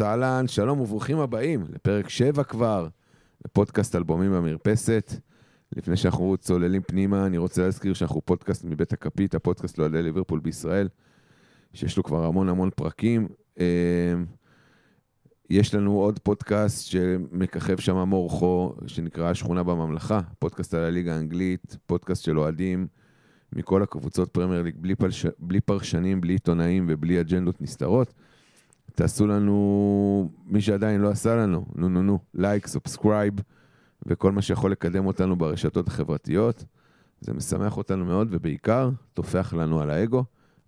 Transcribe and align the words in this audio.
וסהלן, 0.00 0.48
שלום 0.48 0.80
וברוכים 0.80 1.18
הבאים 1.18 1.64
לפרק 1.68 2.08
7 2.08 2.44
כבר, 2.44 2.88
לפודקאסט 3.44 3.96
אלבומים 3.96 4.32
במרפסת. 4.32 5.12
לפני 5.76 5.96
שאנחנו 5.96 6.36
צוללים 6.36 6.82
פנימה, 6.82 7.26
אני 7.26 7.38
רוצה 7.38 7.62
להזכיר 7.62 7.94
שאנחנו 7.94 8.20
פודקאסט 8.20 8.64
מבית 8.64 8.92
הכפית, 8.92 9.34
הפודקאסט 9.34 9.78
לאוהדי 9.78 10.02
ליברפול 10.02 10.40
בישראל, 10.40 10.88
שיש 11.72 11.96
לו 11.96 12.02
כבר 12.02 12.24
המון 12.24 12.48
המון 12.48 12.70
פרקים. 12.76 13.28
אה, 13.60 14.14
יש 15.50 15.74
לנו 15.74 15.92
עוד 15.92 16.18
פודקאסט 16.18 16.86
שמככב 16.86 17.78
שם 17.78 17.96
מורכו, 17.96 18.74
שנקרא 18.86 19.30
השכונה 19.30 19.62
בממלכה, 19.62 20.20
פודקאסט 20.38 20.74
על 20.74 20.84
הליגה 20.84 21.14
האנגלית, 21.14 21.76
פודקאסט 21.86 22.24
של 22.24 22.38
אוהדים 22.38 22.86
מכל 23.52 23.82
הקבוצות 23.82 24.28
פרמייר 24.30 24.62
ליג, 24.62 24.74
בלי, 24.78 24.94
פלש... 24.94 25.26
בלי 25.38 25.60
פרשנים, 25.60 26.20
בלי 26.20 26.32
עיתונאים 26.32 26.86
ובלי 26.88 27.20
אג'נדות 27.20 27.62
נסתרות. 27.62 28.14
תעשו 29.00 29.26
לנו, 29.26 30.30
מי 30.46 30.60
שעדיין 30.60 31.00
לא 31.00 31.08
עשה 31.08 31.36
לנו, 31.36 31.66
נו 31.74 31.88
נו 31.88 32.02
נו, 32.02 32.18
לייק, 32.34 32.66
subscribe, 32.66 33.34
וכל 34.06 34.32
מה 34.32 34.42
שיכול 34.42 34.72
לקדם 34.72 35.06
אותנו 35.06 35.36
ברשתות 35.36 35.88
החברתיות. 35.88 36.64
זה 37.20 37.32
משמח 37.32 37.76
אותנו 37.76 38.04
מאוד, 38.04 38.28
ובעיקר, 38.30 38.90
טופח 39.14 39.54
לנו 39.54 39.80
על 39.80 39.90
האגו, 39.90 40.24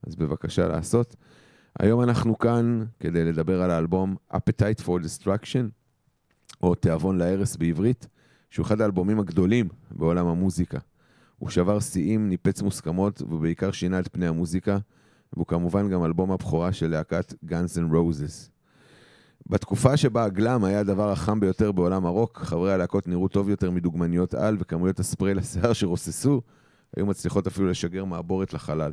אז 0.06 0.16
בבקשה 0.16 0.68
לעשות. 0.68 1.16
היום 1.78 2.02
אנחנו 2.02 2.38
כאן 2.38 2.84
כדי 3.00 3.24
לדבר 3.24 3.62
על 3.62 3.70
האלבום 3.70 4.16
Appetite 4.32 4.82
for 4.84 5.04
Destruction, 5.04 5.64
או 6.62 6.74
תיאבון 6.74 7.18
להרס 7.18 7.56
בעברית, 7.56 8.08
שהוא 8.50 8.66
אחד 8.66 8.80
האלבומים 8.80 9.18
הגדולים 9.18 9.68
בעולם 9.90 10.26
המוזיקה. 10.26 10.78
הוא 11.38 11.50
שבר 11.50 11.80
שיאים, 11.80 12.28
ניפץ 12.28 12.62
מוסכמות, 12.62 13.22
ובעיקר 13.22 13.70
שינה 13.72 13.98
את 13.98 14.08
פני 14.12 14.26
המוזיקה, 14.26 14.78
והוא 15.32 15.46
כמובן 15.46 15.88
גם 15.88 16.04
אלבום 16.04 16.32
הבכורה 16.32 16.72
של 16.72 16.90
להקת 16.90 17.34
Guns 17.44 17.76
N' 17.76 17.92
Roses. 17.92 18.50
בתקופה 19.46 19.96
שבה 19.96 20.24
הגלאם 20.24 20.64
היה 20.64 20.80
הדבר 20.80 21.12
החם 21.12 21.40
ביותר 21.40 21.72
בעולם 21.72 22.06
הרוק, 22.06 22.38
חברי 22.38 22.72
הלהקות 22.72 23.08
נראו 23.08 23.28
טוב 23.28 23.48
יותר 23.48 23.70
מדוגמניות 23.70 24.34
על, 24.34 24.56
וכמויות 24.60 25.00
הספרי 25.00 25.34
לשיער 25.34 25.72
שרוססו, 25.72 26.40
היו 26.96 27.06
מצליחות 27.06 27.46
אפילו 27.46 27.68
לשגר 27.68 28.04
מעבורת 28.04 28.54
לחלל. 28.54 28.92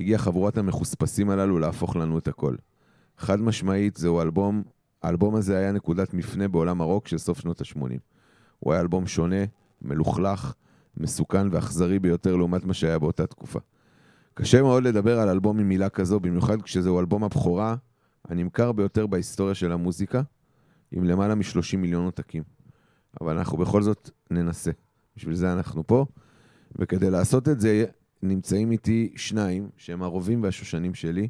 הגיעה 0.00 0.18
חבורת 0.18 0.58
המחוספסים 0.58 1.30
הללו 1.30 1.58
להפוך 1.58 1.96
לנו 1.96 2.18
את 2.18 2.28
הכל. 2.28 2.56
חד 3.18 3.40
משמעית, 3.40 3.96
זהו 3.96 4.20
אלבום, 4.20 4.62
האלבום 5.02 5.34
הזה 5.34 5.58
היה 5.58 5.72
נקודת 5.72 6.14
מפנה 6.14 6.48
בעולם 6.48 6.80
הרוק 6.80 7.08
של 7.08 7.18
סוף 7.18 7.40
שנות 7.40 7.60
ה-80. 7.60 7.98
הוא 8.58 8.72
היה 8.72 8.82
אלבום 8.82 9.06
שונה, 9.06 9.44
מלוכלך, 9.82 10.54
מסוכן 10.96 11.48
ואכזרי 11.50 11.98
ביותר 11.98 12.36
לעומת 12.36 12.64
מה 12.64 12.74
שהיה 12.74 12.98
באותה 12.98 13.26
תקופה. 13.26 13.58
קשה 14.40 14.62
מאוד 14.62 14.82
לדבר 14.82 15.20
על 15.20 15.28
אלבום 15.28 15.58
עם 15.58 15.68
מילה 15.68 15.88
כזו, 15.88 16.20
במיוחד 16.20 16.62
כשזהו 16.62 17.00
אלבום 17.00 17.24
הבכורה 17.24 17.76
הנמכר 18.28 18.72
ביותר 18.72 19.06
בהיסטוריה 19.06 19.54
של 19.54 19.72
המוזיקה, 19.72 20.22
עם 20.92 21.04
למעלה 21.04 21.34
מ-30 21.34 21.76
מיליון 21.76 22.04
עותקים. 22.04 22.42
אבל 23.20 23.38
אנחנו 23.38 23.58
בכל 23.58 23.82
זאת 23.82 24.10
ננסה. 24.30 24.70
בשביל 25.16 25.34
זה 25.34 25.52
אנחנו 25.52 25.86
פה, 25.86 26.06
וכדי 26.76 27.10
לעשות 27.10 27.48
את 27.48 27.60
זה, 27.60 27.84
נמצאים 28.22 28.72
איתי 28.72 29.12
שניים, 29.16 29.68
שהם 29.76 30.02
הרובים 30.02 30.42
והשושנים 30.42 30.94
שלי. 30.94 31.28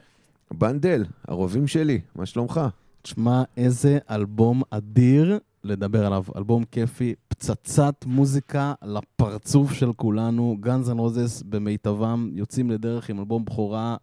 בנדל, 0.58 1.04
הרובים 1.28 1.66
שלי, 1.66 2.00
מה 2.14 2.26
שלומך? 2.26 2.60
תשמע, 3.02 3.42
איזה 3.56 3.98
אלבום 4.10 4.62
אדיר 4.70 5.38
לדבר 5.64 6.06
עליו. 6.06 6.24
אלבום 6.36 6.64
כיפי, 6.64 7.14
פצצת 7.38 8.04
מוזיקה 8.06 8.74
לפרצוף 8.82 9.72
של 9.72 9.92
כולנו. 9.92 10.56
גאנז 10.60 10.90
אנד 10.90 10.98
רוזס 10.98 11.42
במיטבם 11.42 12.30
יוצאים 12.32 12.70
לדרך 12.70 13.10
עם 13.10 13.18
אלבום 13.18 13.44
בכורה 13.44 13.96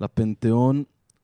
לפנתיאון. 0.00 0.82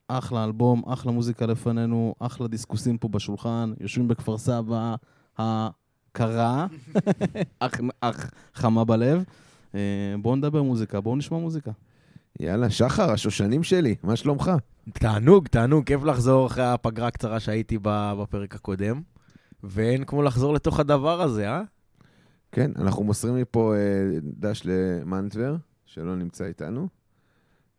אחלה 0.08 0.44
אלבום, 0.44 0.82
אחלה 0.86 1.12
מוזיקה 1.12 1.46
לפנינו, 1.46 2.14
אחלה 2.18 2.48
דיסקוסים 2.48 2.98
פה 2.98 3.08
בשולחן, 3.08 3.72
יושבים 3.80 4.08
בכפר 4.08 4.38
סבא 4.38 4.94
הקרה, 5.38 6.66
אך, 7.58 7.80
אך 8.00 8.30
חמה 8.54 8.84
בלב. 8.84 9.24
אה, 9.74 9.80
בואו 10.22 10.36
נדבר 10.36 10.62
מוזיקה, 10.62 11.00
בואו 11.00 11.16
נשמע 11.16 11.38
מוזיקה. 11.38 11.70
יאללה, 12.40 12.70
שחר, 12.70 13.10
השושנים 13.10 13.62
שלי, 13.62 13.94
מה 14.02 14.16
שלומך? 14.16 14.50
תענוג, 14.92 15.48
תענוג, 15.48 15.84
כיף 15.84 16.04
לחזור 16.04 16.46
אחרי 16.46 16.64
הפגרה 16.64 17.08
הקצרה 17.08 17.40
שהייתי 17.40 17.78
בפרק 17.82 18.54
הקודם. 18.54 19.00
ואין 19.64 20.04
כמו 20.04 20.22
לחזור 20.22 20.54
לתוך 20.54 20.80
הדבר 20.80 21.22
הזה, 21.22 21.50
אה? 21.50 21.62
כן, 22.52 22.70
אנחנו 22.76 23.04
מוסרים 23.04 23.36
מפה 23.36 23.74
אה, 23.74 24.18
דש 24.22 24.62
למנטבר, 24.64 25.56
שלא 25.86 26.16
נמצא 26.16 26.44
איתנו, 26.44 26.88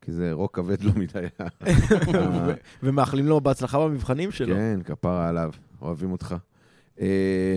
כי 0.01 0.11
זה 0.11 0.31
רוק 0.31 0.55
כבד 0.55 0.81
לו 0.81 0.91
מדי. 0.95 1.25
ומאחלים 2.83 3.25
לו 3.25 3.41
בהצלחה 3.41 3.79
במבחנים 3.79 4.31
שלו. 4.31 4.55
כן, 4.55 4.79
כפרה 4.85 5.29
עליו, 5.29 5.51
אוהבים 5.81 6.11
אותך. 6.11 6.35
אה, 7.01 7.55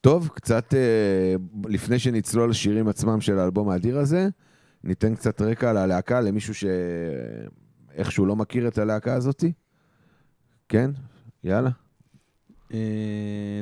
טוב, 0.00 0.28
קצת 0.34 0.74
אה, 0.74 1.34
לפני 1.68 1.98
שנצלול 1.98 2.50
לשירים 2.50 2.88
עצמם 2.88 3.20
של 3.20 3.38
האלבום 3.38 3.68
האדיר 3.68 3.98
הזה, 3.98 4.28
ניתן 4.84 5.14
קצת 5.14 5.40
רקע 5.40 5.70
על 5.70 5.76
הלהקה 5.76 6.20
למישהו 6.20 6.54
שאיכשהו 6.54 8.26
לא 8.26 8.36
מכיר 8.36 8.68
את 8.68 8.78
הלהקה 8.78 9.14
הזאתי. 9.14 9.52
כן, 10.68 10.90
יאללה. 11.44 11.70
אה, 12.74 12.78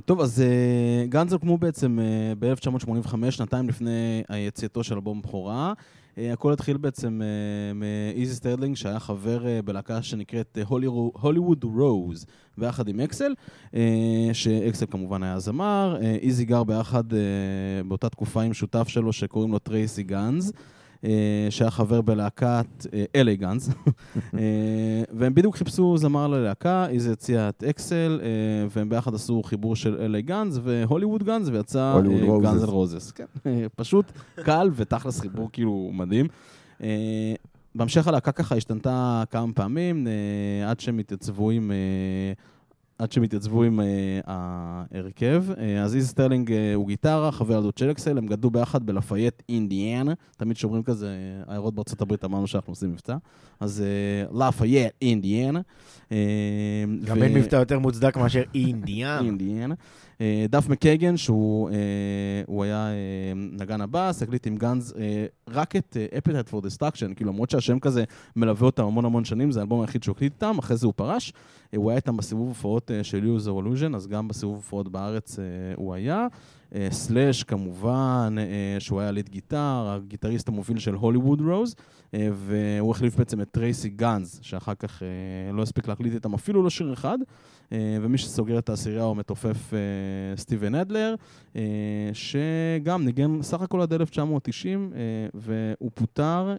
טוב, 0.04 0.20
אז 0.20 0.40
אה, 0.40 1.06
גאנז 1.06 1.32
הוקמו 1.32 1.58
בעצם 1.58 1.98
אה, 1.98 2.32
ב-1985, 2.38 3.30
שנתיים 3.30 3.68
לפני 3.68 4.22
יציאתו 4.36 4.84
של 4.84 4.94
אלבום 4.94 5.22
בכורה. 5.22 5.72
הכל 6.32 6.52
התחיל 6.52 6.76
בעצם 6.76 7.20
מאיזי 7.74 8.34
סטרלינג, 8.34 8.76
שהיה 8.76 9.00
חבר 9.00 9.60
בלהקה 9.64 10.02
שנקראת 10.02 10.58
הוליווד 11.12 11.64
רוז, 11.64 12.26
ביחד 12.58 12.88
עם 12.88 13.00
אקסל, 13.00 13.34
שאקסל 14.32 14.86
כמובן 14.90 15.22
היה 15.22 15.38
זמר. 15.38 15.98
איזי 16.00 16.44
גר 16.44 16.64
ביחד 16.64 17.04
באותה 17.88 18.08
תקופה 18.08 18.42
עם 18.42 18.54
שותף 18.54 18.88
שלו 18.88 19.12
שקוראים 19.12 19.52
לו 19.52 19.58
טרייסי 19.58 20.02
גאנז. 20.02 20.52
אה, 21.04 21.46
שהיה 21.50 21.70
חבר 21.70 22.00
בלהקת 22.00 22.86
אלי 23.16 23.36
גאנז, 23.36 23.74
והם 25.18 25.34
בדיוק 25.34 25.56
חיפשו 25.56 25.98
זמר 25.98 26.26
ללהקה, 26.26 26.86
איזה 26.88 27.12
הציע 27.12 27.48
את 27.48 27.64
אקסל, 27.64 28.20
אה, 28.22 28.28
והם 28.70 28.88
ביחד 28.88 29.14
עשו 29.14 29.42
חיבור 29.42 29.76
של 29.76 29.96
אלי 30.00 30.22
גאנז 30.22 30.60
והוליווד 30.64 31.22
גאנז, 31.22 31.48
ויצא 31.48 32.00
גאנז 32.42 32.64
אל 32.64 32.68
רוזס. 32.68 33.10
כן, 33.10 33.24
פשוט 33.76 34.12
קל 34.34 34.70
ותכלס 34.74 35.20
חיבור 35.20 35.48
כאילו 35.52 35.90
מדהים. 35.92 36.26
אה, 36.82 37.34
בהמשך 37.74 38.08
הלהקה 38.08 38.32
ככה 38.32 38.56
השתנתה 38.56 39.24
כמה 39.30 39.52
פעמים, 39.52 40.06
עד 40.66 40.80
שהם 40.80 40.98
התייצבו 40.98 41.50
עם... 41.50 41.72
עד 42.98 43.12
שהם 43.12 43.22
התייצבו 43.22 43.62
עם 43.62 43.80
אה, 43.80 43.82
ההרכב. 44.26 45.44
אז 45.84 45.96
איזי 45.96 46.08
סטרלינג 46.08 46.50
אה, 46.50 46.54
הוא 46.74 46.86
גיטרה, 46.88 47.32
חבר 47.32 47.54
ילדות 47.54 47.78
של 47.78 47.90
אקסל, 47.90 48.18
הם 48.18 48.26
גדלו 48.26 48.50
ביחד 48.50 48.86
בלפייט 48.86 49.42
אינדיאנה. 49.48 50.12
תמיד 50.36 50.56
שאומרים 50.56 50.82
כזה, 50.82 51.16
עיירות 51.46 51.74
בארצות 51.74 52.00
הברית 52.00 52.24
אמרנו 52.24 52.46
שאנחנו 52.46 52.70
עושים 52.70 52.90
מבטא. 52.92 53.16
אז 53.60 53.84
לפייט 54.32 54.92
אינדיאנה. 55.02 55.60
גם 57.04 57.22
אין 57.22 57.34
מבטא 57.34 57.56
יותר 57.56 57.78
מוצדק 57.78 58.16
מאשר 58.16 58.42
אינדיאנה. 58.54 59.20
אינדיאנה. 59.20 59.74
דף 60.48 60.68
מקייגן, 60.68 61.16
שהוא 61.16 61.70
היה 62.62 62.88
נגן 63.36 63.80
הבאס, 63.80 64.22
הקליט 64.22 64.46
עם 64.46 64.56
גאנז 64.56 64.94
רק 65.48 65.76
את 65.76 65.96
Appetite 66.16 66.52
for 66.52 66.56
Destruction, 66.56 67.14
כאילו 67.16 67.32
למרות 67.32 67.50
שהשם 67.50 67.78
כזה 67.78 68.04
מלווה 68.36 68.66
אותם 68.66 68.84
המון 68.84 69.04
המון 69.04 69.24
שנים, 69.24 69.50
זה 69.50 69.60
האלבום 69.60 69.80
היחיד 69.80 70.02
שהוא 70.02 70.16
הקליט 70.16 70.32
איתם, 70.32 70.58
אחרי 70.58 70.76
זה 70.76 70.86
הוא 70.86 70.94
פרש. 70.96 71.32
הוא 71.76 71.90
היה 71.90 71.96
איתם 71.96 72.16
בסיבוב 72.16 72.48
הופעות 72.48 72.90
של 73.02 73.36
or 73.46 73.64
Illusion, 73.64 73.96
אז 73.96 74.06
גם 74.06 74.28
בסיבוב 74.28 74.56
הופעות 74.56 74.88
בארץ 74.88 75.38
הוא 75.76 75.94
היה. 75.94 76.26
סלאש 76.90 77.42
כמובן, 77.42 78.36
שהוא 78.78 79.00
היה 79.00 79.10
lead 79.10 79.28
guitar, 79.28 79.86
הגיטריסט 79.88 80.48
המוביל 80.48 80.78
של 80.78 80.94
הוליווד 80.94 81.40
רוז, 81.40 81.74
והוא 82.12 82.90
החליף 82.90 83.16
בעצם 83.16 83.40
את 83.40 83.48
טרייסי 83.50 83.88
גאנז, 83.88 84.38
שאחר 84.42 84.74
כך 84.74 85.02
לא 85.52 85.62
הספיק 85.62 85.88
להקליט 85.88 86.14
איתם 86.14 86.34
אפילו 86.34 86.62
לא 86.62 86.70
שיר 86.70 86.92
אחד, 86.92 87.18
ומי 87.72 88.18
שסוגר 88.18 88.58
את 88.58 88.68
העשירייה 88.68 89.02
הוא 89.02 89.10
המתופף 89.10 89.72
סטיבן 90.36 90.74
אדלר, 90.74 91.14
שגם 92.12 93.04
ניגן 93.04 93.42
סך 93.42 93.62
הכל 93.62 93.80
עד 93.80 93.92
1990, 93.92 94.92
והוא 95.34 95.90
פוטר. 95.94 96.56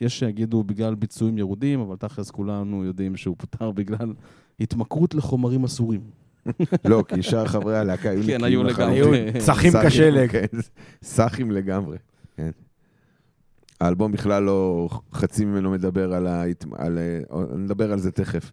יש 0.00 0.18
שיגידו 0.18 0.64
בגלל 0.64 0.94
ביצועים 0.94 1.38
ירודים, 1.38 1.80
אבל 1.80 1.96
תכלס 1.96 2.30
כולנו 2.30 2.84
יודעים 2.84 3.16
שהוא 3.16 3.36
פוטר 3.38 3.70
בגלל 3.70 4.12
התמכרות 4.60 5.14
לחומרים 5.14 5.64
אסורים. 5.64 6.00
לא, 6.84 7.04
כי 7.08 7.22
שאר 7.22 7.46
חברי 7.46 7.78
הלהקה 7.78 8.10
היו 8.10 8.22
כן, 8.26 8.44
היו 8.44 8.64
לגמרי. 8.64 9.32
צחים 9.38 9.72
כשלג. 9.86 10.46
סאחים 11.02 11.50
לגמרי, 11.50 11.96
כן. 12.36 12.50
האלבום 13.80 14.12
בכלל 14.12 14.42
לא, 14.42 14.88
חצי 15.12 15.44
ממנו 15.44 15.70
מדבר 15.70 16.12
על 16.12 16.26
ה... 16.26 16.44
על, 16.72 16.98
נדבר 17.58 17.92
על 17.92 17.98
זה 17.98 18.10
תכף. 18.10 18.52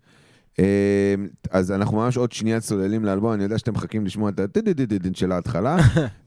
אז 1.51 1.71
אנחנו 1.71 1.97
ממש 1.97 2.17
עוד 2.17 2.31
שנייה 2.31 2.59
צוללים 2.59 3.05
לאלבום, 3.05 3.33
אני 3.33 3.43
יודע 3.43 3.57
שאתם 3.57 3.73
מחכים 3.73 4.05
לשמוע 4.05 4.29
את 4.29 4.39
הטדידידידין 4.39 5.13
של 5.13 5.31
ההתחלה. 5.31 5.77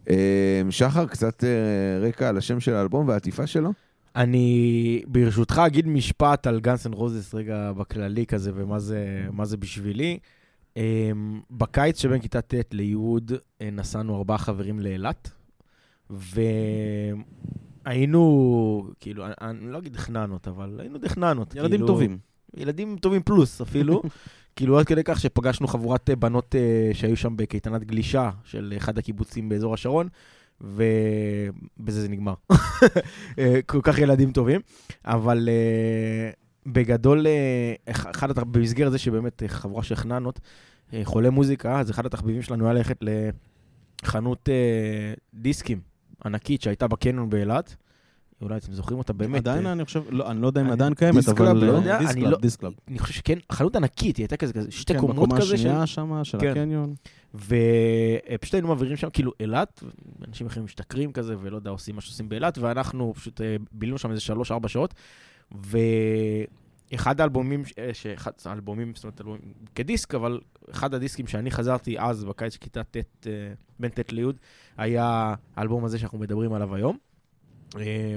שחר, 0.70 1.06
קצת 1.06 1.44
רקע 2.00 2.28
על 2.28 2.36
השם 2.36 2.60
של 2.60 2.74
האלבום 2.74 3.08
והעטיפה 3.08 3.46
שלו? 3.46 3.72
אני 4.16 5.02
ברשותך 5.06 5.62
אגיד 5.66 5.86
משפט 5.86 6.46
על 6.46 6.60
גאנס 6.60 6.86
אנד 6.86 6.94
רוזס 6.94 7.34
רגע 7.34 7.72
בכללי 7.72 8.26
כזה, 8.26 8.52
ומה 8.54 8.78
זה, 8.78 9.26
זה 9.42 9.56
בשבילי. 9.56 10.18
אמ, 10.76 11.40
בקיץ 11.50 12.00
שבין 12.00 12.20
כיתה 12.20 12.40
ט' 12.40 12.74
לי' 12.74 12.94
אה, 13.60 13.70
נסענו 13.70 14.16
ארבעה 14.16 14.38
חברים 14.38 14.80
לאילת, 14.80 15.30
והיינו, 17.86 18.90
כאילו, 19.00 19.26
אני, 19.26 19.34
אני 19.40 19.72
לא 19.72 19.78
אגיד 19.78 19.92
the 19.92 20.11
חננות, 20.11 20.48
אבל 20.48 20.76
היינו 20.80 20.98
the 20.98 21.17
חננות. 21.17 21.54
ילדים 21.54 21.70
כאילו, 21.70 21.86
טובים. 21.86 22.18
ילדים 22.54 22.96
טובים 23.00 23.22
פלוס 23.22 23.60
אפילו. 23.60 24.02
כאילו 24.56 24.78
עד 24.78 24.86
כדי 24.86 25.00
כך 25.04 25.20
שפגשנו 25.20 25.66
חבורת 25.66 26.10
אה, 26.10 26.16
בנות 26.16 26.54
אה, 26.54 26.90
שהיו 26.94 27.16
שם 27.16 27.36
בקייטנת 27.36 27.84
גלישה 27.84 28.30
של 28.44 28.74
אחד 28.76 28.98
הקיבוצים 28.98 29.48
באזור 29.48 29.74
השרון, 29.74 30.08
ובזה 30.60 32.00
זה 32.00 32.08
נגמר. 32.08 32.34
אה, 33.38 33.60
כל 33.66 33.80
כך 33.82 33.98
ילדים 33.98 34.32
טובים. 34.32 34.60
אבל 35.04 35.48
בגדול, 36.66 37.26
אחד 37.90 38.30
התח... 38.30 38.42
במסגרת 38.42 38.92
זה 38.92 38.98
שבאמת 38.98 39.42
חבורה 39.46 39.82
של 39.82 39.94
חננות, 39.94 40.40
חולה 41.04 41.30
מוזיקה, 41.30 41.80
אז 41.80 41.90
אחד 41.90 42.06
התחביבים 42.06 42.42
שלנו 42.42 42.64
היה 42.64 42.74
ללכת 42.74 42.98
לחנות 44.02 44.48
דיסקים 45.34 45.80
ענקית 46.24 46.62
שהייתה 46.62 46.88
בקניון 46.88 47.30
באילת. 47.30 47.76
אולי 48.42 48.56
אתם 48.56 48.72
זוכרים 48.72 48.98
אותה 48.98 49.12
באמת. 49.12 49.36
עדיין 49.40 49.66
אה, 49.66 49.72
אני 49.72 49.84
חושב, 49.84 50.02
לא, 50.10 50.30
אני 50.30 50.42
לא 50.42 50.46
יודע 50.46 50.60
אם 50.60 50.66
אני- 50.66 50.72
עדיין 50.72 50.94
קיימת, 50.94 51.28
אבל... 51.28 51.36
קלאב, 51.38 51.56
לא 51.56 51.78
אה, 51.90 52.10
אני 52.10 52.20
לא- 52.20 52.38
חושב 52.98 53.14
שכן, 53.14 53.38
חנות 53.52 53.76
ענקית, 53.76 54.16
היא 54.16 54.24
הייתה 54.24 54.36
כזה, 54.36 54.52
כזה 54.52 54.70
שתי 54.70 54.92
כן, 54.94 55.00
קומות 55.00 55.16
בקומה 55.16 55.36
כזה. 55.36 55.46
של- 55.46 55.54
השנייה 55.54 55.86
שם, 55.86 56.20
של 56.24 56.38
כן. 56.40 56.50
הקניון. 56.50 56.94
ופשוט 57.34 58.54
היינו 58.54 58.68
מעבירים 58.68 58.96
שם, 58.96 59.10
כאילו, 59.10 59.32
אילת, 59.40 59.82
אנשים 60.28 60.46
אחרים 60.46 60.64
משתכרים 60.64 61.12
כזה, 61.12 61.34
ולא 61.40 61.56
יודע, 61.56 61.70
עושים 61.70 61.94
מה 61.94 62.00
שעושים 62.00 62.28
באילת, 62.28 62.58
ואנחנו 62.58 63.14
פשוט 63.16 63.40
אה, 63.40 63.56
בילינו 63.72 63.98
שם 63.98 64.10
איזה 64.10 64.20
שלוש-ארבע 64.20 64.68
שעות, 64.68 64.94
ואחד 66.92 67.20
האלבומים, 67.20 67.62
אה, 67.78 67.90
שאחד 67.92 68.30
האלבומים, 68.44 68.92
זאת 68.94 69.04
אומרת, 69.04 69.20
אלבומים 69.20 69.40
כדיסק, 69.74 70.14
אבל 70.14 70.40
אחד 70.70 70.94
הדיסקים 70.94 71.26
שאני 71.26 71.50
חזרתי 71.50 71.98
אז, 71.98 72.24
בקיץ 72.24 72.52
של 72.52 72.58
כיתה 72.60 72.82
ט', 72.84 72.96
אה, 73.26 73.32
בין 73.80 73.90
ט' 73.90 74.12
לי', 74.12 74.24
היה 74.76 75.34
האלבום 75.56 75.84
הזה 75.84 75.98
שאנחנו 75.98 76.18
מדברים 76.18 76.52
עליו 76.52 76.74
היום. 76.74 76.96
אה, 77.78 78.16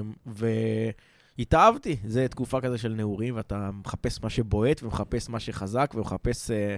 והתאהבתי, 1.38 1.98
זה 2.06 2.28
תקופה 2.28 2.62
כזה 2.62 2.78
של 2.78 2.94
נעורים, 2.94 3.36
ואתה 3.36 3.70
מחפש 3.86 4.24
מה 4.24 4.30
שבועט, 4.30 4.84
ומחפש 4.84 5.30
מה 5.30 5.40
שחזק, 5.40 5.92
ומחפש 5.96 6.52
אה, 6.52 6.76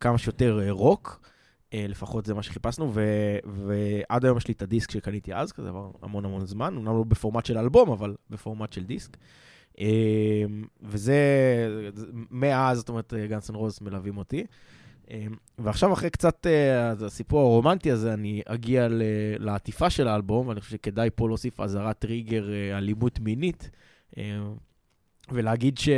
כמה 0.00 0.18
שיותר 0.18 0.60
אה, 0.62 0.70
רוק. 0.70 1.20
אה, 1.74 1.86
לפחות 1.88 2.26
זה 2.26 2.34
מה 2.34 2.42
שחיפשנו, 2.42 2.90
ו- 2.94 3.38
ועד 3.46 4.24
היום 4.24 4.36
יש 4.38 4.48
לי 4.48 4.54
את 4.54 4.62
הדיסק 4.62 4.90
שקניתי 4.90 5.34
אז, 5.34 5.52
כזה 5.52 5.68
עבר 5.68 5.90
המון 6.02 6.24
המון 6.24 6.46
זמן, 6.46 6.74
אמנם 6.76 6.96
לא 6.96 7.04
בפורמט 7.08 7.46
של 7.46 7.58
אלבום, 7.58 7.90
אבל 7.90 8.14
בפורמט 8.30 8.72
של 8.72 8.84
דיסק. 8.84 9.16
אה, 9.80 10.44
וזה, 10.82 11.16
זה- 11.94 12.06
מאז, 12.30 12.78
זאת 12.78 12.88
אומרת, 12.88 13.14
גאנס 13.28 13.50
אנד 13.50 13.56
רוז 13.56 13.78
מלווים 13.82 14.16
אותי. 14.18 14.44
אה, 15.10 15.26
ועכשיו, 15.58 15.92
אחרי 15.92 16.10
קצת 16.10 16.46
אה, 16.46 16.90
הסיפור 16.90 17.40
הרומנטי 17.40 17.90
הזה, 17.90 18.14
אני 18.14 18.42
אגיע 18.46 18.86
לעטיפה 19.38 19.90
של 19.90 20.08
האלבום, 20.08 20.48
ואני 20.48 20.60
חושב 20.60 20.72
שכדאי 20.72 21.08
פה 21.14 21.28
להוסיף 21.28 21.60
אזהרת 21.60 21.98
טריגר 21.98 22.52
אה, 22.52 22.78
אלימות 22.78 23.20
מינית, 23.20 23.70
אה, 24.18 24.22
ולהגיד 25.32 25.78
ש... 25.78 25.88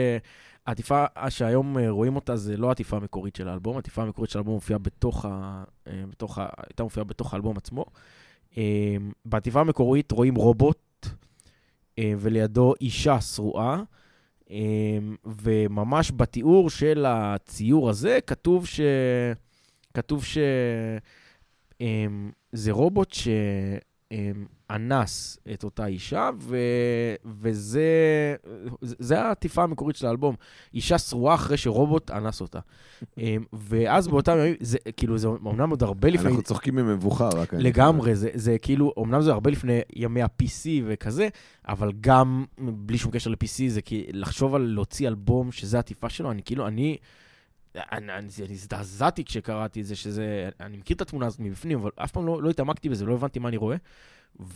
העטיפה 0.66 1.04
שהיום 1.28 1.78
אה, 1.78 1.90
רואים 1.90 2.16
אותה 2.16 2.36
זה 2.36 2.56
לא 2.56 2.68
העטיפה 2.68 2.96
המקורית 2.96 3.36
של 3.36 3.48
האלבום, 3.48 3.76
העטיפה 3.76 4.02
המקורית 4.02 4.30
של 4.30 4.38
האלבום 4.38 4.54
מופיעה 4.54 4.78
בתוך 4.78 5.24
ה... 5.24 5.64
בתוך 5.86 6.38
ה... 6.38 6.48
הייתה 6.68 6.82
מופיעה 6.82 7.04
בתוך 7.04 7.34
האלבום 7.34 7.56
עצמו. 7.56 7.84
אה, 8.58 8.96
בעטיפה 9.24 9.60
המקורית 9.60 10.12
רואים 10.12 10.34
רובוט, 10.34 11.06
ולידו 12.00 12.74
אישה 12.80 13.20
שרועה, 13.20 13.82
וממש 15.24 16.12
בתיאור 16.16 16.70
של 16.70 17.04
הציור 17.08 17.90
הזה 17.90 18.18
כתוב 18.26 18.66
ש... 18.66 18.80
כתוב 19.94 20.24
ש... 20.24 20.38
אה, 21.80 22.06
זה 22.52 22.72
רובוט 22.72 23.12
שאנס 24.12 25.38
את 25.54 25.64
אותה 25.64 25.86
אישה, 25.86 26.30
ו... 26.40 26.56
וזה 27.24 27.84
זה 28.82 29.20
העטיפה 29.20 29.62
המקורית 29.62 29.96
של 29.96 30.06
האלבום. 30.06 30.34
אישה 30.74 30.98
שרועה 30.98 31.34
אחרי 31.34 31.56
שרובוט 31.56 32.10
אנס 32.10 32.40
אותה. 32.40 32.58
אמ, 33.18 33.44
ואז 33.52 34.08
באותם 34.08 34.38
ימים, 34.38 34.54
זה 34.60 34.78
כאילו, 34.96 35.18
זה 35.18 35.28
אמנם 35.28 35.70
עוד 35.70 35.82
הרבה 35.82 36.08
לפני... 36.08 36.28
אנחנו 36.28 36.42
צוחקים 36.42 36.76
ממבוכה, 36.76 37.28
רק... 37.28 37.54
לגמרי, 37.54 38.16
זה, 38.16 38.30
זה 38.34 38.58
כאילו, 38.58 38.92
אמנם 38.98 39.22
זה 39.22 39.32
הרבה 39.32 39.50
לפני 39.50 39.80
ימי 39.96 40.22
ה-PC 40.22 40.66
וכזה, 40.84 41.28
אבל 41.68 41.92
גם 42.00 42.44
בלי 42.58 42.98
שום 42.98 43.12
קשר 43.12 43.30
ל-PC, 43.30 43.68
זה 43.68 43.82
כי 43.82 44.06
לחשוב 44.12 44.54
על 44.54 44.62
להוציא 44.62 45.08
אלבום 45.08 45.52
שזה 45.52 45.76
העטיפה 45.76 46.08
שלו, 46.08 46.30
אני 46.30 46.42
כאילו, 46.42 46.66
אני... 46.66 46.96
אני 47.92 48.12
אני- 48.12 48.28
אני 48.44 48.52
הזדעזעתי 48.54 49.24
כשקראתי 49.24 49.80
את 49.80 49.86
זה, 49.86 49.96
שזה... 49.96 50.48
אני 50.60 50.76
מכיר 50.76 50.96
את 50.96 51.00
התמונה 51.00 51.26
הזאת 51.26 51.40
מבפנים, 51.40 51.78
אבל 51.78 51.90
אף 51.96 52.10
פעם 52.12 52.26
לא, 52.26 52.42
לא 52.42 52.50
התעמקתי 52.50 52.88
בזה, 52.88 53.04
לא 53.04 53.14
הבנתי 53.14 53.38
מה 53.38 53.48
אני 53.48 53.56
רואה. 53.56 53.76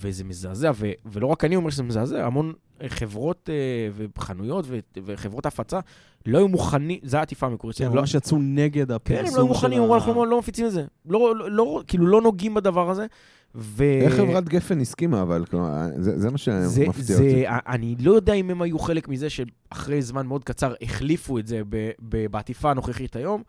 וזה 0.00 0.24
מזעזע, 0.24 0.70
ו, 0.74 0.90
ולא 1.06 1.26
רק 1.26 1.44
אני 1.44 1.56
אומר 1.56 1.70
שזה 1.70 1.82
מזעזע, 1.82 2.26
המון 2.26 2.52
אה, 2.82 2.88
חברות 2.88 3.50
אה, 3.52 3.88
וחנויות 4.16 4.64
ו, 4.68 4.78
וחברות 5.04 5.46
הפצה 5.46 5.80
לא 6.26 6.38
היו 6.38 6.48
מוכנים, 6.48 6.98
זו 7.02 7.18
העטיפה 7.18 7.46
המקורית 7.46 7.76
כן, 7.76 7.84
שלהם. 7.84 7.94
לא, 7.94 8.00
ממש 8.00 8.14
יצאו 8.14 8.38
נגד 8.40 8.90
הפרסום 8.92 9.24
כן, 9.24 9.30
של 9.30 9.30
הם 9.30 9.36
לא 9.36 9.40
היו 9.40 9.46
מוכנים, 9.46 9.80
ה- 9.80 9.84
אמרו, 9.84 9.94
אנחנו 9.94 10.14
לא, 10.14 10.26
לא 10.26 10.38
מפיצים 10.38 10.66
את 10.66 10.72
זה. 10.72 10.84
לא, 11.06 11.36
לא, 11.36 11.50
לא, 11.50 11.82
כאילו, 11.86 12.06
לא 12.06 12.20
נוגעים 12.20 12.54
בדבר 12.54 12.90
הזה. 12.90 13.06
ו... 13.54 13.84
איך 13.84 14.14
חברת 14.14 14.48
גפן 14.48 14.80
הסכימה, 14.80 15.22
אבל 15.22 15.44
כלומר, 15.44 15.86
זה 15.96 16.18
זה 16.18 16.30
מה 16.30 16.38
שמפתיע 16.38 17.02
זה, 17.02 17.14
אותי. 17.14 17.44
אני 17.48 17.96
לא 18.00 18.12
יודע 18.12 18.32
אם 18.32 18.50
הם 18.50 18.62
היו 18.62 18.78
חלק 18.78 19.08
מזה 19.08 19.28
שאחרי 19.30 20.02
זמן 20.02 20.26
מאוד 20.26 20.44
קצר 20.44 20.74
החליפו 20.82 21.38
את 21.38 21.46
זה 21.46 21.62
בעטיפה 22.30 22.70
הנוכחית 22.70 23.16
היום, 23.16 23.42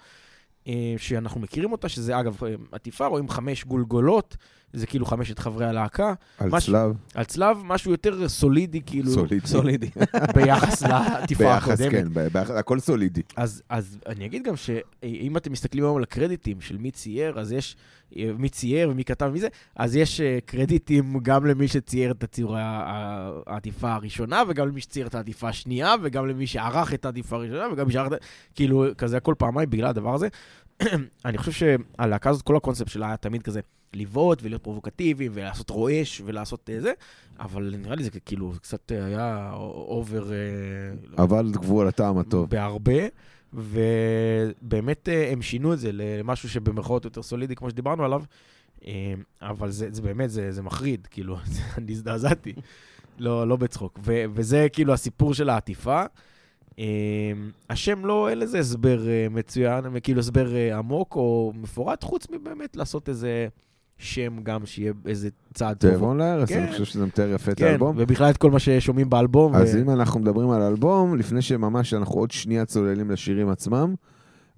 אה, 0.68 0.94
שאנחנו 0.98 1.42
מכירים 1.42 1.72
אותה, 1.72 1.90
שזה 1.90 2.20
אגב 2.20 2.44
אה, 2.44 2.56
עטיפה, 2.72 3.06
רואים 3.06 3.30
חמש 3.30 3.66
גולגולות, 3.66 4.38
זה 4.74 4.86
כאילו 4.88 5.06
חמשת 5.06 5.40
חברי 5.40 5.66
הלהקה, 5.66 6.14
על 6.38 6.50
משהו- 6.50 6.74
צלב, 6.74 6.92
על 7.16 7.24
צלב 7.24 7.58
משהו 7.64 7.92
יותר 7.92 8.30
סולידי, 8.30 8.82
כאילו, 8.86 9.12
סולידי. 9.12 9.48
סולידי. 9.48 9.90
ביחס 10.36 10.84
לעטיפה 10.84 11.44
ביחס, 11.44 11.70
הקודמת. 11.70 11.92
כן, 11.92 12.08
ב- 12.14 12.28
ביחס- 12.28 12.50
הכל 12.60 12.80
סולידי. 12.80 13.22
אז, 13.36 13.64
אז 13.70 13.98
אני 14.08 14.26
אגיד 14.26 14.44
גם 14.44 14.56
שאם 14.56 15.38
אתם 15.38 15.52
מסתכלים 15.52 15.84
היום 15.84 15.98
על 15.98 16.04
הקרדיטים 16.04 16.62
של 16.62 16.78
מי 16.78 16.92
צייר, 16.92 17.40
אז 17.40 17.52
יש, 17.52 17.76
אה, 18.18 18.32
מי 18.38 18.50
צייר 18.50 18.90
ומי 18.90 19.04
כתב 19.04 19.26
ומי 19.30 19.40
זה, 19.40 19.48
אז 19.76 19.96
יש 19.96 20.22
אה, 20.22 20.38
קרדיטים 20.46 21.20
גם 21.22 21.46
למי 21.46 21.68
שצייר 21.68 22.12
את 22.12 22.24
הציור 22.24 22.56
העטיפה 22.58 23.94
הראשונה, 23.94 24.44
וגם 24.48 24.68
למי 24.68 24.82
שצייר 24.82 25.08
את 25.08 25.16
העטיפה 25.16 25.50
השנייה, 25.50 25.94
וגם 26.04 26.28
למי 26.28 26.48
שערך 26.48 26.94
את 26.94 27.06
העטיפה 27.06 27.36
הראשונה, 27.36 27.68
וגם 27.74 27.88
מי 27.88 27.94
שערך 27.94 28.14
את... 28.14 28.20
כאילו, 28.56 28.86
כזה 28.98 29.18
הכל 29.18 29.36
פעמיים 29.38 29.70
בגלל 29.70 29.88
הדבר 29.88 30.14
הזה. 30.16 30.28
אני 31.26 31.38
חושב 31.38 31.52
שהלהקה 31.52 32.30
הזאת, 32.30 32.42
כל 32.42 32.56
הקונספט 32.56 32.88
שלה 32.88 33.08
היה 33.08 33.18
תמיד 33.18 33.42
כזה 33.44 33.60
לבעוט 33.94 34.40
ולהיות 34.44 34.64
פרובוקטיביים 34.64 35.32
ולעשות 35.36 35.70
רועש 35.70 36.22
ולעשות 36.26 36.70
אה, 36.70 36.82
זה, 36.82 36.94
אבל 37.40 37.76
נראה 37.78 37.96
לי 37.96 38.04
זה 38.04 38.20
כאילו 38.20 38.54
קצת 38.62 38.92
אה, 38.92 39.06
היה 39.06 39.52
over... 39.88 40.32
אה, 40.32 41.24
מעבר 41.24 41.52
לגבול 41.52 41.88
הטעם 41.88 42.18
הטוב. 42.18 42.50
בהרבה, 42.50 43.02
ובאמת 43.54 45.10
הם 45.32 45.42
שינו 45.42 45.74
את 45.74 45.80
זה 45.80 45.90
למשהו 45.94 46.50
שבמרכאות 46.50 47.06
יותר 47.06 47.24
סולידי, 47.24 47.56
כמו 47.56 47.70
שדיברנו 47.70 48.06
עליו, 48.06 48.24
אבל 49.42 49.72
זה, 49.72 49.88
זה 49.92 50.02
באמת, 50.02 50.30
זה, 50.30 50.52
זה 50.52 50.62
מחריד, 50.62 51.08
כאילו, 51.12 51.38
אני 51.78 51.92
הזדעזעתי, 51.92 52.54
לא, 53.20 53.48
לא 53.48 53.56
בצחוק. 53.56 54.00
ו, 54.04 54.24
וזה 54.34 54.68
כאילו 54.74 54.94
הסיפור 54.94 55.34
של 55.34 55.50
העטיפה. 55.50 56.04
השם 57.70 58.06
לא, 58.06 58.30
אין 58.30 58.40
לזה 58.40 58.60
הסבר 58.60 59.00
מצוין, 59.32 59.84
כאילו 60.04 60.20
הסבר 60.20 60.76
עמוק 60.78 61.16
או 61.16 61.54
מפורט, 61.56 62.04
חוץ 62.04 62.28
מבאמת 62.30 62.76
לעשות 62.76 63.10
איזה 63.10 63.48
שם 64.02 64.44
גם 64.44 64.66
שיהיה 64.66 64.94
איזה 65.06 65.30
צעד 65.54 65.78
טוב. 65.78 65.90
תיאבון 65.90 66.18
להרס, 66.18 66.50
כן. 66.50 66.60
אני 66.64 66.72
חושב 66.72 66.86
שזה 66.86 67.06
מתאר 67.06 67.30
יפה 67.30 67.52
את 67.52 67.58
כן, 67.58 67.66
האלבום. 67.66 67.96
ובכלל 68.00 68.30
את 68.30 68.38
כל 68.38 68.52
מה 68.52 68.60
ששומעים 68.60 69.10
באלבום. 69.10 69.56
אז. 69.56 69.76
אם 69.76 69.90
אנחנו 69.90 70.20
מדברים 70.20 70.50
על 70.50 70.62
האלבום, 70.62 71.18
לפני 71.18 71.42
שממש 71.42 71.94
אנחנו 71.94 72.16
עוד 72.20 72.32
שנייה 72.32 72.66
צוללים 72.66 73.12
לשירים 73.12 73.50
עצמם, 73.50 73.96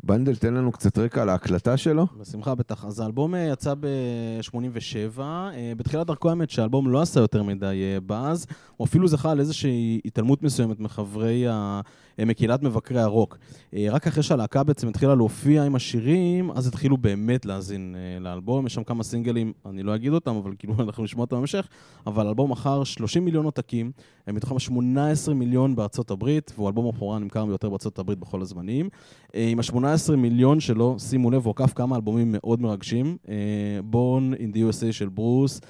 בנדל, 0.04 0.36
תן 0.36 0.54
לנו 0.54 0.72
קצת 0.72 0.98
רקע 0.98 1.22
על 1.22 1.30
ההקלטה 1.30 1.78
שלו. 1.78 2.08
בשמחה, 2.20 2.56
בטח. 2.56 2.86
אז 2.86 3.00
האלבום 3.00 3.36
אה, 3.36 3.50
יצא 3.54 3.74
ב-87. 3.80 5.20
בתחילת 5.78 6.08
דרכו 6.08 6.30
האמת 6.30 6.50
שהאלבום 6.50 6.90
לא 6.90 7.02
עשה 7.02 7.20
יותר 7.20 7.44
מדי 7.44 7.66
אה, 7.94 8.00
באז, 8.00 8.46
הוא 8.78 8.86
אפילו 8.88 9.08
זכה 9.08 9.32
על 9.32 9.40
איזושהי 9.40 10.00
התעלמות 10.06 10.44
מסוימת 10.44 10.80
מחברי 10.80 11.48
ה- 11.48 11.52
אה, 11.52 11.82
מקהילת 12.20 12.64
מבקרי 12.64 13.02
הרוק. 13.02 13.38
אה, 13.74 13.88
רק 13.90 14.08
אחרי 14.08 14.24
שהלהקה 14.24 14.64
בעצם 14.64 14.88
התחילה 14.88 15.16
להופיע 15.16 15.64
עם 15.64 15.76
השירים, 15.76 16.52
אז 16.52 16.68
התחילו 16.68 16.98
באמת 16.98 17.46
להאזין 17.46 17.96
אה, 17.98 18.20
לאלבום. 18.20 18.66
יש 18.66 18.74
שם 18.74 18.84
כמה 18.84 19.04
סינגלים, 19.04 19.54
אני 19.66 19.84
לא 19.84 19.96
אגיד 19.96 20.14
אותם, 20.14 20.36
אבל 20.36 20.52
כאילו 20.60 20.74
אנחנו 20.88 21.04
נשמע 21.04 21.22
אותם 21.22 21.36
בהמשך. 21.36 21.68
אבל 22.08 22.26
האלבום 22.28 22.52
מכר 22.52 22.84
30 22.84 23.26
מיליון 23.26 23.46
עותקים, 23.46 23.92
אה, 24.28 24.34
מתוכם 24.34 24.60
18 24.60 25.36
מיליון 25.36 25.76
בארצות 25.76 26.12
הברית, 26.12 26.54
והוא 26.56 26.68
אלבום 26.68 26.88
הבכורה 26.88 27.16
הנמכר 27.16 27.46
ביותר 27.46 27.70
בארצות 27.70 28.00
הברית 28.00 28.20
בכל 28.20 28.42
הזמנים. 28.42 28.90
אה, 29.36 29.48
עם 29.50 29.60
ה-18 29.60 29.86
ה-18 29.88 30.16
מיליון 30.16 30.60
שלו, 30.60 30.96
שימו 31.00 31.32
לב, 31.32 31.46
הוא 31.46 31.52
עקף 31.52 31.74
כמה 31.74 31.96
אלבומים 31.96 32.30
מאוד 32.32 32.62
מרגשים. 32.62 33.18
בורן 33.84 34.34
אין 34.34 34.52
די 34.52 34.70
USA 34.70 34.92
של 34.92 35.10
ברוס, 35.10 35.62
אה, 35.62 35.68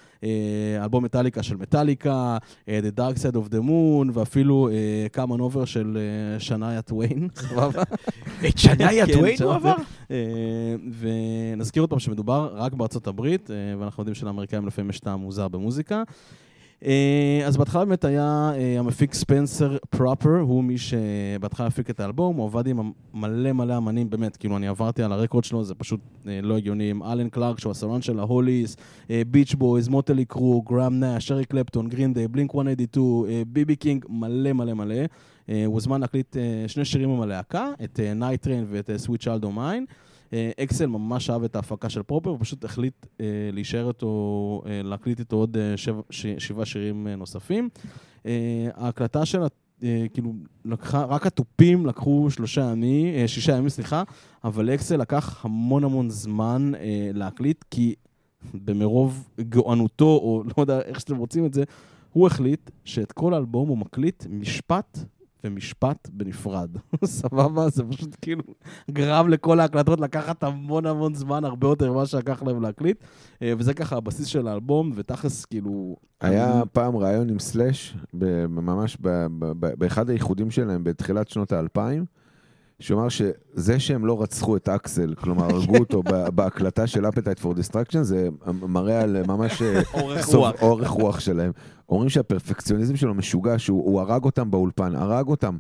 אלבום 0.84 1.04
מטאליקה 1.04 1.44
של 1.44 1.56
מטאליקה, 1.56 2.38
אה, 2.70 2.80
The 2.80 3.00
Dark 3.00 3.18
Side 3.18 3.36
of 3.36 3.50
the 3.50 3.62
Moon, 3.68 4.10
ואפילו 4.14 4.70
כמה 5.14 5.38
נובר 5.38 5.66
של 5.66 5.98
שנאיה 6.40 6.82
טוויין, 6.82 7.28
סבבה? 7.36 7.84
את 8.48 8.58
שנאיה 8.58 9.06
כן, 9.08 9.14
טוויין 9.14 9.38
הוא 9.44 9.54
עבר? 9.54 9.76
ונזכיר 11.00 11.84
עוד 11.84 11.90
פעם 11.90 12.00
שמדובר 12.00 12.54
רק 12.56 12.74
בארצות 12.74 13.08
הברית, 13.08 13.50
ואנחנו 13.80 14.02
יודעים 14.02 14.16
שלאמריקאים 14.16 14.68
לפעמים 14.68 14.90
יש 14.90 15.00
טעם 15.00 15.20
מוזר 15.20 15.48
במוזיקה. 15.48 16.04
אה, 16.86 17.42
אז 17.46 17.58
בהתחלה 17.58 17.86
באמת 17.86 18.06
היה 18.06 18.52
אה, 18.56 18.80
המפיק 18.80 19.14
ספנסר 19.14 19.78
פרופר, 19.90 20.40
הוא 20.40 20.64
מי 20.64 20.78
שבהתחלה 20.78 21.68
הפיק 21.68 21.90
את 21.90 22.00
האלבום, 22.00 22.36
הוא 22.36 22.46
עבד 22.46 22.68
עם 22.68 22.92
מלא 23.14 23.52
מלא 23.52 23.78
אמנים, 23.78 24.10
באמת, 24.10 24.38
כאילו 24.38 24.58
אני 24.58 24.68
עברתי 24.68 25.04
על 25.04 25.12
הרקורד 25.12 25.44
שלו, 25.44 25.64
זה 25.64 25.76
פשוט 25.76 26.00
אה, 26.28 26.40
לא 26.44 26.58
הגיוני, 26.58 26.90
עם 26.90 27.04
אלן 27.04 27.30
קלארק, 27.30 27.60
שהוא 27.60 27.72
הסולן 27.72 28.02
של 28.02 28.20
ההוליס, 28.20 28.76
ביץ' 29.28 29.54
בויז, 29.54 29.88
מוטלי 29.88 30.26
קרו, 30.26 30.62
גראם 30.62 31.00
נאש, 31.00 31.28
אריק 31.28 31.46
קלפטון, 31.46 31.90
גרין 31.90 32.14
דיי, 32.14 32.28
בלינק 32.28 32.54
182, 32.54 33.44
ביבי 33.48 33.76
קינג, 33.76 34.06
מלא 34.10 34.54
מלא 34.54 34.74
מלא. 34.74 34.96
הוא 35.48 35.56
הוזמן 35.66 36.02
להקליט 36.02 36.38
שני 36.68 36.86
שירים 36.86 37.10
עם 37.10 37.22
הלהקה, 37.22 37.72
את 37.84 38.00
Nightrain 38.16 38.66
ואת 38.70 38.90
Sweet 38.98 39.22
Child 39.22 39.52
o' 39.52 39.61
Mine. 39.61 39.86
אקסל 40.60 40.86
ממש 40.86 41.30
אהב 41.30 41.44
את 41.44 41.56
ההפקה 41.56 41.90
של 41.90 42.04
פרופר, 42.04 42.34
ופשוט 42.34 42.66
החליט 42.66 43.06
אה, 43.22 43.26
להישאר 43.54 43.88
איתו, 43.88 44.62
אה, 44.66 44.82
להקליט 44.84 45.20
איתו 45.20 45.36
עוד 45.36 45.58
שבע, 45.76 46.02
שבעה 46.38 46.66
שירים 46.66 47.08
נוספים. 47.08 47.70
ההקלטה 48.76 49.26
של 49.26 49.40
כאילו, 50.14 50.34
לקחה, 50.66 51.04
רק 51.04 51.28
התופים 51.28 51.86
לקחו 51.86 52.28
שלושה 52.30 52.62
ימים, 52.62 53.28
שישה 53.28 53.58
ימים, 53.58 53.70
סליחה, 53.70 54.04
אבל 54.44 54.74
אקסל 54.74 54.98
לקח 54.98 55.46
המון 55.46 55.84
המון 55.84 56.10
זמן 56.10 56.72
להקליט, 57.14 57.66
כי 57.72 57.96
במרוב 58.54 59.30
גאונותו, 59.40 60.06
או 60.06 60.44
לא 60.46 60.62
יודע 60.62 60.82
איך 60.82 61.00
שאתם 61.00 61.18
רוצים 61.18 61.46
את 61.46 61.54
זה, 61.54 61.64
הוא 62.14 62.28
החליט 62.28 62.72
שאת 62.86 63.12
כל 63.12 63.34
האלבום 63.34 63.70
הוא 63.70 63.78
מקליט 63.78 64.26
משפט 64.30 65.00
ומשפט 65.44 66.10
בנפרד. 66.14 66.70
סבבה? 67.06 67.70
זה 67.70 67.84
פשוט 67.84 68.16
כאילו 68.22 68.44
גרם 68.92 69.30
לכל 69.30 69.60
ההקלטות 69.60 70.00
לקחת 70.00 70.44
המון 70.44 70.86
המון 70.86 71.14
זמן, 71.14 71.44
הרבה 71.44 71.68
יותר 71.68 71.92
ממה 71.92 72.06
שלקח 72.06 72.44
להם 72.44 72.62
להקליט. 72.62 72.98
אה, 73.42 73.54
וזה 73.58 73.74
ככה 73.74 73.98
הבסיס 73.98 74.28
של 74.28 74.48
האלבום, 74.48 74.92
ותכלס 74.96 75.46
כאילו... 75.46 75.96
היה 76.22 76.54
אני... 76.54 76.62
פעם 76.74 76.96
ראיון 76.96 77.30
עם 77.30 77.40
סלאש, 77.40 77.98
ממש 78.50 78.98
באחד 79.78 80.10
האיחודים 80.10 80.52
שלהם 80.52 80.84
בתחילת 80.84 81.30
שנות 81.30 81.52
האלפיים. 81.52 82.06
שהוא 82.80 83.00
אמר 83.00 83.10
שזה 83.10 83.80
שהם 83.80 84.06
לא 84.06 84.22
רצחו 84.22 84.58
את 84.58 84.70
אקסל, 84.70 85.14
כלומר 85.16 85.46
הרגו 85.46 85.78
אותו 85.78 86.04
בהקלטה 86.36 86.88
של 86.88 87.08
Appetite 87.10 87.40
for 87.40 87.54
Destruction, 87.54 88.04
זה 88.04 88.30
מראה 88.52 89.02
על 89.02 89.24
ממש 89.28 89.62
אה, 89.62 89.82
אורך 90.62 90.90
רוח 90.90 91.20
שלהם. 91.20 91.52
אומרים 91.90 92.10
שהפרפקציוניזם 92.10 92.96
שלו 92.96 93.14
משוגע, 93.14 93.60
שהוא 93.60 94.02
הרג 94.02 94.24
אותם 94.24 94.52
באולפן, 94.52 94.96
הרג 94.96 95.28
אותם 95.28 95.58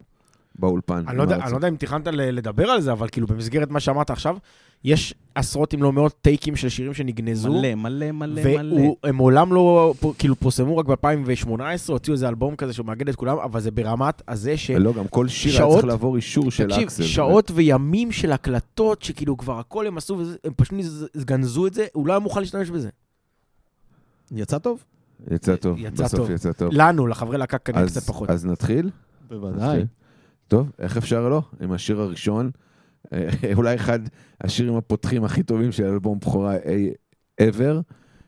באולפן. 0.59 1.03
אני 1.07 1.17
לא, 1.17 1.21
יודע, 1.21 1.35
אני 1.35 1.51
לא 1.51 1.57
יודע 1.57 1.67
אם 1.67 1.75
תכננת 1.75 2.07
לדבר 2.07 2.69
על 2.69 2.81
זה, 2.81 2.91
אבל 2.91 3.07
כאילו 3.09 3.27
במסגרת 3.27 3.69
מה 3.69 3.79
שאמרת 3.79 4.09
עכשיו, 4.09 4.37
יש 4.83 5.15
עשרות 5.35 5.73
אם 5.73 5.83
לא 5.83 5.93
מאות 5.93 6.21
טייקים 6.21 6.55
של 6.55 6.69
שירים 6.69 6.93
שנגנזו. 6.93 7.51
מלא, 7.51 7.75
מלא, 7.75 8.11
מלא, 8.11 8.41
מלא. 8.43 8.81
והם 9.03 9.15
מעולם 9.15 9.53
לא, 9.53 9.93
כאילו, 10.17 10.35
פורסמו 10.35 10.77
רק 10.77 10.85
ב-2018, 10.85 11.51
הוציאו 11.87 12.13
איזה 12.13 12.29
אלבום 12.29 12.55
כזה 12.55 12.73
שמאגד 12.73 13.09
את 13.09 13.15
כולם, 13.15 13.37
אבל 13.37 13.59
זה 13.59 13.71
ברמת 13.71 14.21
הזה 14.27 14.57
ש... 14.57 14.71
לא, 14.71 14.93
גם 14.93 15.07
כל 15.07 15.27
שיר 15.27 15.63
היה 15.63 15.73
צריך 15.73 15.85
לעבור 15.85 16.15
אישור 16.15 16.51
של 16.51 16.71
אקסל. 16.71 16.85
תקשיב, 16.85 17.05
שעות 17.05 17.51
וימים 17.55 18.11
של 18.11 18.31
הקלטות, 18.31 19.01
שכאילו 19.01 19.37
כבר 19.37 19.59
הכל 19.59 19.87
הם 19.87 19.97
עשו, 19.97 20.21
הם 20.43 20.53
פשוט 20.55 20.75
גנזו 21.17 21.67
את 21.67 21.73
זה, 21.73 21.85
הוא 21.93 22.07
לא 22.07 22.13
היה 22.13 22.19
מוכן 22.19 22.39
להשתמש 22.39 22.69
בזה. 22.69 22.89
יצא 24.31 24.57
טוב? 24.57 24.83
יצא 25.31 25.55
טוב, 25.55 25.77
יצא 25.79 26.03
בסוף 26.03 26.19
טוב. 26.19 26.31
יצא 26.31 26.51
טוב. 26.51 26.69
לנו, 26.71 27.07
לחברי 27.07 27.37
להקה 27.37 27.57
כנראה 27.57 27.87
קצת 27.87 28.03
פחות. 28.03 28.29
אז 28.29 28.45
נתחיל? 28.45 28.89
בוודאי. 29.29 29.85
טוב, 30.47 30.71
איך 30.79 30.97
אפשר 30.97 31.29
לא? 31.29 31.41
עם 31.61 31.71
השיר 31.71 32.01
הראשון, 32.01 32.51
אה, 33.13 33.29
אולי 33.53 33.75
אחד 33.75 33.99
השירים 34.41 34.75
הפותחים 34.75 35.23
הכי 35.23 35.43
טובים 35.43 35.71
של 35.71 35.85
אלבום 35.85 36.19
בכורה 36.19 36.55
ever, 37.41 37.81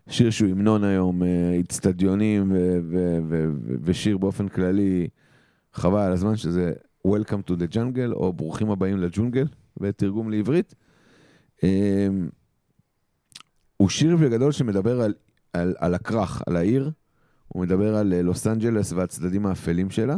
שיר 0.10 0.30
שהוא 0.30 0.50
המנון 0.50 0.84
היום, 0.84 1.22
אצטדיונים 1.60 2.56
אה, 2.56 2.60
ושיר 3.82 4.18
באופן 4.18 4.48
כללי, 4.48 5.08
חבל 5.74 6.00
על 6.00 6.12
הזמן 6.12 6.36
שזה 6.36 6.74
Welcome 7.08 7.50
to 7.50 7.54
the 7.54 7.74
Jungle, 7.74 8.14
או 8.14 8.34
ברוכים 8.34 8.72
הבאים 8.72 8.98
לג'ונגל, 8.98 9.48
בתרגום 9.78 10.32
לעברית. 10.32 10.76
אה, 11.64 12.08
הוא 13.78 13.90
שיר 13.90 14.18
בגדול 14.18 14.52
שמדבר 14.52 15.02
על, 15.02 15.14
על, 15.54 15.76
על 15.78 15.94
הכרך, 15.94 16.42
על 16.48 16.56
העיר, 16.56 16.92
הוא 17.48 17.64
מדבר 17.64 17.96
על 17.96 18.22
לוס 18.22 18.48
אנג'לס 18.48 18.94
והצדדים 18.94 19.46
האפלים 19.46 19.90
שלה. 19.90 20.18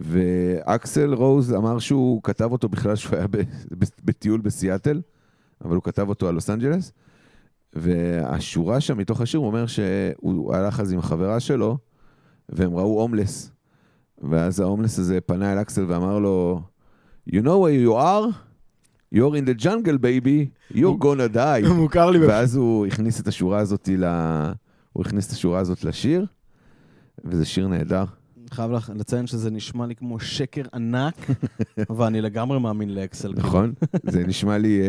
ואקסל 0.00 1.14
רוז 1.14 1.54
אמר 1.54 1.78
שהוא 1.78 2.22
כתב 2.22 2.52
אותו 2.52 2.68
בכלל 2.68 2.96
שהוא 2.96 3.16
היה 3.16 3.26
בטיול 4.04 4.40
בסיאטל, 4.40 5.00
אבל 5.64 5.74
הוא 5.74 5.82
כתב 5.82 6.08
אותו 6.08 6.28
על 6.28 6.34
לוס 6.34 6.50
אנג'לס. 6.50 6.92
והשורה 7.72 8.80
שם 8.80 8.98
מתוך 8.98 9.20
השיר, 9.20 9.40
הוא 9.40 9.46
אומר 9.46 9.66
שהוא 9.66 10.54
הלך 10.54 10.80
אז 10.80 10.92
עם 10.92 10.98
החברה 10.98 11.40
שלו, 11.40 11.78
והם 12.48 12.74
ראו 12.74 13.00
הומלס. 13.00 13.50
ואז 14.30 14.60
ההומלס 14.60 14.98
הזה 14.98 15.20
פנה 15.20 15.52
אל 15.52 15.60
אקסל 15.60 15.84
ואמר 15.88 16.18
לו, 16.18 16.62
You 17.28 17.42
know 17.42 17.58
where 17.64 17.86
you 17.86 17.94
are? 17.94 18.34
You're 19.14 19.36
in 19.36 19.44
the 19.44 19.64
jungle, 19.64 19.98
baby, 19.98 20.50
you're 20.74 20.98
gonna 20.98 21.34
die. 21.34 21.68
מוכר 21.82 22.10
לי. 22.10 22.26
ואז 22.26 22.56
הוא 22.56 22.86
הכניס 22.86 23.20
את 23.20 23.28
השורה 23.28 23.58
הזאת 23.58 23.88
ל... 23.98 24.04
הוא 24.92 25.04
הכניס 25.04 25.26
את 25.26 25.32
השורה 25.32 25.58
הזאת 25.58 25.84
לשיר, 25.84 26.26
וזה 27.24 27.44
שיר 27.44 27.68
נהדר. 27.68 28.04
חייב 28.50 28.70
לציין 28.94 29.26
שזה 29.26 29.50
נשמע 29.50 29.86
לי 29.86 29.94
כמו 29.94 30.20
שקר 30.20 30.62
ענק, 30.74 31.14
אבל 31.90 32.06
אני 32.06 32.20
לגמרי 32.20 32.60
מאמין 32.60 32.94
לאקסל. 32.94 33.32
נכון, 33.36 33.72
זה 34.02 34.26
נשמע 34.26 34.58
לי 34.58 34.80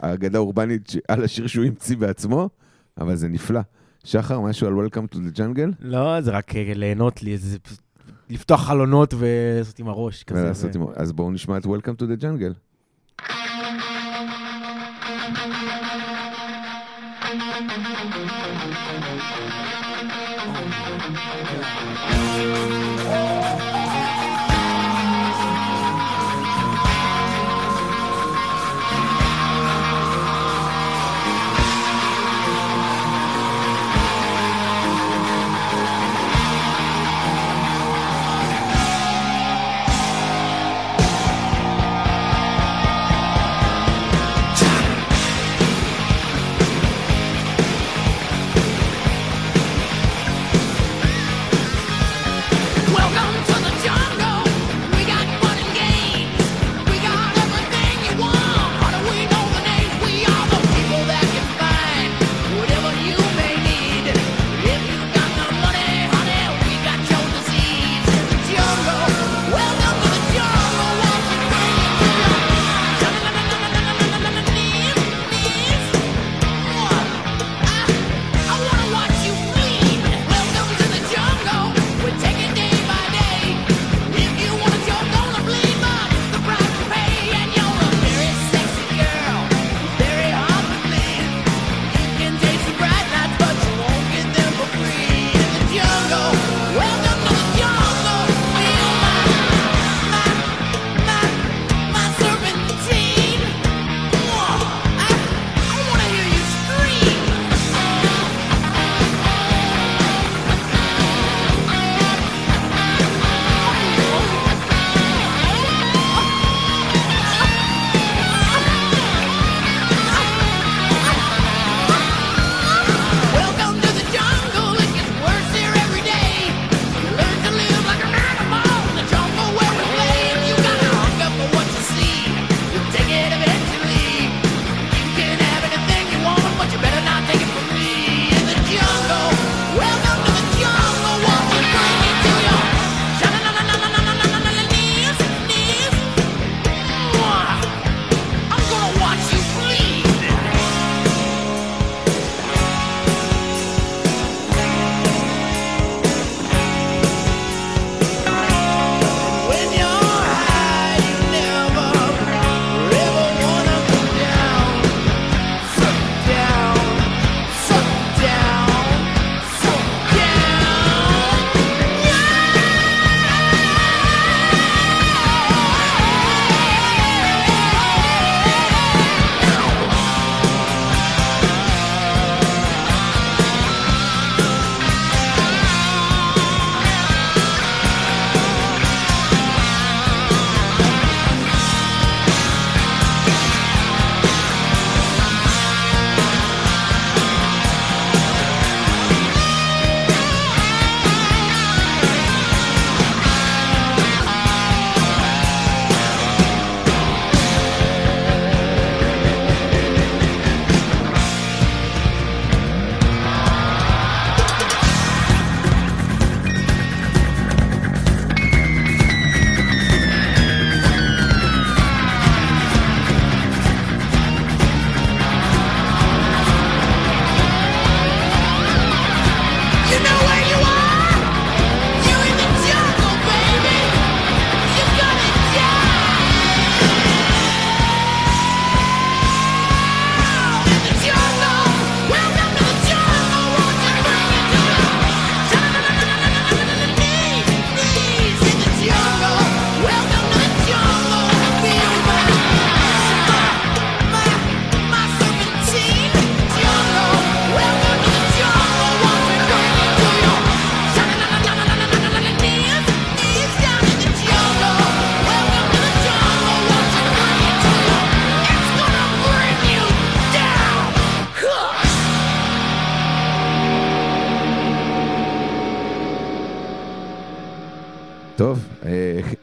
אה, 0.00 0.12
אגדה 0.12 0.38
אורבנית 0.38 0.92
על 1.08 1.24
השיר 1.24 1.46
שהוא 1.46 1.64
המציא 1.64 1.96
בעצמו, 1.96 2.48
אבל 2.98 3.16
זה 3.16 3.28
נפלא. 3.28 3.60
שחר, 4.04 4.40
משהו 4.40 4.66
על 4.66 4.86
Welcome 4.86 5.14
to 5.14 5.16
the 5.16 5.38
Jungle? 5.38 5.74
לא, 5.80 6.20
זה 6.20 6.30
רק 6.30 6.56
אה, 6.56 6.72
ליהנות 6.74 7.22
לי, 7.22 7.38
זה 7.38 7.58
לפתוח 8.30 8.66
חלונות 8.66 9.14
ולעשות 9.18 9.78
עם 9.78 9.88
הראש 9.88 10.22
כזה. 10.24 10.50
אז 10.96 11.12
בואו 11.12 11.30
נשמע 11.30 11.56
את 11.56 11.64
Welcome 11.64 12.02
to 12.02 12.04
the 12.04 12.22
Jungle. 12.22 12.54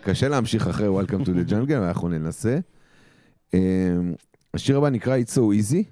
קשה 0.06 0.28
להמשיך 0.28 0.68
אחרי 0.68 1.02
Welcome 1.02 1.26
to 1.26 1.30
the 1.30 1.52
Jungle, 1.52 1.74
אנחנו 1.74 2.10
ננסה. 2.10 2.60
אה, 3.54 3.60
השיר 4.54 4.78
הבא 4.78 4.89
נקרא 4.89 5.18
It's 5.18 5.32
So 5.36 5.39
Easy, 5.39 5.84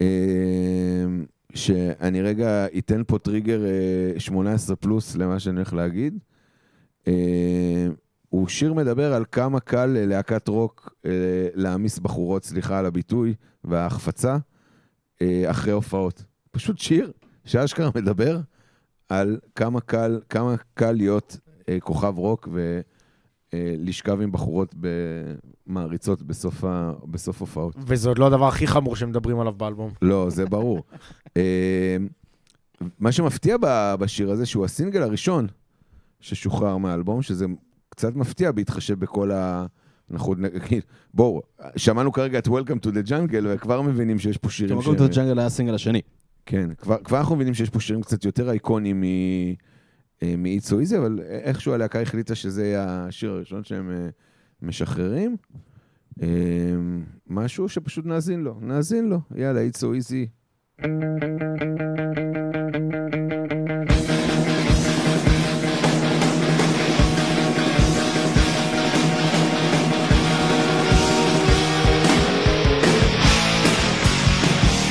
אה, 0.00 0.06
שאני 1.54 2.22
רגע 2.22 2.66
אתן 2.78 3.02
פה 3.06 3.18
טריגר 3.18 3.64
אה, 3.64 4.20
18 4.20 4.76
פלוס 4.76 5.16
למה 5.16 5.38
שאני 5.38 5.56
הולך 5.56 5.72
להגיד. 5.72 6.18
אה, 7.08 7.88
הוא 8.28 8.48
שיר 8.48 8.72
מדבר 8.72 9.12
על 9.14 9.24
כמה 9.32 9.60
קל 9.60 9.86
ללהקת 9.86 10.48
רוק 10.48 10.94
אה, 11.06 11.10
להעמיס 11.54 11.98
בחורות, 11.98 12.44
סליחה 12.44 12.78
על 12.78 12.86
הביטוי, 12.86 13.34
וההחפצה, 13.64 14.36
אה, 15.22 15.50
אחרי 15.50 15.72
הופעות. 15.72 16.24
פשוט 16.50 16.78
שיר 16.78 17.12
שאשכרה 17.44 17.90
מדבר 17.94 18.40
על 19.08 19.38
כמה 19.54 19.80
קל, 19.80 20.20
כמה 20.28 20.54
קל 20.74 20.92
להיות 20.92 21.38
אה, 21.68 21.80
כוכב 21.80 22.18
רוק 22.18 22.48
ולשכב 23.54 24.20
עם 24.20 24.32
בחורות 24.32 24.74
במעריצות 25.66 26.22
בסוף, 26.22 26.64
ה, 26.64 26.92
בסוף 27.04 27.40
הופעות. 27.40 27.74
וזה 27.78 28.08
עוד 28.08 28.18
לא 28.18 28.26
הדבר 28.26 28.48
הכי 28.48 28.66
חמור 28.66 28.96
שמדברים 28.96 29.40
עליו 29.40 29.52
באלבום. 29.52 29.90
לא, 30.02 30.30
זה 30.30 30.46
ברור. 30.46 30.82
אה, 31.36 31.96
מה 32.98 33.12
שמפתיע 33.12 33.56
ב- 33.60 33.94
בשיר 33.98 34.30
הזה, 34.30 34.46
שהוא 34.46 34.64
הסינגל 34.64 35.02
הראשון 35.02 35.46
ששוחרר 36.20 36.76
מהאלבום, 36.76 37.22
שזה 37.22 37.46
קצת 37.88 38.16
מפתיע 38.16 38.52
בהתחשב 38.52 38.98
בכל 38.98 39.30
ה... 39.30 39.66
אנחנו 40.10 40.34
נגיד, 40.34 40.82
בואו, 41.14 41.42
שמענו 41.76 42.12
כרגע 42.12 42.38
את 42.38 42.46
Welcome 42.46 42.86
to 42.86 42.88
the 42.88 43.08
Jungle, 43.08 43.44
וכבר 43.44 43.82
מבינים 43.82 44.18
שיש 44.18 44.38
פה 44.38 44.50
שירים 44.50 44.78
מקום 44.78 44.96
טו 44.96 45.08
ג'אנגל 45.08 45.38
היה 45.38 45.46
הסינגל 45.46 45.74
השני. 45.74 46.00
כן, 46.46 46.74
כבר, 46.78 46.96
כבר 47.04 47.18
אנחנו 47.18 47.36
מבינים 47.36 47.54
שיש 47.54 47.70
פה 47.70 47.80
שירים 47.80 48.02
קצת 48.02 48.24
יותר 48.24 48.50
אייקונים 48.50 49.00
מ... 49.00 49.04
אה, 50.22 50.34
So 50.68 50.72
Easy, 50.72 50.98
אבל 50.98 51.20
איכשהו 51.28 51.72
הלהקה 51.72 52.00
החליטה 52.00 52.34
שזה 52.34 52.66
יהיה 52.66 53.04
השיר 53.08 53.30
הראשון 53.30 53.64
שהם 53.64 53.90
אה, 53.90 54.08
משחררים. 54.62 55.36
אה, 56.22 56.28
משהו 57.26 57.68
שפשוט 57.68 58.06
נאזין 58.06 58.40
לו, 58.40 58.58
נאזין 58.60 59.08
לו, 59.08 59.20
יאללה. 59.36 59.60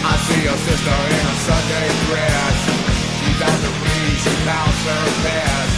I 0.04 0.16
see 0.26 0.44
your 0.48 0.58
sister 0.66 0.98
in 1.16 1.26
a 1.32 1.36
Sunday 1.46 1.88
dress. 2.08 2.51
She 4.22 4.30
bounce 4.46 4.82
her 4.86 5.06
best. 5.26 5.76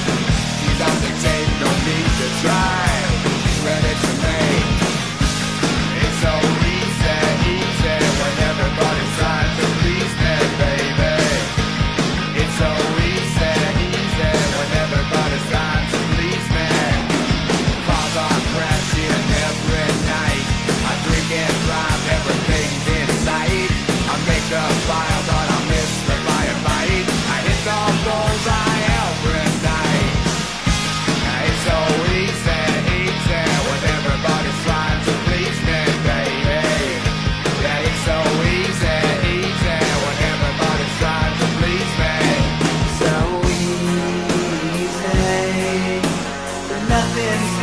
She's 0.60 0.82
on 0.84 0.97
the 0.99 1.12
tape, 1.23 1.51
no 1.63 1.69
need 1.88 2.10
to 2.19 2.27
try. 2.43 2.84
She's 3.39 3.60
ready 3.63 3.93
to 4.03 4.12
make. 4.19 4.79
It's 6.03 6.17
so 6.19 6.34
easy, 6.75 7.19
easy 7.56 7.97
when 8.19 8.36
everybody's 8.51 9.12
trying 9.19 9.53
to 9.60 9.65
please 9.79 10.13
me, 10.23 10.36
baby. 10.60 11.15
It's 12.41 12.56
so 12.60 12.71
easy, 13.08 13.53
easy 13.95 14.32
when 14.60 14.69
everybody's 14.84 15.45
trying 15.47 15.88
to 15.93 15.99
please 16.19 16.47
me. 16.51 16.71
Cars 17.88 18.15
are 18.27 18.41
crashing 18.51 19.23
every 19.47 19.88
night. 20.12 20.45
I 20.84 20.93
drink 21.08 21.29
and 21.32 21.56
drive, 21.63 22.01
everything's 22.17 22.86
in 22.91 23.08
sight. 23.23 23.71
I 24.12 24.15
make 24.27 24.45
the 24.51 24.63
fire, 24.88 25.12
this 47.15 47.62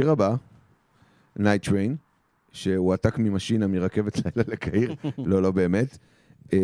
השיר 0.00 0.10
הבא, 0.10 0.34
Night 1.38 1.68
Train, 1.68 1.96
שהועתק 2.52 3.18
ממשינה 3.18 3.66
מרכבת 3.66 4.16
לילה 4.16 4.48
לקהיר, 4.48 4.94
לא, 5.30 5.42
לא 5.42 5.50
באמת. 5.50 5.98
אה, 6.52 6.58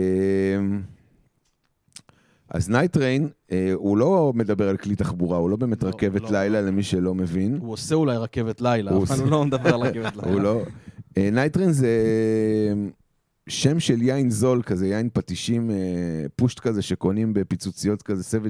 אז 2.49 2.70
Night 2.70 2.96
Train, 2.96 3.22
אה, 3.53 3.72
הוא 3.75 3.96
לא 3.96 4.33
מדבר 4.35 4.68
על 4.68 4.77
כלי 4.77 4.96
תחבורה, 4.96 5.38
הוא 5.38 5.51
לא 5.51 5.57
באמת 5.57 5.83
לא, 5.83 5.88
רכבת 5.88 6.22
לא. 6.22 6.31
לילה 6.31 6.61
למי 6.61 6.83
שלא 6.83 7.14
מבין. 7.14 7.59
הוא 7.61 7.72
עושה 7.72 7.94
אולי 7.94 8.16
רכבת 8.16 8.61
לילה, 8.61 8.90
אבל 8.90 9.20
הוא 9.20 9.31
לא 9.31 9.44
מדבר 9.44 9.75
על 9.75 9.81
רכבת 9.81 10.16
לילה. 10.16 10.33
הוא 10.33 10.40
לא... 10.40 10.62
Night 11.16 11.53
Train 11.53 11.72
זה... 11.72 11.88
שם 13.48 13.80
של 13.80 14.02
יין 14.02 14.30
זול 14.30 14.62
כזה, 14.62 14.87
יין 14.87 15.09
פטישים, 15.12 15.70
אה, 15.70 15.76
פושט 16.37 16.61
כזה 16.61 16.82
שקונים 16.82 17.35
בפיצוציות 17.35 18.02
כזה 18.02 18.22
7-11. 18.22 18.42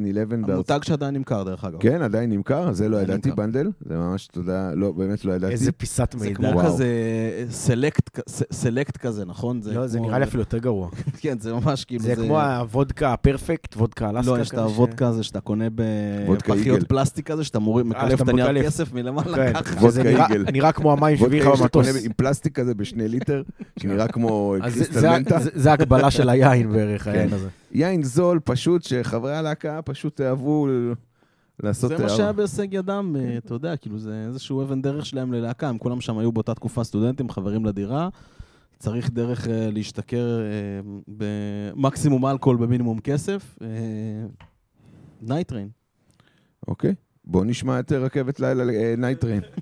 בארצ- 0.47 0.51
המותג 0.53 0.79
שעדיין 0.83 1.15
נמכר, 1.15 1.43
דרך 1.43 1.65
אגב. 1.65 1.79
כן, 1.81 2.03
עדיין 2.03 2.31
נמכר, 2.33 2.73
זה 2.73 2.89
לא 2.89 2.97
ידעתי, 2.97 3.29
נמכר. 3.29 3.43
בנדל. 3.43 3.71
זה 3.89 3.97
ממש 3.97 4.27
תודה, 4.27 4.71
לא, 4.75 4.93
באמת 4.93 5.25
לא 5.25 5.33
ידעתי. 5.33 5.53
איזה 5.53 5.73
פיסת 5.73 6.15
זה 6.19 6.25
מידע. 6.25 6.37
כמו 6.37 6.47
וואו. 6.49 6.67
כזה 6.67 6.87
סלקט, 7.51 8.21
סלקט 8.53 8.97
כזה, 8.97 9.25
נכון? 9.25 9.61
לא, 9.65 9.87
זה 9.87 10.01
נראה 10.01 10.19
לי 10.19 10.25
אפילו 10.25 10.41
יותר 10.41 10.59
גרוע. 10.59 10.89
כן, 11.21 11.39
זה 11.39 11.53
ממש 11.53 11.85
כאילו... 11.85 12.03
זה 12.05 12.17
כמו 12.17 12.41
הוודקה 12.41 13.13
הפרפקט, 13.13 13.77
וודקה 13.77 14.11
אלסקה. 14.11 14.31
לא, 14.31 14.41
יש 14.41 14.49
את 14.49 14.53
כזה 14.53 14.63
הוודקה 14.63 15.09
הזה 15.09 15.23
שאתה 15.23 15.41
קונה 15.41 15.65
בפחיות. 15.75 16.89
פלסטיק 16.89 17.31
הזה, 17.31 17.45
שאתה 17.45 17.59
מוריד, 17.59 17.87
מקלף 17.87 18.23
את 18.23 18.29
הנייר. 18.29 18.63
כסף 18.63 18.93
מלמעלה 18.93 19.35
כן, 19.37 19.53
ככה. 19.53 19.77
וודקה 19.81 20.03
נראה- 20.03 20.27
איגל. 20.29 20.45
נראה 20.53 20.73
כמו 20.73 20.93
המים 20.93 21.17
שהביא 21.17 21.41
לך 21.41 21.47
במטוס. 21.47 21.87
קונה 21.87 21.99
עם 22.05 22.13
פלסטיק 22.17 22.55
כזה 22.55 22.75
בשני 22.75 23.09
ליטר, 23.09 23.43
שנראה 23.81 24.09
כמו 24.09 24.55
אז 25.35 25.51
זה- 25.55 25.73
הקבלה 25.73 26.11
של 26.11 26.29
היין 26.29 26.73
בערך, 26.73 27.05
כן. 27.05 27.11
היין 27.11 27.33
הזה. 27.33 27.49
יין 27.73 28.03
זול, 28.03 28.41
פשוט, 28.45 28.83
שחברי 28.83 29.37
הלהקה 29.37 29.83
פשוט 29.83 30.21
אהבו 30.21 30.69
לעשות... 31.63 31.91
זה 31.91 31.99
מה. 32.03 32.09
שהיה 32.09 32.33
בהישג 32.33 32.67
ידם, 32.75 33.17
אה, 33.19 33.37
אתה 33.39 33.55
יודע, 33.55 33.77
כאילו 33.77 33.99
זה 33.99 34.25
איזשהו 34.29 34.63
אבן 34.63 34.83
דרך 34.83 35.07
שלהם 35.07 35.33
ללהקה, 35.33 35.69
הם 35.69 35.79
כולם 35.79 36.01
שם 36.01 36.19
היו 36.19 36.33
באותה 36.33 36.55
תקופה 36.55 36.85
סטודנטים, 36.85 37.31
חברים 37.31 37.67
לדירה. 37.67 38.09
צריך 38.79 39.11
דרך 39.11 39.49
אה, 39.49 39.69
להשתכר 39.73 40.41
אה, 40.41 40.45
במקסימום 41.09 42.27
אלכוהול 42.27 42.57
במינימום 42.57 42.99
כסף. 43.01 43.59
Nightrain. 45.23 45.69
אוקיי, 46.69 46.95
בואו 47.25 47.45
נשמע 47.45 47.81
את 47.81 47.93
רכבת 47.93 48.41
לילה, 48.41 48.65
Nightrain. 48.97 49.43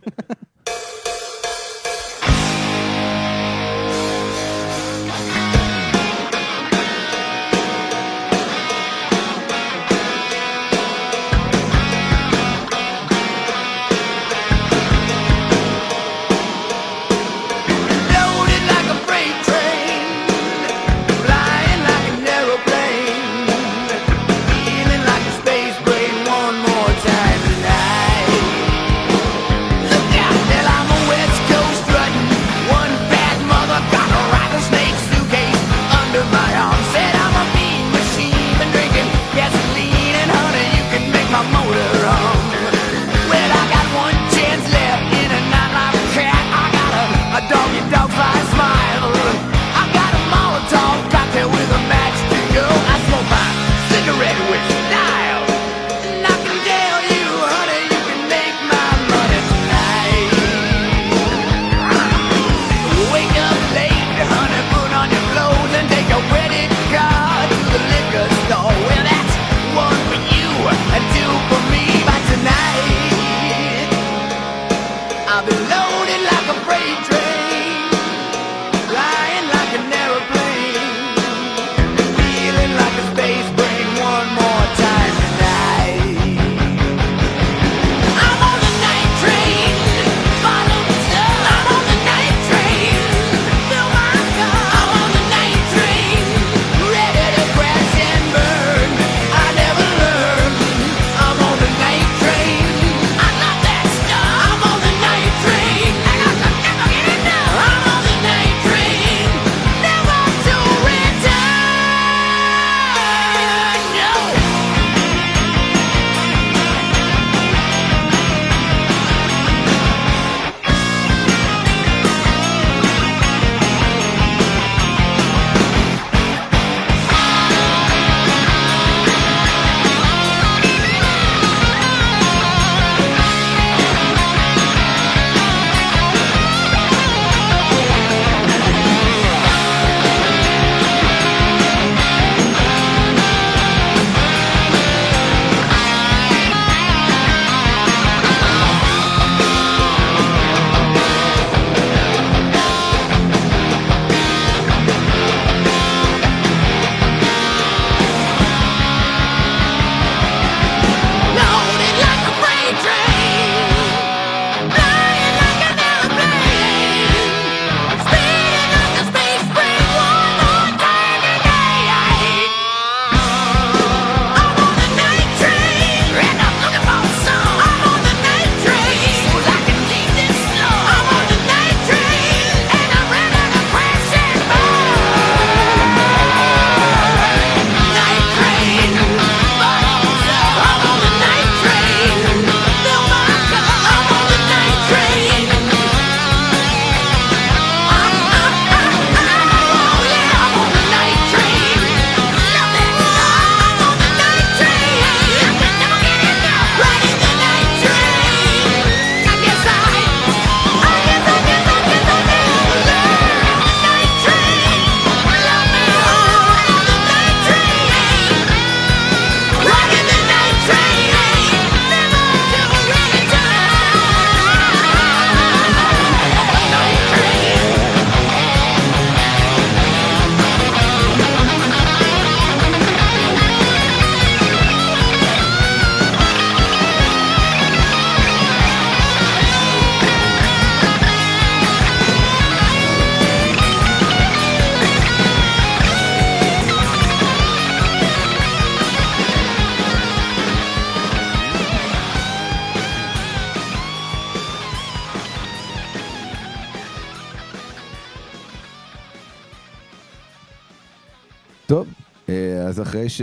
אחרי 262.94 263.08
ש... 263.08 263.22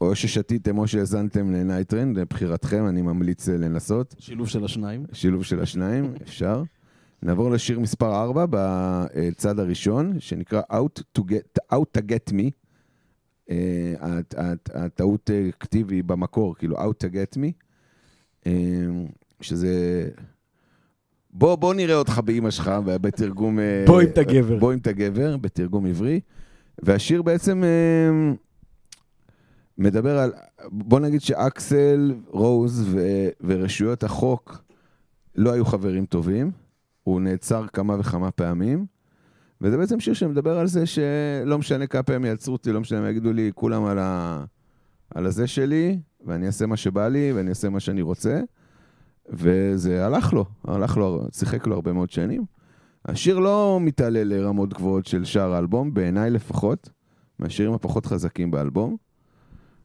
או 0.00 0.14
ששתיתם 0.16 0.78
או 0.78 0.86
שהאזנתם 0.88 1.50
ל-Nightrain, 1.52 2.18
לבחירתכם, 2.18 2.86
אני 2.88 3.02
ממליץ 3.02 3.48
אה, 3.48 3.56
לנסות. 3.56 4.14
שילוב 4.18 4.48
של 4.48 4.64
השניים. 4.64 5.04
שילוב 5.12 5.44
של 5.44 5.60
השניים, 5.60 6.14
אפשר. 6.22 6.62
נעבור 7.22 7.50
לשיר 7.50 7.80
מספר 7.80 8.22
4 8.22 8.44
בצד 8.50 9.58
הראשון, 9.58 10.20
שנקרא 10.20 10.62
Out 10.72 11.02
ta 11.18 11.22
Get, 11.22 11.74
Out 11.74 11.98
ta 11.98 12.00
Get 12.00 12.32
Me. 12.32 12.50
אה, 13.50 13.56
הט- 14.00 14.34
הט- 14.38 14.70
הטעות 14.74 15.30
אה, 15.30 15.48
כתיב 15.60 15.90
היא 15.90 16.04
במקור, 16.04 16.54
כאילו 16.56 16.76
Out 16.76 17.04
ta 17.06 17.12
Get 17.12 17.38
Me. 17.38 17.50
אה, 18.46 18.52
שזה... 19.40 20.08
בוא, 21.30 21.54
בוא 21.54 21.74
נראה 21.74 21.94
אותך 21.94 22.20
באימא 22.24 22.50
שלך, 22.50 22.70
בתרגום... 22.84 23.58
אה, 23.58 23.84
בוא 23.86 24.02
אם 24.02 24.06
אתה 24.06 24.22
גבר. 24.22 24.58
בוא 24.58 24.72
אם 24.72 24.78
אתה 24.78 24.92
גבר, 24.92 25.36
בתרגום 25.36 25.86
עברי. 25.86 26.20
והשיר 26.82 27.22
בעצם 27.22 27.64
אה, 27.64 28.32
מדבר 29.78 30.18
על... 30.18 30.32
בוא 30.70 31.00
נגיד 31.00 31.20
שאקסל, 31.20 32.14
רוז 32.26 32.84
ו- 32.86 33.28
ורשויות 33.40 34.04
החוק 34.04 34.64
לא 35.34 35.52
היו 35.52 35.64
חברים 35.64 36.06
טובים. 36.06 36.50
הוא 37.02 37.20
נעצר 37.20 37.66
כמה 37.66 37.96
וכמה 38.00 38.30
פעמים. 38.30 38.86
וזה 39.60 39.76
בעצם 39.76 40.00
שיר 40.00 40.14
שמדבר 40.14 40.58
על 40.58 40.66
זה 40.66 40.86
שלא 40.86 41.58
משנה 41.58 41.86
כמה 41.86 42.02
פעמים 42.02 42.24
יעצרו 42.24 42.52
אותי, 42.52 42.72
לא 42.72 42.80
משנה 42.80 43.00
מה 43.00 43.10
יגידו 43.10 43.32
לי, 43.32 43.50
כולם 43.54 43.84
על, 43.84 43.98
ה... 43.98 44.44
על 45.14 45.26
הזה 45.26 45.46
שלי, 45.46 45.98
ואני 46.26 46.46
אעשה 46.46 46.66
מה 46.66 46.76
שבא 46.76 47.08
לי, 47.08 47.32
ואני 47.32 47.50
אעשה 47.50 47.68
מה 47.68 47.80
שאני 47.80 48.02
רוצה. 48.02 48.40
וזה 49.28 50.06
הלך 50.06 50.32
לו, 50.32 50.44
הלך 50.64 50.96
לו, 50.96 51.26
שיחק 51.32 51.66
לו 51.66 51.74
הרבה 51.74 51.92
מאוד 51.92 52.10
שנים. 52.10 52.44
השיר 53.04 53.38
לא 53.38 53.78
מתעלה 53.80 54.24
לרמות 54.24 54.74
גבוהות 54.74 55.06
של 55.06 55.24
שאר 55.24 55.52
האלבום, 55.52 55.94
בעיניי 55.94 56.30
לפחות, 56.30 56.90
מהשירים 57.38 57.72
הפחות 57.72 58.06
חזקים 58.06 58.50
באלבום. 58.50 58.96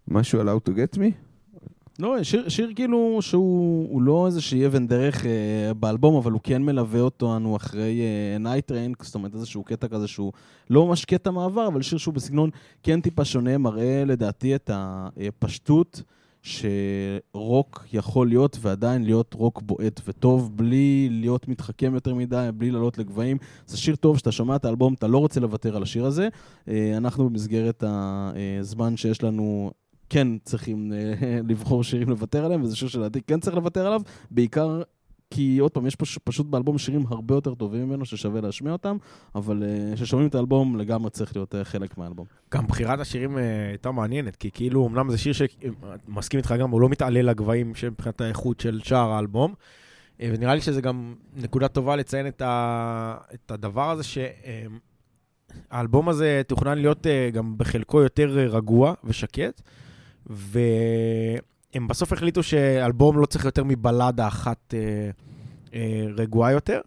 משהו 0.07 0.39
על 0.39 0.49
Out 0.49 0.69
ta 0.69 0.71
Get 0.71 0.97
Me? 0.97 1.27
לא, 1.99 2.23
שיר, 2.23 2.49
שיר 2.49 2.71
כאילו 2.75 3.17
שהוא 3.21 3.87
הוא 3.89 4.01
לא 4.01 4.25
איזושהי 4.25 4.65
אבן 4.65 4.87
דרך 4.87 5.25
אה, 5.25 5.73
באלבום, 5.73 6.15
אבל 6.15 6.31
הוא 6.31 6.41
כן 6.43 6.63
מלווה 6.63 6.99
אותנו 6.99 7.55
אחרי 7.55 8.01
Night 8.39 8.71
אה, 8.71 8.77
rain, 8.77 8.93
זאת 9.01 9.15
אומרת 9.15 9.35
איזשהו 9.35 9.63
קטע 9.63 9.87
כזה 9.87 10.07
שהוא 10.07 10.33
לא 10.69 10.85
ממש 10.85 11.05
קטע 11.05 11.31
מעבר, 11.31 11.67
אבל 11.67 11.81
שיר 11.81 11.97
שהוא 11.97 12.13
בסגנון 12.13 12.49
כן 12.83 13.01
טיפה 13.01 13.25
שונה, 13.25 13.57
מראה 13.57 14.03
לדעתי 14.05 14.55
את 14.55 14.69
הפשטות 14.73 16.01
שרוק 16.41 17.85
יכול 17.93 18.27
להיות 18.27 18.57
ועדיין 18.61 19.03
להיות 19.03 19.33
רוק 19.33 19.61
בועט 19.61 20.01
וטוב, 20.07 20.57
בלי 20.57 21.07
להיות 21.11 21.47
מתחכם 21.47 21.93
יותר 21.93 22.13
מדי, 22.13 22.49
בלי 22.53 22.71
לעלות 22.71 22.97
לגבהים. 22.97 23.37
זה 23.65 23.77
שיר 23.77 23.95
טוב, 23.95 24.17
שאתה 24.17 24.31
שומע 24.31 24.55
את 24.55 24.65
האלבום, 24.65 24.93
אתה 24.93 25.07
לא 25.07 25.17
רוצה 25.17 25.39
לוותר 25.39 25.75
על 25.75 25.83
השיר 25.83 26.05
הזה. 26.05 26.27
אה, 26.67 26.97
אנחנו 26.97 27.29
במסגרת 27.29 27.83
הזמן 28.59 28.97
שיש 28.97 29.23
לנו 29.23 29.71
כן 30.09 30.27
צריכים 30.43 30.93
אה, 30.93 31.39
לבחור 31.49 31.83
שירים 31.83 32.09
לוותר 32.09 32.45
עליהם, 32.45 32.61
וזה 32.61 32.75
שיר 32.75 32.87
שלדעתי 32.87 33.21
כן 33.21 33.39
צריך 33.39 33.55
לוותר 33.55 33.87
עליו, 33.87 34.01
בעיקר 34.31 34.81
כי 35.29 35.57
עוד 35.57 35.71
פעם, 35.71 35.87
יש 35.87 35.95
פש, 35.95 36.17
פשוט 36.17 36.47
באלבום 36.47 36.77
שירים 36.77 37.05
הרבה 37.07 37.35
יותר 37.35 37.55
טובים 37.55 37.89
ממנו 37.89 38.05
ששווה 38.05 38.41
להשמיע 38.41 38.73
אותם, 38.73 38.97
אבל 39.35 39.63
אה, 39.63 39.95
כששומעים 39.95 40.29
את 40.29 40.35
האלבום 40.35 40.75
לגמרי 40.77 41.09
צריך 41.09 41.35
להיות 41.35 41.55
אה, 41.55 41.63
חלק 41.63 41.97
מהאלבום. 41.97 42.25
גם 42.53 42.67
בחירת 42.67 42.99
השירים 42.99 43.37
הייתה 43.69 43.91
מעניינת, 43.91 44.35
כי 44.35 44.51
כאילו, 44.51 44.87
אמנם 44.87 45.09
זה 45.09 45.17
שיר 45.17 45.33
שמסכים 45.33 46.37
איתך 46.37 46.55
גם, 46.59 46.69
הוא 46.69 46.81
לא 46.81 46.89
מתעלה 46.89 47.21
לגבהים 47.21 47.69
מבחינת 47.69 48.21
האיכות 48.21 48.59
של 48.59 48.79
שאר 48.83 49.09
האלבום, 49.09 49.53
אה, 50.21 50.31
ונראה 50.33 50.55
לי 50.55 50.61
שזה 50.61 50.81
גם 50.81 51.15
נקודה 51.35 51.67
טובה 51.67 51.95
לציין 51.95 52.27
את, 52.27 52.41
ה... 52.41 53.17
את 53.33 53.51
הדבר 53.51 53.91
הזה, 53.91 54.03
שהאלבום 55.69 56.09
הזה 56.09 56.41
תוכנן 56.47 56.77
להיות 56.77 57.07
גם 57.33 57.57
בחלקו 57.57 58.01
יותר 58.01 58.29
רגוע 58.29 58.93
ושקט, 59.03 59.61
והם 60.27 61.87
בסוף 61.87 62.13
החליטו 62.13 62.43
שאלבום 62.43 63.19
לא 63.19 63.25
צריך 63.25 63.45
יותר 63.45 63.63
מבלדה 63.63 64.27
אחת 64.27 64.73
אה, 64.73 65.09
אה, 65.73 66.05
רגועה 66.15 66.51
יותר. 66.51 66.81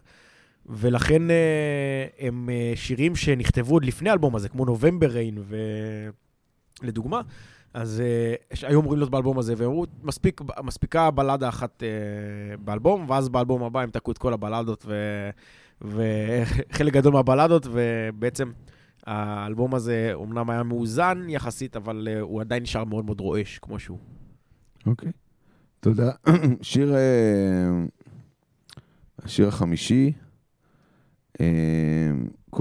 ולכן 0.65 1.31
אה, 1.31 2.05
הם 2.19 2.49
אה, 2.49 2.73
שירים 2.75 3.15
שנכתבו 3.15 3.73
עוד 3.73 3.85
לפני 3.85 4.09
האלבום 4.09 4.35
הזה, 4.35 4.49
כמו 4.49 4.65
נובמבר 4.65 5.07
ריין, 5.07 5.37
ו... 5.37 5.55
לדוגמה, 6.83 7.21
אז 7.73 8.01
אה, 8.01 8.67
היו 8.67 8.79
אמורים 8.79 8.99
להיות 8.99 9.11
באלבום 9.11 9.39
הזה, 9.39 9.53
ואמרו, 9.57 9.85
מספיק, 10.03 10.41
מספיקה 10.63 11.11
בלדה 11.11 11.49
אחת 11.49 11.83
אה, 11.83 12.57
באלבום, 12.57 13.09
ואז 13.09 13.29
באלבום 13.29 13.63
הבא 13.63 13.79
הם 13.79 13.89
תקעו 13.91 14.11
את 14.11 14.17
כל 14.17 14.33
הבלדות, 14.33 14.85
ו- 14.87 15.29
וחלק 15.81 16.93
גדול 16.93 17.13
מהבלדות, 17.13 17.67
ובעצם 17.71 18.51
האלבום 19.05 19.75
הזה 19.75 20.11
אומנם 20.13 20.49
היה 20.49 20.63
מאוזן 20.63 21.25
יחסית, 21.29 21.75
אבל 21.75 22.07
אה, 22.11 22.21
הוא 22.21 22.41
עדיין 22.41 22.63
נשאר 22.63 22.83
מאוד 22.83 23.05
מאוד 23.05 23.19
רועש, 23.19 23.59
כמו 23.59 23.79
שהוא. 23.79 23.97
אוקיי. 24.85 25.11
תודה. 25.79 26.11
שיר, 26.61 26.95
אה, 26.95 27.85
השיר 29.23 29.47
החמישי, 29.47 30.11
אה, 31.41 32.11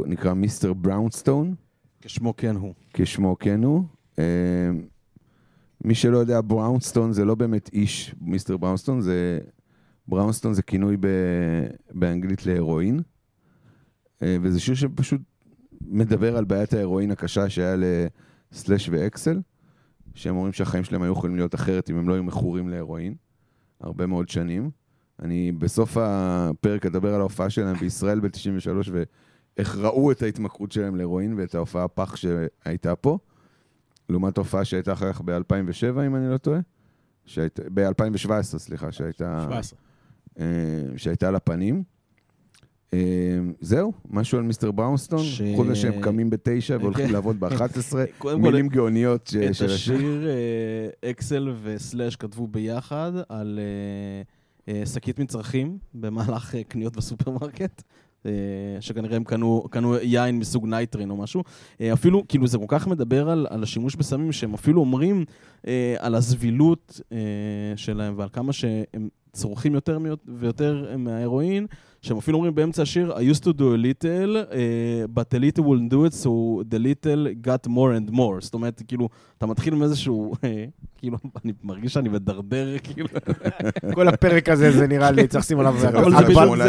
נקרא 0.06 0.34
מיסטר 0.34 0.72
בראונסטון, 0.72 1.54
כשמו 2.00 2.36
כן 2.36 2.56
הוא. 2.56 2.74
כשמו 2.92 3.36
כן 3.38 3.64
הוא. 3.64 3.84
מי 5.84 5.94
שלא 5.94 6.18
יודע, 6.18 6.40
בראונסטון 6.46 7.12
זה 7.12 7.24
לא 7.24 7.34
באמת 7.34 7.70
איש, 7.72 8.14
מיסטר 8.20 8.56
בראונסטון, 8.56 9.00
זה... 9.00 9.38
בראונסטון 10.08 10.54
זה 10.54 10.62
כינוי 10.62 10.96
ב, 11.00 11.06
באנגלית 11.90 12.46
להרואין, 12.46 13.00
וזה 14.22 14.60
שיר 14.60 14.74
שפשוט 14.74 15.20
מדבר 15.80 16.36
על 16.36 16.44
בעיית 16.44 16.74
ההרואין 16.74 17.10
הקשה 17.10 17.48
שהיה 17.50 17.76
לסלאש 18.52 18.88
ואקסל, 18.88 19.40
שהם 20.14 20.36
אומרים 20.36 20.52
שהחיים 20.52 20.84
שלהם 20.84 21.02
היו 21.02 21.12
יכולים 21.12 21.36
להיות 21.36 21.54
אחרת 21.54 21.90
אם 21.90 21.96
הם 21.96 22.08
לא 22.08 22.14
היו 22.14 22.22
מכורים 22.22 22.68
להרואין, 22.68 23.14
הרבה 23.80 24.06
מאוד 24.06 24.28
שנים. 24.28 24.70
אני 25.22 25.52
בסוף 25.52 25.96
הפרק 26.00 26.86
אדבר 26.86 27.14
על 27.14 27.20
ההופעה 27.20 27.50
שלהם 27.50 27.76
בישראל 27.76 28.20
ב-93 28.20 28.90
ואיך 28.92 29.76
ראו 29.76 30.12
את 30.12 30.22
ההתמכרות 30.22 30.72
שלהם 30.72 30.96
להרואין 30.96 31.34
ואת 31.38 31.54
ההופעה 31.54 31.88
פח 31.88 32.16
שהייתה 32.16 32.96
פה, 32.96 33.18
לעומת 34.08 34.38
ההופעה 34.38 34.64
שהייתה 34.64 34.92
אחר 34.92 35.12
כך 35.12 35.20
ב-2007, 35.20 36.06
אם 36.06 36.16
אני 36.16 36.30
לא 36.30 36.36
טועה. 36.36 36.60
שהיית, 37.24 37.60
ב-2017, 37.74 38.42
סליחה, 38.42 38.92
שהייתה, 38.92 39.40
17. 39.42 39.78
אה, 40.38 40.44
שהייתה 40.96 41.28
על 41.28 41.36
הפנים. 41.36 41.82
אה, 42.94 42.98
זהו, 43.60 43.92
משהו 44.10 44.38
על 44.38 44.44
Mr. 44.44 44.70
Brownstone, 44.70 45.18
ש- 45.24 45.42
חוץ 45.56 45.66
מזה 45.66 45.76
שהם 45.76 46.00
קמים 46.02 46.30
בתשע 46.30 46.76
והולכים 46.80 47.06
כן. 47.06 47.12
לעבוד 47.12 47.40
ב-11, 47.40 47.52
קודם 48.18 48.42
כל, 48.42 48.50
מילים 48.50 48.68
גאוניות 48.68 49.26
ש- 49.26 49.36
את 49.36 49.54
של 49.54 49.64
השיר. 49.64 49.94
השיר 49.96 50.26
אה, 51.02 51.10
אקסל 51.10 51.48
וסלאש 51.62 52.16
כתבו 52.16 52.46
ביחד 52.46 53.12
על 53.28 53.58
אה, 54.68 54.74
אה, 54.74 54.86
שקית 54.86 55.18
מצרכים 55.18 55.78
במהלך 55.94 56.54
קניות 56.68 56.96
בסופרמרקט. 56.96 57.82
אה, 58.26 58.30
שכנראה 58.80 59.16
הם 59.16 59.24
קנו, 59.24 59.64
קנו 59.70 59.94
יין 59.96 60.38
מסוג 60.38 60.66
Nightrain 60.66 61.10
או 61.10 61.16
משהו. 61.16 61.42
אפילו, 61.92 62.24
כאילו, 62.28 62.46
זה 62.46 62.58
כל 62.58 62.64
כך 62.68 62.86
מדבר 62.88 63.30
על, 63.30 63.46
על 63.50 63.62
השימוש 63.62 63.96
בסמים, 63.96 64.32
שהם 64.32 64.54
אפילו 64.54 64.80
אומרים 64.80 65.24
אה, 65.66 65.94
על 65.98 66.14
הזבילות 66.14 67.00
אה, 67.12 67.18
שלהם 67.76 68.14
ועל 68.16 68.28
כמה 68.32 68.52
שהם 68.52 69.08
צורכים 69.32 69.74
יותר 69.74 69.98
ויותר 70.40 70.94
מההרואין, 70.98 71.66
שהם 72.02 72.16
אפילו 72.16 72.36
אומרים 72.38 72.54
באמצע 72.54 72.82
השיר, 72.82 73.12
I 73.16 73.34
used 73.34 73.40
to 73.42 73.52
do 73.52 73.60
a 73.60 73.76
little, 73.76 74.36
uh, 74.36 74.54
but 75.14 75.34
a 75.34 75.38
little 75.38 75.64
wouldn't 75.64 75.90
do 75.92 76.06
it, 76.06 76.14
so 76.24 76.30
the 76.74 76.78
little 76.78 77.26
got 77.46 77.66
more 77.70 77.92
and 77.98 78.10
more. 78.14 78.40
זאת 78.40 78.54
אומרת, 78.54 78.82
כאילו, 78.88 79.08
אתה 79.38 79.46
מתחיל 79.46 79.74
עם 79.74 79.82
איזשהו, 79.82 80.34
אה, 80.44 80.64
כאילו, 80.98 81.18
אני 81.44 81.52
מרגיש 81.62 81.92
שאני 81.92 82.08
מדרדר, 82.08 82.76
כאילו. 82.84 83.08
כל 83.94 84.08
הפרק 84.08 84.48
הזה, 84.48 84.70
זה 84.72 84.86
נראה 84.86 85.10
לי, 85.10 85.26
צריך 85.28 85.44
לשים 85.44 85.60
עליו 85.60 85.74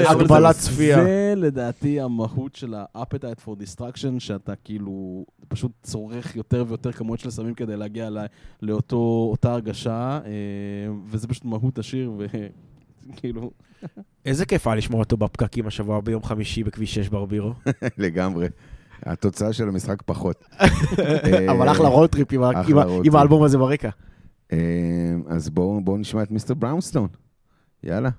הגבלת 0.09 0.55
צפייה. 0.55 1.03
זה 1.03 1.33
לדעתי 1.37 1.99
המהות 2.01 2.55
של 2.55 2.73
ה-appetite 2.73 3.45
for 3.45 3.51
destruction, 3.63 4.19
שאתה 4.19 4.53
כאילו 4.55 5.25
פשוט 5.47 5.71
צורך 5.83 6.35
יותר 6.35 6.65
ויותר 6.67 6.91
כמויות 6.91 7.19
של 7.19 7.29
סמים 7.29 7.53
כדי 7.53 7.77
להגיע 7.77 8.09
ל- 8.09 8.25
לאותו, 8.61 9.27
אותה 9.31 9.53
הרגשה, 9.53 10.19
אה, 10.25 10.31
וזה 11.05 11.27
פשוט 11.27 11.45
מהות 11.45 11.79
השיר, 11.79 12.11
וכאילו... 12.17 13.51
איזה 14.25 14.45
כיף 14.45 14.67
היה 14.67 14.75
לשמוע 14.75 14.99
אותו 14.99 15.17
בפקקים 15.17 15.67
השבוע 15.67 16.01
ביום 16.01 16.23
חמישי 16.23 16.63
בכביש 16.63 16.95
6 16.95 17.09
ברבירו. 17.09 17.53
לגמרי. 17.97 18.47
התוצאה 19.05 19.53
של 19.53 19.67
המשחק 19.67 20.01
פחות. 20.05 20.43
אה, 20.59 21.51
אבל 21.51 21.71
אחלה 21.71 21.87
road 21.87 22.10
trip 22.10 22.33
עם 22.33 22.43
ה- 22.43 22.61
אחלה 22.61 22.83
road 22.83 23.01
עם. 23.03 23.15
האלבום 23.15 23.43
הזה 23.43 23.57
ברקע. 23.57 23.89
אה, 24.53 24.57
אז 25.27 25.49
בואו 25.49 25.97
נשמע 25.97 26.23
את 26.23 26.31
Mr. 26.31 26.53
Brownstone. 26.53 27.07
יאללה. 27.83 28.09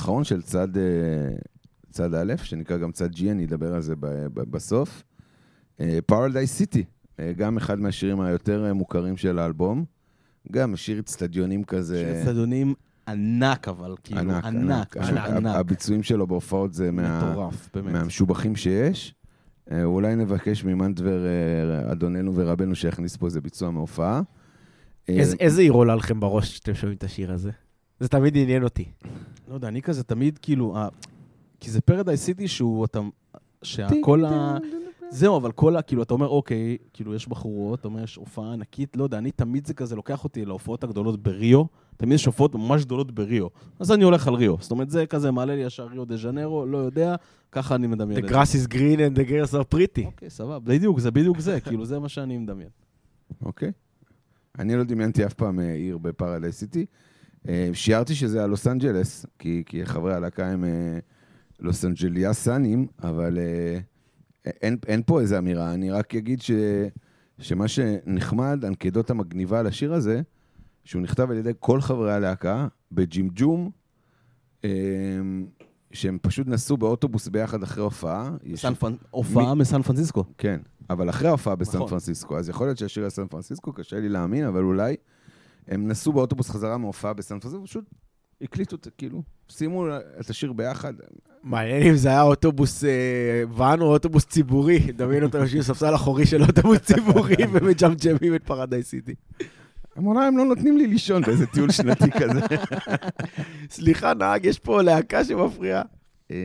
האחרון 0.00 0.24
של 0.24 0.42
צד, 0.42 0.76
אה, 0.76 0.82
צד 1.90 2.14
א', 2.14 2.34
שנקרא 2.42 2.76
גם 2.76 2.92
צד 2.92 3.14
G, 3.14 3.20
אני 3.30 3.44
אדבר 3.44 3.74
על 3.74 3.82
זה 3.82 3.94
בסוף. 4.34 5.02
פרלדייס 6.06 6.52
סיטי, 6.52 6.84
גם 7.36 7.56
אחד 7.56 7.78
מהשירים 7.80 8.20
היותר 8.20 8.64
אה, 8.66 8.72
מוכרים 8.72 9.16
של 9.16 9.38
האלבום. 9.38 9.84
גם 10.52 10.76
שיר 10.76 10.98
אצטדיונים 11.00 11.64
כזה. 11.64 11.96
שיר 11.96 12.20
אצטדיונים 12.22 12.74
ענק, 13.08 13.68
אבל 13.68 13.94
כאילו, 14.04 14.20
ענק, 14.20 14.44
ענק, 14.44 14.96
פשוט 14.96 15.12
ענק. 15.16 15.30
ענק. 15.30 15.56
הביצועים 15.56 16.02
שלו 16.02 16.26
בהופעות 16.26 16.74
זה 16.74 16.90
מה- 16.90 17.30
מטורף, 17.32 17.68
באמת. 17.74 17.92
מהמשובחים 17.92 18.56
שיש. 18.56 19.14
אה, 19.70 19.84
אולי 19.84 20.16
נבקש 20.16 20.64
ממנדבר, 20.64 21.26
אה, 21.26 21.92
אדוננו 21.92 22.32
ורבנו, 22.34 22.74
שיכניס 22.74 23.16
פה 23.16 23.26
איזה 23.26 23.40
ביצוע 23.40 23.70
מהופעה. 23.70 24.20
אה, 25.08 25.14
איזה 25.40 25.60
עיר 25.62 25.72
עולה 25.72 25.94
לכם 25.94 26.20
בראש 26.20 26.50
כשאתם 26.52 26.74
שומעים 26.74 26.96
את 26.98 27.04
השיר 27.04 27.32
הזה? 27.32 27.50
זה 28.00 28.08
תמיד 28.08 28.36
עניין 28.36 28.64
אותי. 28.64 28.84
לא 29.48 29.54
יודע, 29.54 29.68
אני 29.68 29.82
כזה 29.82 30.04
תמיד, 30.04 30.38
כאילו, 30.38 30.78
ה- 30.78 30.88
כי 31.60 31.70
זה 31.70 31.80
פרדייס 31.80 32.24
סיטי 32.24 32.48
שהוא, 32.48 32.84
אתה, 32.84 33.00
שהכל 33.62 34.24
ה... 34.24 34.56
זהו, 35.10 35.36
אבל 35.36 35.52
כל 35.52 35.76
ה... 35.76 35.82
כאילו, 35.82 36.02
אתה 36.02 36.14
אומר, 36.14 36.28
אוקיי, 36.28 36.76
כאילו, 36.92 37.14
יש 37.14 37.28
בחורות, 37.28 37.80
אתה 37.80 37.88
אומר, 37.88 38.02
יש 38.02 38.16
הופעה 38.16 38.52
ענקית, 38.52 38.96
לא 38.96 39.04
יודע, 39.04 39.18
אני 39.18 39.30
תמיד 39.30 39.66
זה 39.66 39.74
כזה 39.74 39.96
לוקח 39.96 40.24
אותי 40.24 40.44
להופעות 40.44 40.84
הגדולות 40.84 41.22
בריו, 41.22 41.64
תמיד 41.96 42.14
יש 42.14 42.26
הופעות 42.26 42.54
ממש 42.54 42.84
גדולות 42.84 43.10
בריו, 43.12 43.46
אז 43.78 43.92
אני 43.92 44.04
הולך 44.04 44.28
על 44.28 44.34
ריו. 44.34 44.54
זאת 44.60 44.70
אומרת, 44.70 44.90
זה 44.90 45.06
כזה 45.06 45.30
מעלה 45.30 45.54
לי 45.54 45.62
ישר 45.62 45.86
ריו 45.86 46.04
דה 46.04 46.16
ז'נרו, 46.16 46.66
לא 46.66 46.78
יודע, 46.78 47.14
ככה 47.52 47.74
אני 47.74 47.86
מדמיין 47.86 48.24
The 48.24 48.28
grass 48.28 48.32
is 48.54 48.72
green 48.72 48.96
and 48.98 49.18
the 49.18 49.28
girls 49.30 49.54
are 49.54 49.74
pretty. 49.74 50.06
אוקיי, 50.06 50.30
סבבה, 50.30 50.58
בדיוק, 50.58 50.98
זה 50.98 51.10
בדיוק 51.10 51.40
זה, 51.40 51.60
כאילו, 51.66 51.84
זה 51.84 51.98
מה 51.98 52.08
שאני 52.08 52.38
מדמיין. 52.38 52.70
אוקיי. 53.42 53.72
אני 54.58 54.76
לא 54.76 54.84
דמיינתי 54.84 55.26
אף 55.26 55.34
פעם 55.34 55.60
אה, 55.60 55.72
עיר 55.72 55.98
ב-Paradise 55.98 56.56
City. 56.58 56.86
אה, 57.48 57.70
שיערתי 57.72 58.14
שזה 58.14 58.42
הלוס 58.44 58.66
אנג'לס, 58.66 59.26
כי, 59.38 59.62
כי 59.66 59.86
חברי 59.86 60.14
הלהקה 60.14 60.46
הם 60.46 60.64
אה, 60.64 60.98
לוס 61.60 61.84
אנג'ליאסנים, 61.84 62.86
אבל 63.02 63.38
אה, 63.38 63.78
אין, 64.62 64.76
אין 64.86 65.02
פה 65.06 65.20
איזה 65.20 65.38
אמירה. 65.38 65.74
אני 65.74 65.90
רק 65.90 66.14
אגיד 66.14 66.40
ש, 66.42 66.50
שמה 67.38 67.68
שנחמד, 67.68 68.64
הנקודה 68.64 69.10
המגניבה 69.10 69.62
לשיר 69.62 69.92
הזה, 69.94 70.20
שהוא 70.84 71.02
נכתב 71.02 71.30
על 71.30 71.36
ידי 71.36 71.52
כל 71.58 71.80
חברי 71.80 72.12
הלהקה 72.12 72.68
בג'ימג'ום, 72.92 73.70
שהם 75.92 76.18
פשוט 76.22 76.46
נסעו 76.46 76.76
באוטובוס 76.76 77.28
ביחד 77.28 77.62
אחרי 77.62 77.82
הופעה. 77.84 78.30
פרנ- 78.74 78.96
הופעה 79.10 79.54
מסן 79.54 79.82
פרנסיסקו. 79.82 80.24
כן, 80.38 80.60
אבל 80.90 81.10
אחרי 81.10 81.28
ההופעה 81.28 81.54
בסן 81.56 81.76
נכון. 81.76 81.88
פרנסיסקו, 81.88 82.38
אז 82.38 82.48
יכול 82.48 82.66
להיות 82.66 82.78
שהשיר 82.78 83.04
על 83.04 83.10
סן 83.10 83.26
פרנסיסקו, 83.26 83.72
קשה 83.72 84.00
לי 84.00 84.08
להאמין, 84.08 84.44
אבל 84.44 84.62
אולי 84.62 84.96
הם 85.68 85.88
נסעו 85.88 86.12
באוטובוס 86.12 86.50
חזרה 86.50 86.78
מהופעה 86.78 87.12
בסן 87.12 87.38
פרנסיסקו, 87.38 87.64
פשוט 87.66 87.84
הקליטו 88.42 88.76
את, 88.76 88.88
כאילו, 88.98 89.22
שימו 89.48 89.86
את 90.20 90.30
השיר 90.30 90.52
ביחד. 90.52 90.94
מעניין 91.42 91.82
אם 91.82 91.96
זה 91.96 92.08
היה 92.08 92.22
אוטובוס 92.22 92.84
אה, 92.84 93.42
ואן 93.52 93.80
או 93.80 93.86
אוטובוס 93.86 94.24
ציבורי. 94.24 94.78
דמיין 94.78 95.22
אותם 95.22 95.38
יושבים 95.38 95.60
בספסל 95.60 95.94
אחורי 95.94 96.26
של 96.26 96.42
אוטובוס 96.42 96.78
ציבורי 96.78 97.36
ומג'מג'מים 97.52 98.34
את 98.34 98.44
Paradise 98.44 98.88
City. 98.88 99.14
הם 99.96 100.06
אולי 100.06 100.26
הם 100.26 100.38
לא 100.38 100.44
נותנים 100.44 100.76
לי 100.76 100.86
לישון 100.86 101.22
באיזה 101.22 101.46
טיול 101.46 101.70
שנתי 101.70 102.10
כזה. 102.20 102.40
סליחה, 103.70 104.14
נהג, 104.14 104.44
יש 104.44 104.58
פה 104.58 104.82
להקה 104.82 105.24
שמפריעה. 105.24 105.82
אה, 106.30 106.36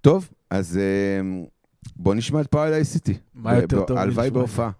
טוב, 0.00 0.30
אז 0.50 0.76
אה, 0.76 1.42
בוא 1.96 2.14
נשמע 2.14 2.40
את 2.40 2.46
פרדייס 2.46 2.92
סיטי. 2.92 3.14
מה 3.34 3.56
יותר 3.56 3.84
טוב 3.84 3.98
הלוואי? 3.98 4.30
בהופעה. 4.30 4.70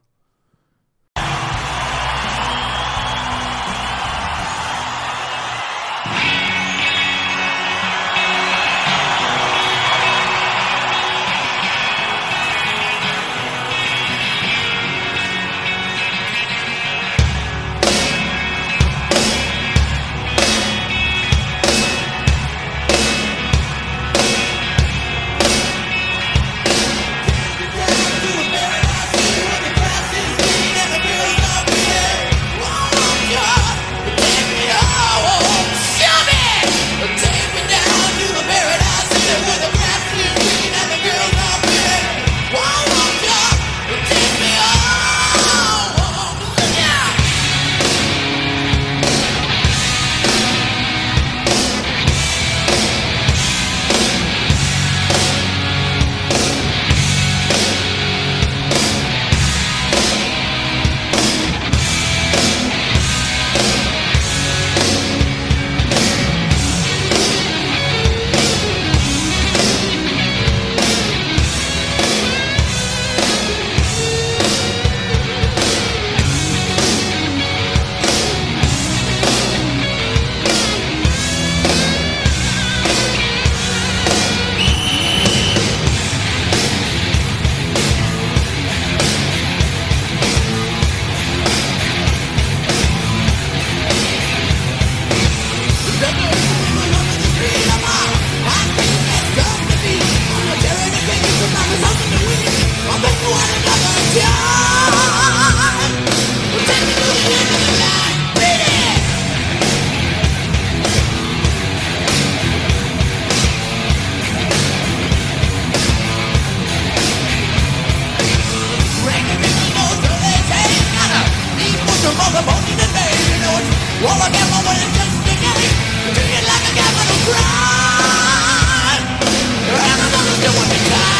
wanna 130.54 130.78
die. 130.88 131.15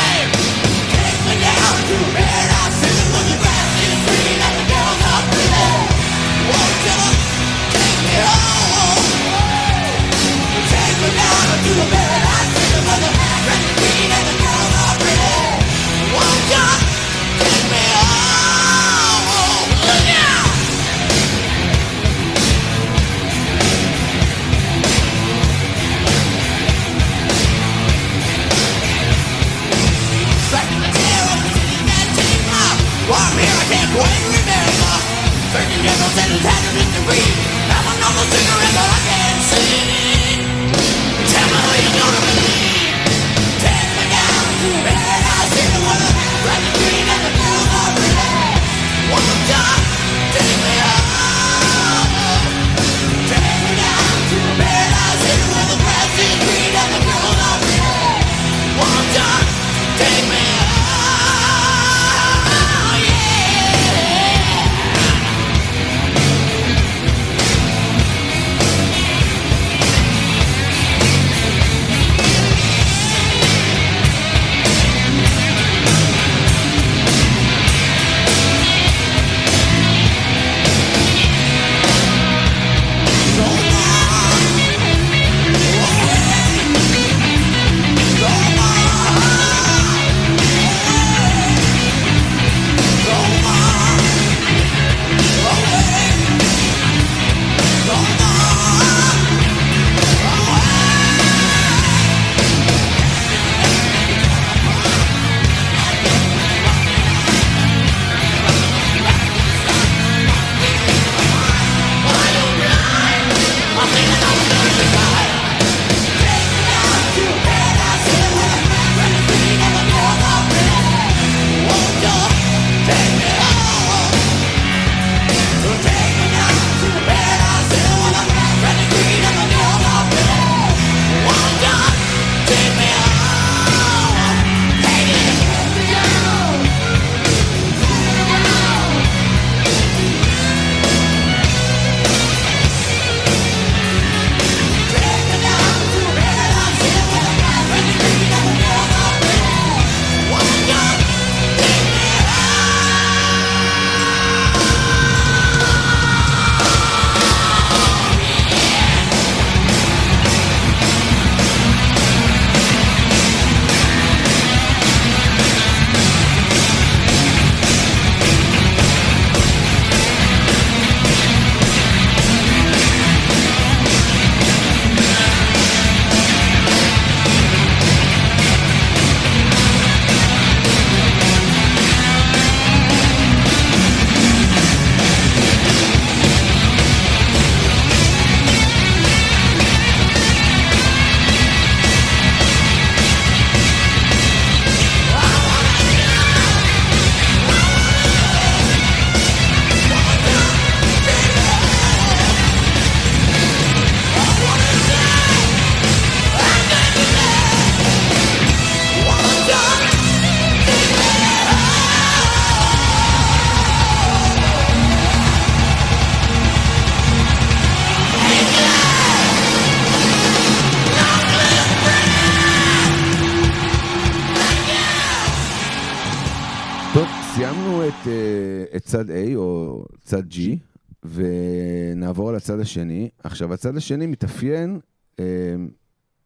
לצד 232.47 232.61
השני. 232.61 233.09
עכשיו, 233.25 233.53
הצד 233.53 233.77
השני 233.77 234.07
מתאפיין 234.07 234.81
אה, 235.21 235.25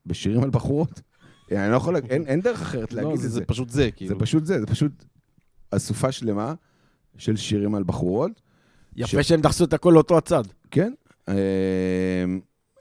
בשירים 0.07 0.43
על 0.43 0.51
בחורות. 0.51 1.01
אה, 1.53 1.65
אני 1.65 1.73
לא 1.73 1.77
יכול, 1.77 1.97
אין, 1.97 2.27
אין 2.27 2.41
דרך 2.41 2.63
אחרת 2.63 2.93
להגיד 2.93 3.09
לא, 3.11 3.15
את 3.15 3.21
זה, 3.21 3.29
זה. 3.29 3.35
זה 3.35 3.45
פשוט 3.45 3.69
זה, 3.71 3.91
כאילו. 3.91 4.09
זה 4.15 4.21
פשוט 4.21 4.45
זה, 4.45 4.61
זה 4.61 4.67
פשוט 4.67 5.05
אסופה 5.71 6.13
שלמה 6.13 6.55
של 7.17 7.37
שירים 7.37 7.75
על 7.75 7.83
בחורות. 7.83 8.41
יפה 8.97 9.23
שהם 9.23 9.41
דחסו 9.41 9.65
את 9.65 9.73
הכל 9.73 9.91
לאותו 9.95 10.19
הצד. 10.19 10.43
כן. 10.71 10.93
אה, 11.29 11.35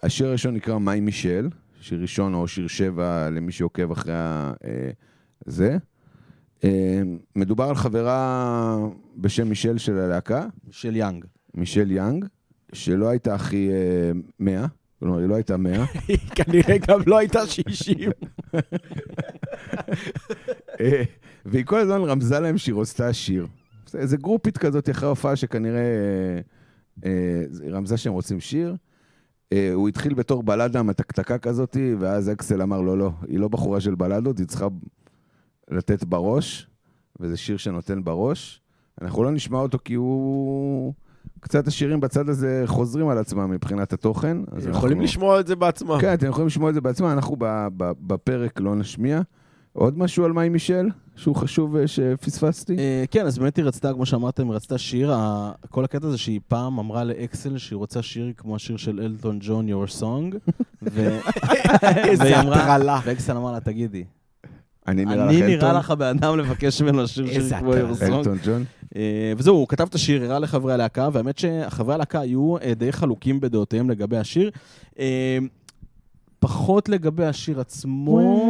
השיר 0.03 0.27
הראשון 0.27 0.53
נקרא 0.55 0.77
מיי 0.77 0.99
מישל, 0.99 1.49
שיר 1.81 2.01
ראשון 2.01 2.33
או 2.33 2.47
שיר 2.47 2.67
שבע 2.67 3.29
למי 3.29 3.51
שעוקב 3.51 3.91
אחרי 3.91 4.13
ה- 4.15 4.53
אה, 4.63 4.89
זה. 5.45 5.77
אה, 6.63 7.01
מדובר 7.35 7.63
על 7.63 7.75
חברה 7.75 8.77
בשם 9.17 9.49
מישל 9.49 9.77
של 9.77 9.97
הלהקה, 9.97 10.45
של 10.71 10.95
יאנג. 10.95 11.25
מישל 11.53 11.91
יאנג, 11.91 12.25
שלא 12.73 13.09
הייתה 13.09 13.35
הכי 13.35 13.69
אה, 13.71 14.11
מאה, 14.39 14.65
כלומר, 14.99 15.17
היא 15.17 15.27
לא 15.27 15.35
הייתה 15.35 15.57
מאה. 15.57 15.85
היא 16.07 16.17
כנראה 16.35 16.77
גם 16.87 16.99
לא 17.07 17.17
הייתה 17.17 17.47
60. 17.47 18.11
אה, 20.79 21.03
והיא 21.45 21.65
כל 21.65 21.79
הזמן 21.79 22.01
רמזה 22.01 22.39
להם 22.39 22.57
שהיא 22.57 22.75
רוצה 22.75 23.13
שיר. 23.13 23.47
זה- 23.87 23.97
איזה 23.99 24.17
גרופית 24.17 24.57
כזאת 24.57 24.89
אחרי 24.89 25.07
ההופעה 25.07 25.35
שכנראה 25.35 25.79
אה, 25.79 26.39
אה, 27.05 27.43
היא 27.63 27.71
רמזה 27.71 27.97
שהם 27.97 28.13
רוצים 28.13 28.39
שיר. 28.39 28.75
אה, 29.53 29.71
הוא 29.73 29.89
התחיל 29.89 30.13
בתור 30.13 30.43
בלדה 30.43 30.83
מתקתקה 30.83 31.37
כזאת, 31.37 31.77
ואז 31.99 32.31
אקסל 32.31 32.61
אמר 32.61 32.81
לו, 32.81 32.95
לא, 32.95 33.11
היא 33.27 33.39
לא 33.39 33.47
בחורה 33.47 33.81
של 33.81 33.95
בלדות, 33.95 34.37
היא 34.39 34.47
צריכה 34.47 34.67
לתת 35.71 36.03
בראש, 36.03 36.67
וזה 37.19 37.37
שיר 37.37 37.57
שנותן 37.57 38.03
בראש. 38.03 38.61
אנחנו 39.01 39.23
לא 39.23 39.31
נשמע 39.31 39.57
אותו 39.59 39.77
כי 39.85 39.93
הוא... 39.93 40.93
קצת 41.41 41.67
השירים 41.67 41.99
בצד 41.99 42.29
הזה 42.29 42.63
חוזרים 42.65 43.07
על 43.09 43.17
עצמם 43.17 43.51
מבחינת 43.51 43.93
התוכן. 43.93 44.37
אז 44.51 44.67
יכולים 44.67 44.97
אנחנו- 44.97 45.03
לשמוע 45.03 45.39
את 45.39 45.47
זה 45.47 45.55
בעצמם. 45.55 45.97
כן, 46.01 46.13
אתם 46.13 46.27
יכולים 46.27 46.47
לשמוע 46.47 46.69
את 46.69 46.73
זה 46.73 46.81
בעצמם, 46.81 47.07
אנחנו 47.07 47.35
ב- 47.39 47.67
ב- 47.77 47.91
בפרק 48.07 48.59
לא 48.59 48.75
נשמיע. 48.75 49.21
עוד 49.73 49.97
משהו 49.97 50.25
על 50.25 50.31
מאי 50.31 50.49
מישל, 50.49 50.89
שהוא 51.15 51.35
חשוב 51.35 51.75
אה, 51.75 51.87
שפספסתי? 51.87 52.77
אה, 52.77 53.03
כן, 53.11 53.25
אז 53.25 53.37
באמת 53.39 53.57
היא 53.57 53.65
רצתה, 53.65 53.93
כמו 53.93 54.05
שאמרתם, 54.05 54.47
היא 54.49 54.55
רצתה 54.55 54.77
שיר. 54.77 55.13
כל 55.69 55.83
הקטע 55.83 56.09
זה 56.09 56.17
שהיא 56.17 56.39
פעם 56.47 56.79
אמרה 56.79 57.03
לאקסל 57.03 57.57
שהיא 57.57 57.77
רוצה 57.77 58.01
שיר 58.01 58.31
כמו 58.37 58.55
השיר 58.55 58.77
של 58.77 58.99
אלטון 59.03 59.39
ג'ון, 59.41 59.67
Your 59.69 60.01
Song. 60.01 60.35
והיא 60.81 62.35
אמרה- 62.41 62.63
הטרלה. 62.75 62.99
ואקסל 63.05 63.37
אמר 63.37 63.51
לה, 63.51 63.59
תגידי, 63.59 64.03
אני 64.87 65.05
נראה 65.05 65.25
לך 65.25 65.29
אני 65.29 65.41
נראה 65.41 65.53
אלטון? 65.53 65.75
לך 65.75 65.91
הבן 65.91 66.05
אדם 66.05 66.39
לבקש 66.39 66.81
ממנו 66.81 67.07
שיר 67.07 67.29
איזה 67.29 67.55
כמו 67.59 67.73
Song. 67.73 68.03
אלטון 68.03 68.37
ג'ון? 68.45 68.63
אה, 68.95 69.33
וזהו, 69.37 69.55
הוא 69.55 69.67
כתב 69.67 69.87
את 69.89 69.95
השיר, 69.95 70.23
הראה 70.23 70.39
לחברי 70.39 70.73
הלהקה, 70.73 71.09
והאמת 71.13 71.37
שחברי 71.37 71.95
הלהקה 71.95 72.19
היו 72.19 72.57
אה, 72.57 72.73
די 72.73 72.91
חלוקים 72.91 73.39
בדעותיהם 73.39 73.89
לגבי 73.89 74.17
השיר. 74.17 74.51
אה, 74.99 75.37
פחות 76.39 76.89
לגבי 76.89 77.25
השיר 77.25 77.59
עצמו. 77.59 78.45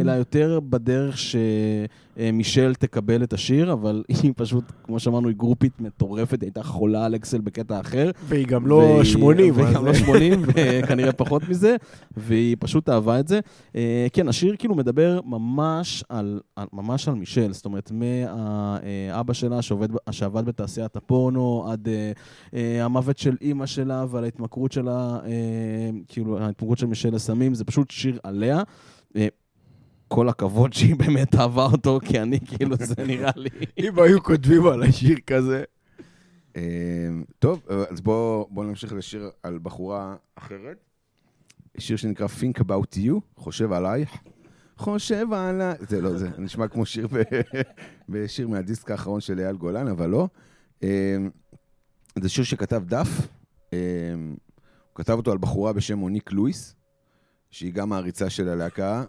אלא 0.00 0.12
יותר 0.12 0.60
בדרך 0.68 1.16
שמישל 2.18 2.74
תקבל 2.74 3.22
את 3.22 3.32
השיר, 3.32 3.72
אבל 3.72 4.02
היא 4.22 4.32
פשוט, 4.36 4.64
כמו 4.84 5.00
שאמרנו, 5.00 5.28
היא 5.28 5.36
גרופית 5.36 5.80
מטורפת, 5.80 6.40
היא 6.42 6.46
הייתה 6.46 6.62
חולה 6.62 7.04
על 7.04 7.14
אקסל 7.14 7.40
בקטע 7.40 7.80
אחר. 7.80 8.10
והיא 8.24 8.46
גם 8.46 8.66
לא 8.66 8.74
והיא- 8.74 9.04
80. 9.04 9.54
והיא 9.56 9.74
גם 9.74 9.86
לא 9.86 9.94
80, 9.94 10.42
וכנראה 10.82 11.12
פחות 11.12 11.48
מזה, 11.48 11.76
והיא 12.16 12.56
פשוט 12.60 12.88
אהבה 12.88 13.20
את 13.20 13.28
זה. 13.28 13.40
אה, 13.76 14.06
כן, 14.12 14.28
השיר 14.28 14.56
כאילו 14.58 14.74
מדבר 14.74 15.20
ממש 15.24 16.04
על, 16.08 16.40
על, 16.56 16.66
ממש 16.72 17.08
על 17.08 17.14
מישל, 17.14 17.52
זאת 17.52 17.64
אומרת, 17.64 17.92
מהאבא 17.92 19.32
שלה 19.32 19.62
שעובד, 19.62 19.88
שעבד 20.10 20.44
בתעשיית 20.44 20.96
הפורנו, 20.96 21.64
עד 21.68 21.88
אה, 21.88 22.12
אה, 22.54 22.84
המוות 22.84 23.18
של 23.18 23.36
אימא 23.40 23.66
שלה 23.66 24.04
ועל 24.10 24.24
ההתמכרות 24.24 24.72
שלה, 24.72 25.18
אה, 25.24 25.30
כאילו, 26.08 26.38
ההתמכרות 26.38 26.78
של 26.78 26.86
מישל 26.86 27.14
לסמים, 27.14 27.54
זה 27.54 27.64
פשוט 27.64 27.90
שיר 27.90 28.18
עליה. 28.22 28.62
כל 30.12 30.28
הכבוד 30.28 30.72
שהיא 30.72 30.96
באמת 30.96 31.34
אהבה 31.34 31.64
אותו, 31.64 31.98
כי 32.04 32.20
אני, 32.20 32.40
כאילו, 32.40 32.76
זה 32.76 33.04
נראה 33.06 33.30
לי... 33.36 33.48
אם 33.78 33.98
היו 33.98 34.22
כותבים 34.22 34.66
על 34.66 34.82
השיר 34.82 35.16
כזה. 35.26 35.64
אה, 36.56 36.62
טוב, 37.38 37.66
אז 37.90 38.00
בואו 38.00 38.48
בוא 38.50 38.64
נמשיך 38.64 38.92
לשיר 38.92 39.30
על 39.42 39.58
בחורה 39.62 40.16
אחרת. 40.34 40.76
שיר 41.78 41.96
שנקרא 41.96 42.26
Think 42.26 42.60
About 42.60 42.96
You, 42.96 43.20
חושב 43.36 43.72
עלייך. 43.72 44.10
חושב 44.76 45.32
עליי, 45.32 45.74
זה 45.88 46.00
לא, 46.00 46.16
זה 46.16 46.28
נשמע 46.38 46.68
כמו 46.68 46.86
שיר 46.86 47.08
בשיר 48.08 48.48
מהדיסק 48.48 48.90
האחרון 48.90 49.20
של 49.20 49.38
אייל 49.38 49.56
גולן, 49.56 49.88
אבל 49.88 50.10
לא. 50.10 50.28
אה, 50.82 51.16
זה 52.22 52.28
שיר 52.28 52.44
שכתב 52.44 52.82
דף, 52.86 53.08
אה, 53.72 53.78
הוא 54.88 54.94
כתב 54.94 55.12
אותו 55.12 55.32
על 55.32 55.38
בחורה 55.38 55.72
בשם 55.72 55.98
מוניק 55.98 56.32
לואיס, 56.32 56.74
שהיא 57.50 57.72
גם 57.72 57.88
מעריצה 57.88 58.30
של 58.30 58.48
הלהקה, 58.48 59.04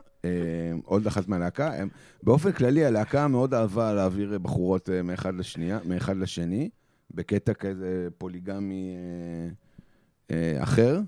עוד 0.86 1.08
אחת 1.08 1.28
מהלהקה. 1.28 1.74
הם, 1.74 1.90
באופן 2.24 2.52
כללי, 2.52 2.86
הלהקה 2.86 3.28
מאוד 3.28 3.54
אהבה 3.54 3.94
להעביר 3.94 4.40
בחורות 4.40 4.90
אה, 4.90 5.02
מאחד 5.02 5.36
לשנייה, 5.36 5.80
מאחד 5.86 6.18
לשני, 6.18 6.70
בקטע 7.12 7.54
כזה 7.54 8.08
פוליגמי 8.18 8.96
אה, 8.96 10.36
אה, 10.36 10.64
אחר. 10.64 11.02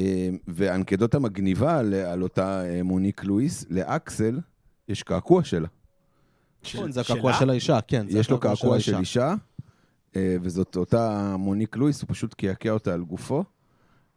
אה, 0.00 0.28
והאנקדוטה 0.46 1.18
מגניבה 1.18 1.78
על, 1.78 1.94
על 1.94 2.22
אותה 2.22 2.64
אה, 2.64 2.82
מוניק 2.82 3.24
לואיס, 3.24 3.64
לאקסל 3.70 4.40
יש 4.88 5.02
קעקוע 5.02 5.44
שלה. 5.44 5.68
נכון, 6.64 6.92
זה 6.92 7.00
הקעקוע 7.00 7.32
של 7.32 7.50
האישה, 7.50 7.80
כן. 7.80 8.06
יש 8.08 8.30
לו 8.30 8.40
קעקוע 8.40 8.80
של. 8.80 8.96
אישה, 8.96 9.34
אה, 10.16 10.36
וזאת 10.42 10.76
אותה 10.76 11.34
מוניק 11.38 11.76
לואיס, 11.76 12.02
הוא 12.02 12.08
פשוט 12.10 12.34
קעקע 12.34 12.70
אותה 12.70 12.94
על 12.94 13.02
גופו. 13.02 13.44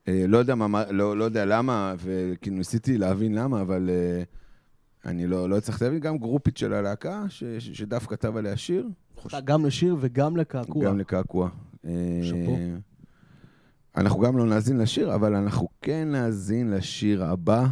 אה, 0.08 0.26
לא 0.28 0.38
יודע, 0.38 0.56
מה, 0.56 0.92
לא, 0.92 1.18
לא 1.18 1.24
יודע 1.24 1.46
למה, 1.46 1.96
וכאילו 1.98 2.58
ניסיתי 2.58 2.98
להבין 2.98 3.36
למה, 3.36 3.62
אבל 3.62 3.90
אה, 3.90 4.24
אני 5.06 5.28
לא, 5.28 5.50
לא 5.50 5.58
הצלחתי 5.58 5.84
להבין. 5.84 6.00
גם 6.00 6.18
גרופית 6.18 6.58
של 6.58 6.74
הלהקה, 6.74 7.24
ש, 7.30 7.44
ש, 7.44 7.70
שדף 7.70 8.06
כתב 8.08 8.38
עליה 8.38 8.58
שיר, 8.58 8.90
אתה 9.28 9.42
גם 9.42 9.66
לשיר 9.66 9.96
וגם 10.00 10.38
לקעקוע. 10.38 10.86
גם 10.86 11.00
לקעקוע. 11.00 11.50
אה, 11.86 12.20
שאפו. 12.24 12.58
אנחנו 13.98 14.20
גם 14.20 14.38
לא 14.38 14.46
נאזין 14.46 14.78
לשיר, 14.78 15.16
אבל 15.16 15.36
אנחנו 15.36 15.68
כן 15.82 16.08
נאזין 16.12 16.72
לשיר 16.72 17.24
הבא, 17.24 17.68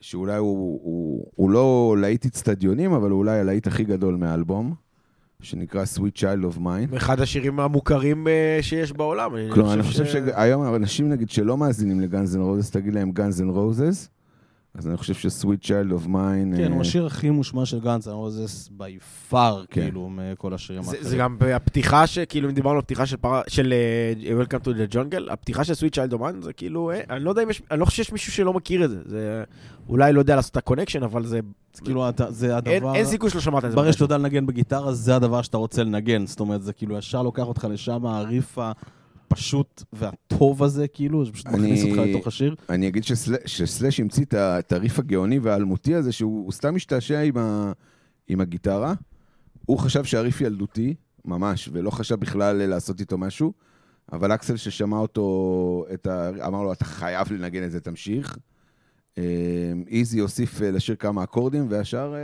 שאולי 0.00 0.36
הוא, 0.36 0.80
הוא, 0.82 1.26
הוא 1.34 1.50
לא 1.50 1.96
להיט 2.00 2.26
אצטדיונים, 2.26 2.92
אבל 2.92 3.10
הוא 3.10 3.18
אולי 3.18 3.40
הלהיט 3.40 3.66
הכי 3.66 3.84
גדול 3.84 4.16
מהאלבום, 4.16 4.74
שנקרא 5.42 5.84
Sweet 5.96 6.18
Child 6.18 6.54
of 6.54 6.58
Mine. 6.58 6.96
אחד 6.96 7.20
השירים 7.20 7.60
המוכרים 7.60 8.28
אה, 8.28 8.58
שיש 8.60 8.92
בעולם. 8.92 9.30
כלומר, 9.52 9.74
אני 9.74 9.82
חושב 9.82 10.04
שהיום 10.06 10.74
אנשים, 10.74 11.08
נגיד, 11.08 11.30
שלא 11.30 11.56
מאזינים 11.56 12.00
לגאנז 12.00 12.36
אנד 12.36 12.44
רוזס, 12.44 12.70
תגיד 12.70 12.94
להם 12.94 13.10
גאנז 13.12 13.42
אנד 13.42 13.50
רוזס, 13.50 14.08
אז 14.74 14.88
אני 14.88 14.96
חושב 14.96 15.14
ש-Sweet 15.14 15.64
Child 15.64 16.02
of 16.02 16.06
Mine... 16.06 16.56
כן, 16.56 16.68
הוא 16.70 16.76
אה, 16.76 16.80
השיר 16.80 17.06
הכי 17.06 17.30
מושמע 17.30 17.66
של 17.66 17.80
גאנז 17.80 18.08
רוזס 18.08 18.68
by 18.72 18.98
far, 19.28 19.64
כן. 19.70 19.82
כאילו, 19.82 20.10
מכל 20.10 20.54
השירים 20.54 20.82
זה, 20.82 20.90
האחרים. 20.90 21.08
זה 21.08 21.16
גם 21.16 21.36
הפתיחה, 21.54 22.06
ש- 22.06 22.18
כאילו, 22.18 22.48
אם 22.48 22.54
דיברנו 22.54 22.72
על 22.74 22.78
הפתיחה 22.78 23.06
של, 23.06 23.16
אה, 24.24 24.46
Welcome 24.46 24.64
to 24.64 24.68
the 24.68 24.94
Jungle, 24.94 25.32
הפתיחה 25.32 25.64
של 25.64 25.74
Sweet 25.74 25.94
Child 25.94 26.12
O' 26.12 26.21
Mine, 26.21 26.42
זה 26.42 26.52
כאילו, 26.52 26.90
אה, 26.90 27.00
אני 27.10 27.24
לא 27.24 27.30
יודע 27.30 27.42
אם 27.42 27.50
יש, 27.50 27.62
אני 27.70 27.80
לא 27.80 27.84
חושב 27.84 27.96
שיש 27.96 28.12
מישהו 28.12 28.32
שלא 28.32 28.52
מכיר 28.52 28.84
את 28.84 28.90
זה. 28.90 28.98
זה 29.06 29.44
אולי 29.88 30.12
לא 30.12 30.18
יודע 30.20 30.36
לעשות 30.36 30.52
את 30.52 30.56
ה 30.56 30.60
connection, 30.60 31.02
אבל 31.02 31.26
זה, 31.26 31.40
זה 31.74 31.82
כאילו, 31.82 32.06
זה 32.28 32.56
הדבר... 32.56 32.94
אין 32.94 33.04
סיכוי 33.04 33.30
שלא 33.30 33.40
שמעת 33.40 33.64
את 33.64 33.70
זה. 33.70 33.76
ברגע. 33.76 33.92
שאתה 33.92 34.04
יודע 34.04 34.18
לנגן 34.18 34.46
בגיטרה, 34.46 34.92
זה 34.92 35.16
הדבר 35.16 35.42
שאתה 35.42 35.56
רוצה 35.56 35.84
לנגן. 35.84 36.26
זאת 36.26 36.40
אומרת, 36.40 36.62
זה 36.62 36.72
כאילו 36.72 36.98
ישר 36.98 37.22
לוקח 37.22 37.46
אותך 37.46 37.66
לשם, 37.70 38.06
הריף 38.06 38.58
הפשוט 39.32 39.82
והטוב 39.92 40.62
הזה, 40.62 40.88
כאילו, 40.88 41.24
זה 41.24 41.32
פשוט 41.32 41.46
אני- 41.46 41.56
מכניס 41.56 41.84
אותך 41.84 41.98
לתוך 41.98 42.26
השיר. 42.26 42.54
אני 42.68 42.88
אגיד 42.88 43.04
שסל- 43.04 43.46
שסלאש 43.46 44.00
המציא 44.00 44.24
את 44.34 44.72
הריף 44.72 44.98
הגאוני 44.98 45.38
והאלמותי 45.38 45.94
הזה, 45.94 46.12
שהוא 46.12 46.44
הוא 46.44 46.52
סתם 46.52 46.74
משתעשע 46.74 47.20
עם, 47.20 47.36
ה, 47.38 47.72
עם 48.28 48.40
הגיטרה. 48.40 48.94
הוא 49.66 49.78
חשב 49.78 50.04
שהריף 50.04 50.40
ילדותי, 50.40 50.94
ממש, 51.24 51.68
ולא 51.72 51.90
חשב 51.90 52.14
בכלל 52.20 52.56
לעשות 52.66 53.00
איתו 53.00 53.18
משהו, 53.18 53.52
אבל 54.12 54.34
אקסל 54.34 54.56
ששמע 54.56 54.96
אותו, 54.98 55.84
ה... 56.10 56.46
אמר 56.46 56.62
לו, 56.62 56.72
אתה 56.72 56.84
חייב 56.84 57.32
לנגן 57.32 57.64
את 57.64 57.70
זה, 57.70 57.80
תמשיך. 57.80 58.38
אה, 59.18 59.22
איזי 59.88 60.18
הוסיף 60.18 60.62
אה, 60.62 60.70
לשיר 60.70 60.96
כמה 60.96 61.24
אקורדים, 61.24 61.66
והשאר... 61.68 62.14
אה, 62.14 62.20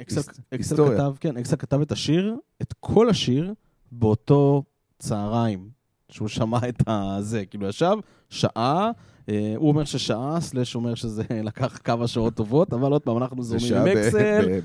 אקסל 0.00 0.20
אקסל. 0.54 0.76
כתב, 0.76 1.14
כן, 1.20 1.36
אקסל 1.36 1.56
כתב 1.56 1.80
את 1.80 1.92
השיר, 1.92 2.36
את 2.62 2.74
כל 2.80 3.08
השיר, 3.10 3.54
באותו 3.92 4.62
צהריים, 4.98 5.68
שהוא 6.08 6.28
שמע 6.28 6.58
את 6.68 6.82
הזה. 6.86 7.46
כאילו, 7.46 7.68
ישב 7.68 7.96
שעה, 8.30 8.90
אה, 9.28 9.54
הוא 9.56 9.68
אומר 9.68 9.84
ששעה, 9.84 10.40
סלאש 10.40 10.74
אומר 10.74 10.94
שזה 10.94 11.22
לקח 11.48 11.78
כמה 11.84 12.06
שעות 12.06 12.34
טובות, 12.34 12.72
אבל 12.72 12.92
עוד 12.92 13.02
פעם, 13.02 13.16
אנחנו 13.16 13.42
זורמים 13.42 13.68
שעה 13.68 13.80
עם 13.80 13.98
אקסל, 13.98 14.60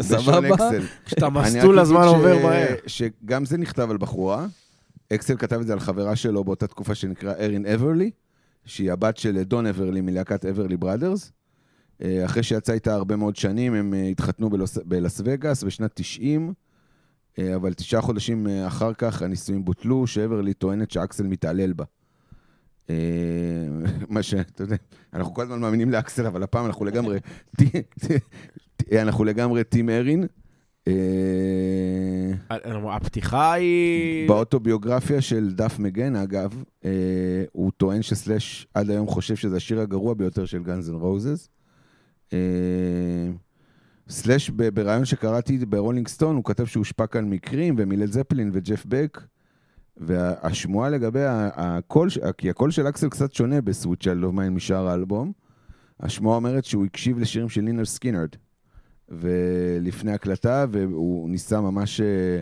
סבבה. 0.00 0.56
כשאתה 1.04 1.28
מסטול 1.28 1.78
הזמן 1.78 2.04
עובר 2.04 2.42
מהר. 2.42 2.74
שגם 2.86 3.44
זה 3.44 3.58
נכתב 3.58 3.90
על 3.90 3.96
בחורה. 3.96 4.46
אקסל 5.12 5.36
כתב 5.36 5.60
את 5.60 5.66
זה 5.66 5.72
על 5.72 5.80
חברה 5.80 6.16
שלו 6.16 6.44
באותה 6.44 6.66
תקופה 6.66 6.94
שנקרא 6.94 7.34
ארין 7.38 7.66
אברלי, 7.66 8.10
שהיא 8.64 8.92
הבת 8.92 9.16
של 9.16 9.42
דון 9.42 9.66
אברלי 9.66 10.00
מלהקת 10.00 10.44
אברלי 10.44 10.76
בראדרס. 10.76 11.32
אה, 12.04 12.24
אחרי 12.24 12.42
שיצא 12.42 12.72
איתה 12.72 12.94
הרבה 12.94 13.16
מאוד 13.16 13.36
שנים, 13.36 13.74
הם 13.74 13.94
אה, 13.94 14.02
התחתנו 14.02 14.50
בלוס, 14.50 14.78
בלאס 14.84 15.20
וגאס 15.24 15.64
בשנת 15.64 15.90
90, 15.94 16.48
אה, 16.48 16.52
אבל 17.38 17.74
תשעה 17.74 18.00
חודשים 18.00 18.46
אה, 18.46 18.66
אחר 18.66 18.92
כך 18.94 19.22
הנישואים 19.22 19.64
בוטלו, 19.64 20.06
שאברלי 20.06 20.54
טוענת 20.54 20.90
שאקסל 20.90 21.26
מתעלל 21.26 21.72
בה. 21.72 21.84
אה, 22.90 22.96
מה 24.08 24.22
ש... 24.22 24.34
אתה 24.34 24.62
יודע, 24.62 24.76
אנחנו 25.14 25.34
כל 25.34 25.42
הזמן 25.42 25.60
מאמינים 25.60 25.90
לאקסל, 25.90 26.26
אבל 26.26 26.42
הפעם 26.42 26.66
אנחנו 26.66 26.84
לגמרי... 26.84 27.18
אנחנו 29.02 29.24
לגמרי 29.24 29.64
team 29.64 29.90
ארין. 29.90 30.26
אה, 30.88 30.92
הפתיחה 32.90 33.52
היא... 33.52 34.28
באוטוביוגרפיה 34.28 35.20
של 35.20 35.52
דאף 35.54 35.78
מקייגן, 35.78 36.16
אגב, 36.16 36.64
אה, 36.84 36.90
הוא 37.52 37.72
טוען 37.76 38.02
שסלאש 38.02 38.66
עד 38.74 38.90
היום 38.90 39.06
חושב 39.06 39.36
שזה 39.36 39.56
השיר 39.56 39.80
הגרוע 39.80 40.14
ביותר 40.14 40.44
של 40.44 40.62
גאנז 40.62 40.90
אנד 40.90 41.00
רוזס. 41.00 41.48
סלאש 44.12 44.50
בריאיון 44.50 45.04
שקראתי 45.04 45.58
ברולינג 45.58 46.08
סטון, 46.08 46.36
הוא 46.36 46.44
כתב 46.44 46.64
שהוא 46.64 46.80
הושפע 46.80 47.06
כאן 47.06 47.30
מקרים 47.30 47.74
ומלד 47.78 48.12
זפלין 48.12 48.50
וג'ף 48.52 48.84
בק, 48.88 49.20
והשמועה 49.96 50.90
לגבי 50.90 51.22
הקול, 51.26 52.08
כי 52.38 52.50
הקול 52.50 52.70
של 52.70 52.88
אקסל 52.88 53.08
קצת 53.08 53.32
שונה 53.32 53.60
ב 53.60 53.67
Sweet 53.67 54.02
Child 54.02 54.34
O' 54.34 54.41
Mine 54.41 54.54
משאר 54.54 54.88
האלבום, 54.88 55.32
השמועה 56.00 56.36
אומרת 56.36 56.64
שהוא 56.64 56.84
הקשיב 56.84 57.18
לשירים 57.18 57.48
של 57.48 57.60
לינרד 57.60 57.84
סקינרד, 57.84 58.28
ולפני 59.08 60.12
הקלטה, 60.12 60.66
והוא 60.70 61.30
ניסה 61.30 61.60
ממש 61.60 62.00
אה, 62.00 62.40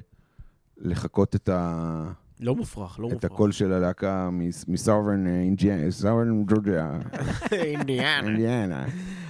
לחקות 0.79 1.35
את 1.35 1.49
ה... 1.49 2.13
לא 2.41 2.55
מופרך, 2.55 3.01
לא 3.01 3.09
את 3.09 3.13
מופרך. 3.13 3.33
הקול 3.33 3.53
של 3.53 3.73
הלהקה 3.73 4.31
אינדיאנה, 5.27 5.91
Southern 5.91 6.45
ג'ורג'יה, 6.45 6.99
אינדיאנה. 7.53 8.29
אינדיאנה. 8.29 8.85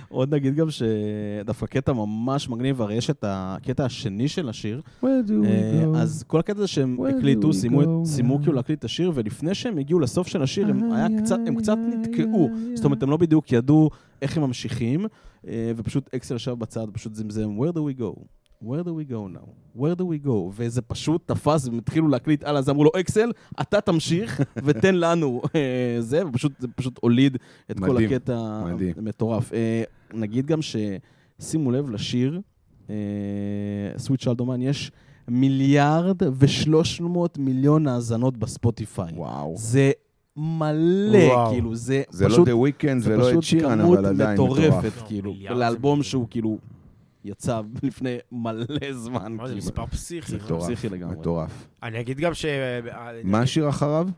עוד 0.08 0.34
נגיד 0.34 0.54
גם 0.54 0.66
שדווקא 0.70 1.66
קטע 1.66 1.92
ממש 1.92 2.48
מגניב, 2.48 2.82
הרי 2.82 2.94
יש 2.94 3.10
את 3.10 3.24
הקטע 3.28 3.84
השני 3.84 4.28
של 4.28 4.48
השיר, 4.48 4.80
Where 5.02 5.06
do 5.28 5.30
we 5.30 5.46
אה? 5.46 6.00
אז 6.00 6.24
כל 6.26 6.40
הקטע 6.40 6.58
הזה 6.58 6.66
שהם 6.66 6.96
הקליטו, 7.16 7.52
סיימו, 7.52 7.82
את-? 7.82 8.40
כאילו 8.40 8.52
להקליט 8.52 8.78
את 8.78 8.84
השיר, 8.84 9.12
ולפני 9.14 9.54
שהם 9.54 9.78
הגיעו 9.78 10.00
לסוף 10.00 10.26
של 10.26 10.42
השיר, 10.42 10.68
הם, 10.68 11.20
קצת, 11.58 11.78
נתקעו. 11.78 12.50
זאת 12.74 12.84
אומרת, 12.84 13.02
הם 13.02 13.10
לא 13.10 13.16
בדיוק 13.16 13.52
ידעו 13.52 13.90
איך 14.22 14.36
הם 14.36 14.42
ממשיכים, 14.42 15.06
אה, 15.48 15.72
ופשוט 15.76 16.14
אקסל 16.14 16.36
ישב 16.36 16.52
בצד, 16.52 16.86
פשוט 16.92 17.14
זמזם, 17.14 17.58
where 17.58 17.72
do 17.72 17.78
we 17.78 18.00
go? 18.00 18.22
Where 18.62 18.82
do 18.84 18.92
we 18.94 19.04
go 19.04 19.28
now? 19.28 19.48
where 19.76 19.94
do 19.94 20.04
we 20.04 20.26
go? 20.26 20.50
וזה 20.52 20.82
פשוט 20.82 21.22
תפס, 21.26 21.68
הם 21.68 21.78
התחילו 21.78 22.08
להקליט 22.08 22.44
הלאה, 22.44 22.58
אז 22.58 22.70
אמרו 22.70 22.84
לו, 22.84 22.90
אקסל, 23.00 23.32
אתה 23.60 23.80
תמשיך 23.80 24.40
ותן 24.64 24.94
לנו 24.94 25.42
אה, 25.54 25.96
זה, 26.00 26.26
ופשוט, 26.26 26.52
זה 26.58 26.68
פשוט 26.76 26.98
הוליד 27.02 27.36
את 27.70 27.80
כל 27.80 27.94
מדהים, 27.94 28.12
הקטע 28.12 28.62
מדהים. 28.64 28.94
המטורף. 28.98 29.52
אה, 29.52 29.82
נגיד 30.14 30.46
גם 30.46 30.58
ששימו 30.62 31.70
לב 31.70 31.90
לשיר, 31.90 32.40
סוויט 33.96 34.20
שלדומן, 34.20 34.62
יש 34.62 34.90
מיליארד 35.28 36.16
ושלוש 36.38 37.00
מאות 37.00 37.38
מיליון 37.38 37.86
האזנות 37.86 38.36
בספוטיפיי. 38.36 39.12
וואו. 39.16 39.54
זה 39.56 39.92
מלא, 40.36 41.18
וואו. 41.18 41.50
כאילו, 41.52 41.74
זה 41.74 42.02
זה 42.10 42.28
לא 42.28 42.32
פשוט... 42.32 42.48
The 42.48 42.50
Weeknd 42.50 42.98
זה 42.98 43.14
ולא 43.14 43.24
את 43.24 43.30
פשוט 43.30 43.42
שירן, 43.42 43.78
כמות 43.82 43.98
אבל 43.98 44.06
עדיין 44.06 44.34
מטורפת, 44.34 44.68
מטורף. 44.68 45.02
כאילו, 45.06 45.32
מיליארד 45.32 45.54
זה 45.54 45.60
לאלבום 45.60 45.90
מיליארד. 45.98 46.10
שהוא 46.10 46.26
כאילו 46.30 46.58
יצא 47.24 47.60
לפני 47.82 48.16
מלא 48.32 48.64
זמן. 48.92 49.32
מה 49.32 49.46
זה 49.48 49.54
כאילו. 49.54 49.66
מספר 49.66 49.86
פסיכי. 49.86 50.36
מטורף, 50.36 50.62
פסיכי 50.62 50.88
לגמרי. 50.88 51.16
מטורף. 51.16 51.68
אני 51.82 52.00
אגיד 52.00 52.18
גם 52.18 52.34
ש... 52.34 52.44
מה 53.24 53.40
השיר 53.40 53.68
אחריו? 53.68 54.08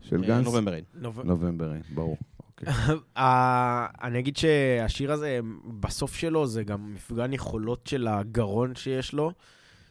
של 0.00 0.22
אה, 0.22 0.28
גנץ? 0.28 0.44
נובמבר 0.44 0.74
אין. 0.74 0.84
נוב- 0.94 1.20
נובמבר, 1.24 1.72
ברור. 1.94 2.16
אוקיי. 2.46 2.68
אה, 3.16 3.86
אני 4.02 4.18
אגיד 4.18 4.36
שהשיר 4.36 5.12
הזה, 5.12 5.40
בסוף 5.80 6.14
שלו, 6.14 6.46
זה 6.46 6.64
גם 6.64 6.94
מפגן 6.94 7.32
יכולות 7.32 7.86
של 7.86 8.06
הגרון 8.06 8.74
שיש 8.74 9.12
לו. 9.12 9.32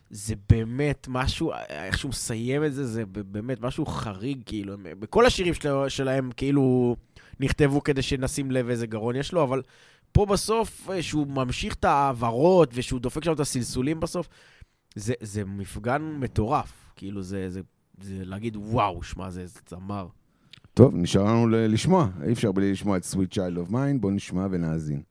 זה 0.10 0.36
באמת 0.50 1.08
משהו, 1.10 1.52
איך 1.70 1.98
שהוא 1.98 2.10
מסיים 2.10 2.66
את 2.66 2.74
זה, 2.74 2.86
זה 2.88 3.04
באמת 3.06 3.62
משהו 3.62 3.86
חריג, 3.86 4.42
כאילו. 4.46 4.74
בכל 5.00 5.26
השירים 5.26 5.54
שלהם, 5.88 6.30
כאילו, 6.38 6.96
נכתבו 7.40 7.84
כדי 7.84 8.02
שנשים 8.02 8.52
לב 8.52 8.70
איזה 8.70 8.88
גרון 8.88 9.16
יש 9.16 9.32
לו, 9.34 9.44
אבל 9.44 9.62
פה 10.14 10.26
בסוף, 10.26 10.90
אה, 10.90 11.02
שהוא 11.02 11.28
ממשיך 11.28 11.74
את 11.74 11.86
ההעברות 11.86 12.70
ושהוא 12.74 13.00
דופק 13.00 13.24
שם 13.24 13.34
את 13.34 13.40
הסלסולים 13.40 14.00
בסוף, 14.00 14.30
זה, 14.96 15.14
זה 15.22 15.46
מפגן 15.46 16.02
מטורף. 16.20 16.92
כאילו, 16.96 17.22
זה, 17.22 17.50
זה, 17.50 17.62
זה 18.02 18.26
להגיד, 18.26 18.56
וואו, 18.58 19.04
שמע, 19.04 19.30
זה 19.30 19.46
זמר. 19.70 20.08
טוב, 20.74 20.96
נשאר 20.96 21.24
לנו 21.24 21.48
לשמוע. 21.50 22.08
אי 22.24 22.34
אפשר 22.34 22.52
בלי 22.52 22.72
לשמוע 22.72 22.98
את 22.98 23.04
Sweet 23.04 23.34
Child 23.34 23.68
of 23.68 23.72
Mine, 23.72 24.00
בואו 24.00 24.14
נשמע 24.14 24.48
ונאזין. 24.52 25.02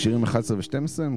שירים 0.00 0.22
11 0.22 0.56
ו-12, 0.56 1.02
הם 1.02 1.16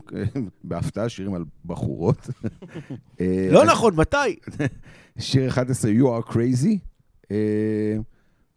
בהפתעה 0.63 1.09
שירים 1.09 1.33
על 1.33 1.43
בחורות. 1.65 2.29
אה, 3.21 3.47
לא 3.51 3.65
נכון, 3.65 3.95
מתי? 3.95 4.35
שיר 5.19 5.49
11, 5.49 5.91
You 5.91 6.03
are 6.03 6.31
crazy. 6.31 6.77
אה, 7.31 7.97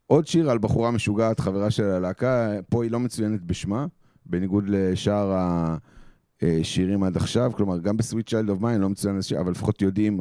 עוד 0.07 0.27
שיר 0.27 0.51
על 0.51 0.59
בחורה 0.59 0.91
משוגעת, 0.91 1.41
חברה 1.41 1.71
של 1.71 1.85
הלהקה, 1.85 2.53
פה 2.69 2.83
היא 2.83 2.91
לא 2.91 3.01
מצוינת 3.01 3.43
בשמה, 3.43 3.87
בניגוד 4.27 4.65
לשאר 4.69 5.49
השירים 6.43 7.03
עד 7.03 7.17
עכשיו, 7.17 7.53
כלומר, 7.57 7.79
גם 7.79 7.97
ב-Sweet 7.97 8.29
Child 8.29 8.59
of 8.59 8.63
Mine 8.63 8.79
לא 8.79 8.89
מצוין 8.89 9.19
השיר, 9.19 9.41
אבל 9.41 9.51
לפחות 9.51 9.83
יודעים 9.83 10.21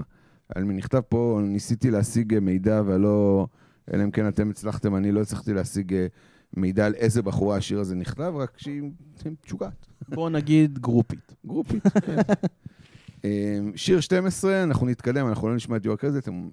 על 0.56 0.64
מי 0.64 0.74
נכתב 0.74 1.02
פה, 1.10 1.40
ניסיתי 1.44 1.92
להשיג 1.92 2.40
מידע, 2.40 2.82
ולא, 2.86 3.48
אלא 3.94 4.04
אם 4.04 4.12
כן 4.12 4.28
אתם 4.28 4.50
הצלחתם, 4.50 4.96
אני 4.96 5.12
לא 5.12 5.22
הצלחתי 5.22 5.54
להשיג 5.54 5.94
אה, 5.94 6.08
מידע 6.56 6.86
על 6.86 6.94
איזה 6.94 7.22
בחורה 7.22 7.58
השיר 7.58 7.80
הזה 7.80 7.96
נכתב, 7.96 8.34
רק 8.36 8.58
שהיא 8.58 8.82
משוגעת. 9.46 9.86
בוא 10.10 10.30
נגיד 10.30 10.80
גרופית. 10.80 11.36
גרופית. 11.46 11.88
כן. 11.88 12.16
אה, 13.26 13.60
שיר 13.76 14.00
12, 14.00 14.64
אנחנו 14.64 14.86
נתקדם, 14.86 15.28
אנחנו 15.28 15.50
לא 15.50 15.56
נשמע 15.56 15.78
את 15.78 15.86
יואק 15.86 16.04
הזה, 16.04 16.20
אתם 16.20 16.50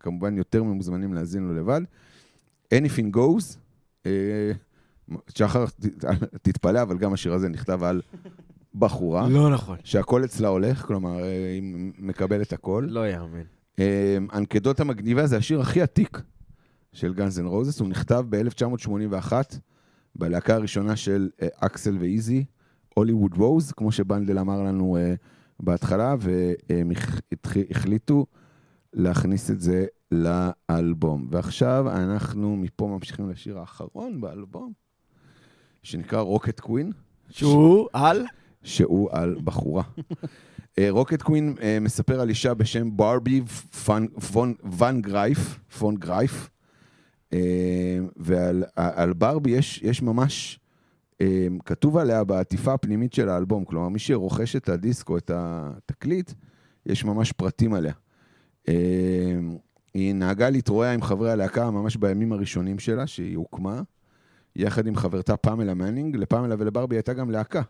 כמובן 0.00 0.36
יותר 0.36 0.62
ממוזמנים 0.62 1.14
להאזין 1.14 1.42
לו 1.42 1.54
לבד. 1.54 1.80
Anything 2.74 3.16
goes. 3.16 3.56
אה, 4.06 4.52
שחר, 5.28 5.64
תתפלא, 6.42 6.82
אבל 6.82 6.98
גם 6.98 7.12
השיר 7.12 7.32
הזה 7.32 7.48
נכתב 7.48 7.82
על 7.82 8.02
בחורה, 8.74 9.28
לא 9.28 9.50
נכון. 9.50 9.76
שהכל 9.84 10.24
אצלה 10.24 10.48
הולך, 10.48 10.86
כלומר, 10.86 11.24
אה, 11.24 11.52
היא 11.54 11.92
מקבלת 11.98 12.52
הכל. 12.52 12.86
לא 12.88 13.08
יאמן. 13.08 13.42
אה, 13.78 14.16
אנקדוטה 14.34 14.84
מגניבה 14.84 15.26
זה 15.26 15.36
השיר 15.36 15.60
הכי 15.60 15.82
עתיק 15.82 16.22
של 16.92 17.14
גאנז 17.14 17.38
אנד 17.40 17.46
רוזס, 17.48 17.80
הוא 17.80 17.88
נכתב 17.88 18.24
ב-1981, 18.28 19.32
בלהקה 20.14 20.54
הראשונה 20.54 20.96
של 20.96 21.30
אה, 21.42 21.48
אקסל 21.56 21.96
ואיזי, 22.00 22.44
הוליווד 22.94 23.34
רוז, 23.36 23.72
כמו 23.72 23.92
שבנדל 23.92 24.38
אמר 24.38 24.62
לנו 24.62 24.96
אה, 24.96 25.14
בהתחלה, 25.60 26.14
והם 26.20 26.90
החליטו 27.70 28.26
להכניס 28.92 29.50
את 29.50 29.60
זה 29.60 29.86
לאלבום. 30.10 31.26
ועכשיו 31.30 31.90
אנחנו 31.90 32.56
מפה 32.56 32.86
ממשיכים 32.88 33.30
לשיר 33.30 33.58
האחרון 33.58 34.20
באלבום, 34.20 34.72
שנקרא 35.82 36.20
Rocket 36.20 36.60
Queen. 36.60 36.92
שהוא 37.30 37.88
על? 37.92 38.24
שהוא 38.62 39.08
על 39.12 39.36
בחורה. 39.44 39.82
Rocket 40.90 41.22
Queen 41.22 41.54
מספר 41.80 42.20
על 42.20 42.28
אישה 42.28 42.54
בשם 42.54 42.96
ברבי 42.96 43.42
פון- 43.84 45.00
גרייף, 45.00 45.58
פון 45.78 45.96
גרייף, 45.96 46.42
אה, 46.42 46.61
ועל 48.16 48.64
על 48.76 49.12
ברבי 49.12 49.50
יש, 49.50 49.82
יש 49.82 50.02
ממש, 50.02 50.60
אה, 51.20 51.46
כתוב 51.64 51.96
עליה 51.96 52.24
בעטיפה 52.24 52.74
הפנימית 52.74 53.12
של 53.12 53.28
האלבום, 53.28 53.64
כלומר 53.64 53.88
מי 53.88 53.98
שרוכש 53.98 54.56
את 54.56 54.68
הדיסק 54.68 55.08
או 55.08 55.18
את 55.18 55.30
התקליט, 55.34 56.32
יש 56.86 57.04
ממש 57.04 57.32
פרטים 57.32 57.74
עליה. 57.74 57.92
אה, 58.68 58.74
היא 59.94 60.14
נהגה 60.14 60.50
להתרועע 60.50 60.92
עם 60.94 61.02
חברי 61.02 61.30
הלהקה 61.30 61.70
ממש 61.70 61.96
בימים 61.96 62.32
הראשונים 62.32 62.78
שלה, 62.78 63.06
שהיא 63.06 63.36
הוקמה, 63.36 63.82
יחד 64.56 64.86
עם 64.86 64.96
חברתה 64.96 65.36
פמלה 65.36 65.74
מנינג, 65.74 66.16
לפמלה 66.16 66.54
ולברבי 66.58 66.96
הייתה 66.96 67.12
גם 67.12 67.30
להקה. 67.30 67.62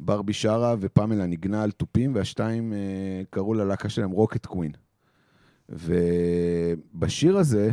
ברבי 0.00 0.32
שרה 0.32 0.74
ופמלה 0.80 1.26
ניגנה 1.26 1.62
על 1.62 1.70
תופים, 1.70 2.14
והשתיים 2.14 2.72
אה, 2.72 3.22
קראו 3.30 3.54
ללהקה 3.54 3.88
שלהם 3.88 4.10
Rocket 4.10 4.46
Queen. 4.46 4.72
ובשיר 5.68 7.36
הזה 7.36 7.70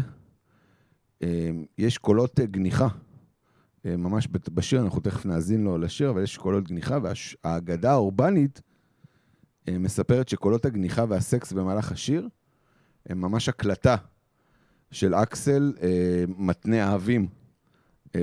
יש 1.78 1.98
קולות 1.98 2.40
אה, 2.40 2.46
גניחה. 2.46 2.88
אה, 3.86 3.98
ממש 3.98 4.28
בשיר, 4.54 4.82
אנחנו 4.82 5.00
תכף 5.00 5.26
נאזין 5.26 5.64
לו 5.64 5.78
לשיר, 5.78 6.10
אבל 6.10 6.24
יש 6.24 6.38
קולות 6.38 6.68
גניחה, 6.68 6.98
והאגדה 7.04 7.92
האורבנית 7.92 8.62
אה, 9.68 9.78
מספרת 9.78 10.30
שקולות 10.30 10.66
הגניחה 10.66 11.06
והסקס 11.10 11.54
במהלך 11.54 11.92
השיר 11.92 12.30
הם 13.06 13.22
ממש 13.22 13.50
הקלטה 13.50 13.96
של 14.92 15.16
אקסל, 15.16 15.74
מתנה 16.28 16.92
אהבים, 16.92 17.22
אה, 17.22 17.47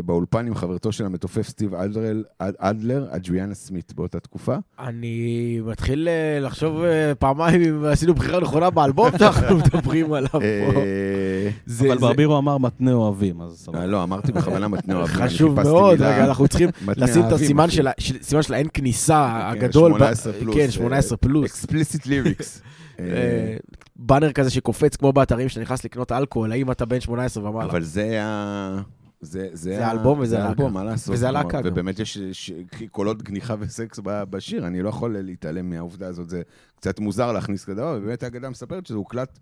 באולפן 0.05 0.47
עם 0.47 0.55
חברתו 0.55 0.93
של 0.93 1.07
המתופף 1.07 1.49
סטיב 1.49 1.75
אדלר, 1.75 2.23
אדלר, 2.39 3.07
אדריאנה 3.11 3.55
סמית 3.55 3.93
באותה 3.97 4.21
תקופה. 4.21 4.57
אני 4.79 5.61
מתחיל 5.67 6.09
אה, 6.09 6.41
לחשוב 6.41 6.83
אה, 6.83 7.15
פעמיים 7.15 7.63
אם 7.63 7.85
עשינו 7.85 8.15
בחירה 8.15 8.41
נכונה 8.41 8.71
באלבום 8.71 9.09
שאנחנו 9.19 9.57
מדברים 9.57 10.13
עליו 10.13 10.31
פה. 10.31 10.39
אה, 10.41 11.51
זה- 11.67 11.87
אבל 11.87 11.95
זה 11.95 12.01
ברבירו 12.01 12.39
אמר 12.39 12.59
מתנה 12.59 12.93
אוהבים, 12.93 13.41
אז 13.41 13.51
אה, 13.53 13.57
סבבה. 13.57 13.87
לא, 13.87 14.03
אמרתי 14.03 14.33
בכוונה 14.33 14.69
מתנה 14.69 14.95
אוהבים. 14.97 15.17
חשוב 15.17 15.63
מאוד. 15.63 15.95
רגע, 16.01 16.25
אנחנו 16.25 16.49
צריכים 16.49 16.69
לשים 16.97 17.23
את 17.27 17.33
הסימן. 17.33 17.71
של 17.71 17.89
של- 17.99 18.23
סימן 18.23 18.43
של 18.43 18.55
האין 18.55 18.67
כניסה 18.75 19.41
כן, 19.55 19.65
הגדול. 19.65 19.93
ב- 19.93 19.97
18 19.97 20.33
פלוס. 20.33 20.57
כן, 20.57 20.71
18 20.71 21.17
פלוס. 21.17 21.45
אקספליסיט 21.51 22.07
ליריקס. 22.07 22.63
אה, 23.01 23.57
באנר 23.97 24.33
כזה 24.33 24.51
שקופץ 24.51 24.97
כמו 24.97 25.13
באתרים 25.13 25.49
שאתה 25.49 25.61
נכנס 25.61 25.85
לקנות 25.85 26.13
אלכוהול, 26.13 26.53
האם 26.53 26.71
אתה 26.71 26.85
בן 26.85 27.01
18 27.01 27.51
ומעלה. 27.51 27.71
אבל 27.71 27.83
זה 27.83 28.19
ה... 28.23 28.81
זה, 29.21 29.49
זה 29.53 29.87
ה- 29.87 29.89
האלבום 29.89 30.19
וזה 30.21 30.37
הלהקה. 30.37 30.49
האלבום, 30.49 30.73
מה 30.73 30.85
לעשות? 30.85 31.15
וזה 31.15 31.29
הלהקה 31.29 31.61
גם. 31.63 31.69
ובאמת 31.73 31.99
יש 31.99 32.19
ש- 32.19 32.53
קולות 32.91 33.23
גניחה 33.23 33.55
וסקס 33.59 34.01
בשיר, 34.05 34.67
אני 34.67 34.83
לא 34.83 34.89
יכול 34.89 35.17
להתעלם 35.19 35.71
מהעובדה 35.71 36.07
הזאת, 36.09 36.31
זה 36.31 36.43
קצת 36.77 37.01
מוזר 37.01 37.33
להכניס 37.33 37.65
כזה 37.65 37.75
דבר, 37.75 37.99
ובאמת 38.03 38.23
האגדה 38.23 38.51
מספרת 38.51 38.87
שזה 38.87 38.97
הוקלט 38.99 39.39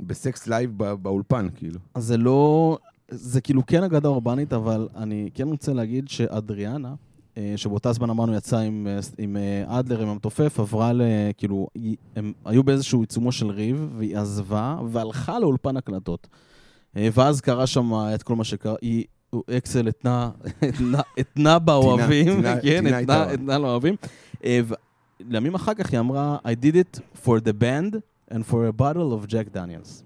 בסקס 0.00 0.46
לייב 0.46 0.70
ב- 0.76 0.92
באולפן, 0.92 1.48
כאילו. 1.54 1.80
אז 1.94 2.04
זה 2.04 2.16
לא... 2.16 2.78
זה 3.10 3.40
כאילו 3.40 3.66
כן 3.66 3.82
אגדה 3.82 4.08
אורבנית, 4.08 4.52
אבל 4.52 4.88
אני 4.96 5.30
כן 5.34 5.48
רוצה 5.48 5.72
להגיד 5.72 6.08
שאדריאנה, 6.08 6.94
אה, 7.38 7.52
שבאותה 7.56 7.92
זמן 7.92 8.10
אמרנו 8.10 8.34
יצאה 8.34 8.60
עם, 8.60 8.86
אה, 8.90 8.98
עם 9.18 9.36
אה, 9.36 9.78
אדלר, 9.78 10.02
עם 10.02 10.08
המתופף, 10.08 10.60
עברה 10.60 10.92
ל... 10.92 11.02
כאילו, 11.36 11.68
הם 12.16 12.32
היו 12.44 12.62
באיזשהו 12.64 13.00
עיצומו 13.00 13.32
של 13.32 13.46
ריב, 13.50 13.88
והיא 13.98 14.16
עזבה 14.18 14.78
והלכה 14.90 15.38
לאולפן 15.38 15.76
הקלטות. 15.76 16.28
אה, 16.96 17.08
ואז 17.12 17.40
קרה 17.40 17.66
שם 17.66 17.92
את 18.14 18.22
כל 18.22 18.34
מה 18.36 18.44
שקרה, 18.44 18.74
היא... 18.82 19.04
אקסל 19.56 19.88
התנה, 19.88 20.30
התנה- 20.62 21.02
התנה 21.18 21.58
באוהבים, 21.58 22.42
כן, 22.62 22.86
איתה. 22.94 23.30
התנה 23.32 23.58
לאוהבים. 23.58 23.94
אה, 24.44 24.60
וימים 25.30 25.54
אחר 25.54 25.74
כך 25.74 25.92
היא 25.92 26.00
אמרה, 26.00 26.38
I 26.44 26.64
did 26.64 26.74
it 26.74 27.00
for 27.24 27.40
the 27.40 27.52
band 27.62 27.94
and 28.34 28.38
for 28.50 28.54
a 28.72 28.80
bottle 28.80 28.96
of 29.26 29.30
Jack 29.30 29.56
Daniels. 29.56 30.02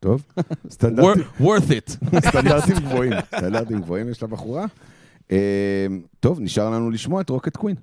טוב? 0.00 0.22
סטנדרטים- 0.74 1.40
worth 1.40 1.70
it. 1.70 1.90
סטנדרטים 2.28 2.76
גבוהים, 2.76 3.12
סטנדרטים 3.26 3.80
גבוהים 3.80 4.08
יש 4.08 4.22
לבחורה. 4.22 4.66
אה, 5.32 5.86
טוב, 6.20 6.40
נשאר 6.40 6.70
לנו 6.70 6.90
לשמוע 6.90 7.20
את 7.20 7.30
רוקט 7.30 7.56
קווין. 7.56 7.76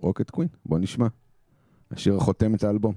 רוקט 0.00 0.30
קווין, 0.30 0.48
בוא 0.66 0.78
נשמע. 0.78 1.06
השיר 1.90 2.16
החותם 2.16 2.54
את 2.54 2.64
האלבום. 2.64 2.94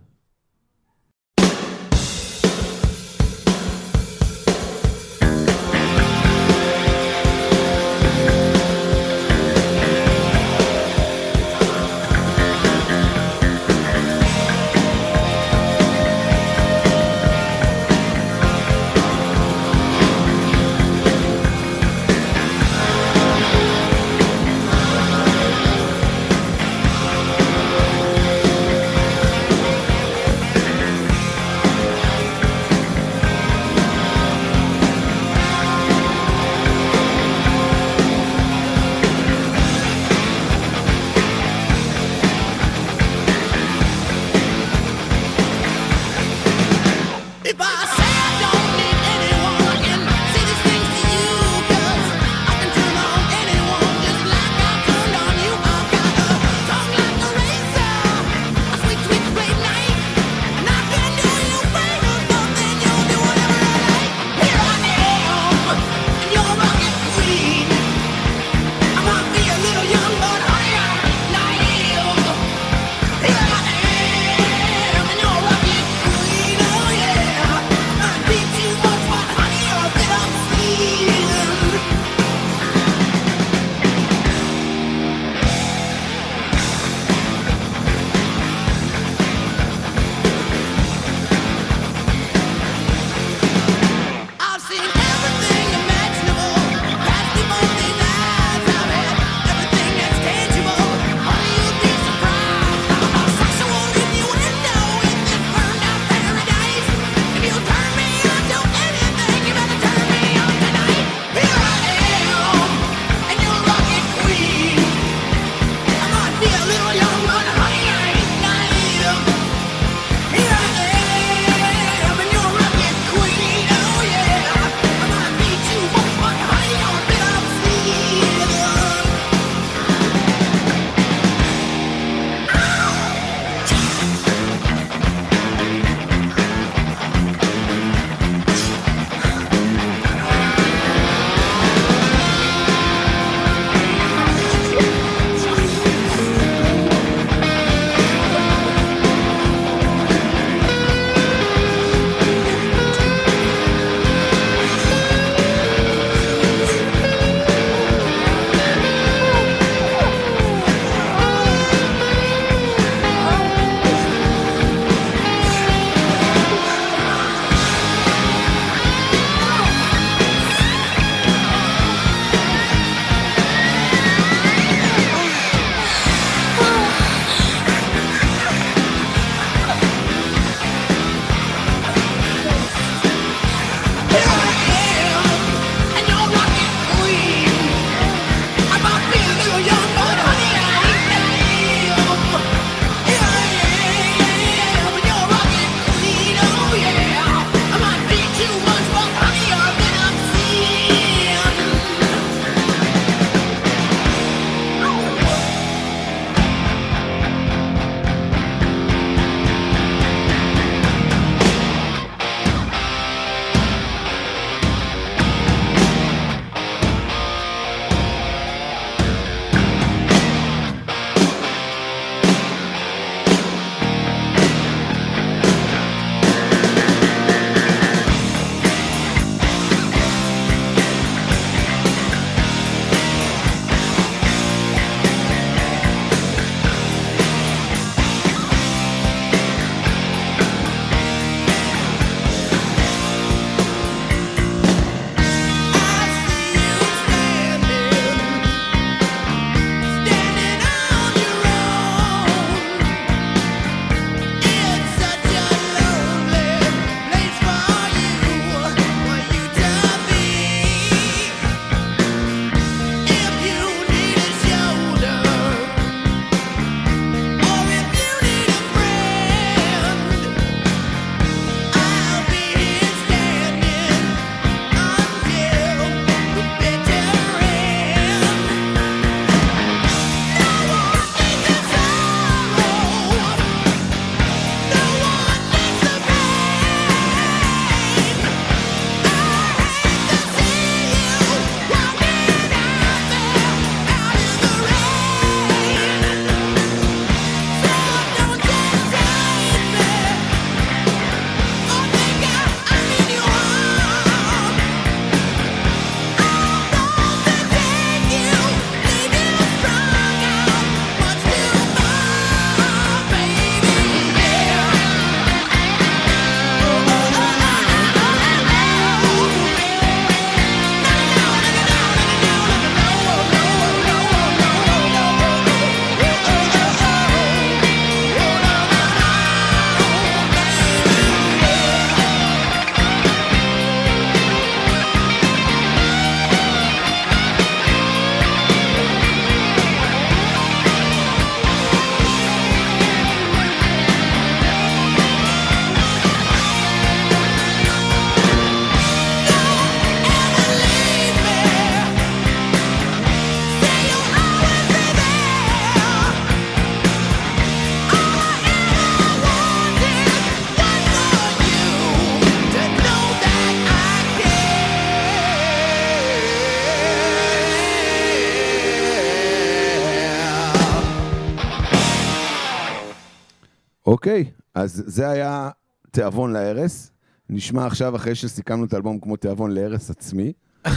אז 374.65 374.83
זה 374.85 375.09
היה 375.09 375.49
תיאבון 375.91 376.33
להרס. 376.33 376.91
נשמע 377.29 377.65
עכשיו, 377.65 377.95
אחרי 377.95 378.15
שסיכמנו 378.15 378.65
את 378.65 378.73
האלבום, 378.73 378.99
כמו 378.99 379.15
תיאבון 379.15 379.51
להרס 379.51 379.89
עצמי, 379.89 380.33
אה, 380.65 380.71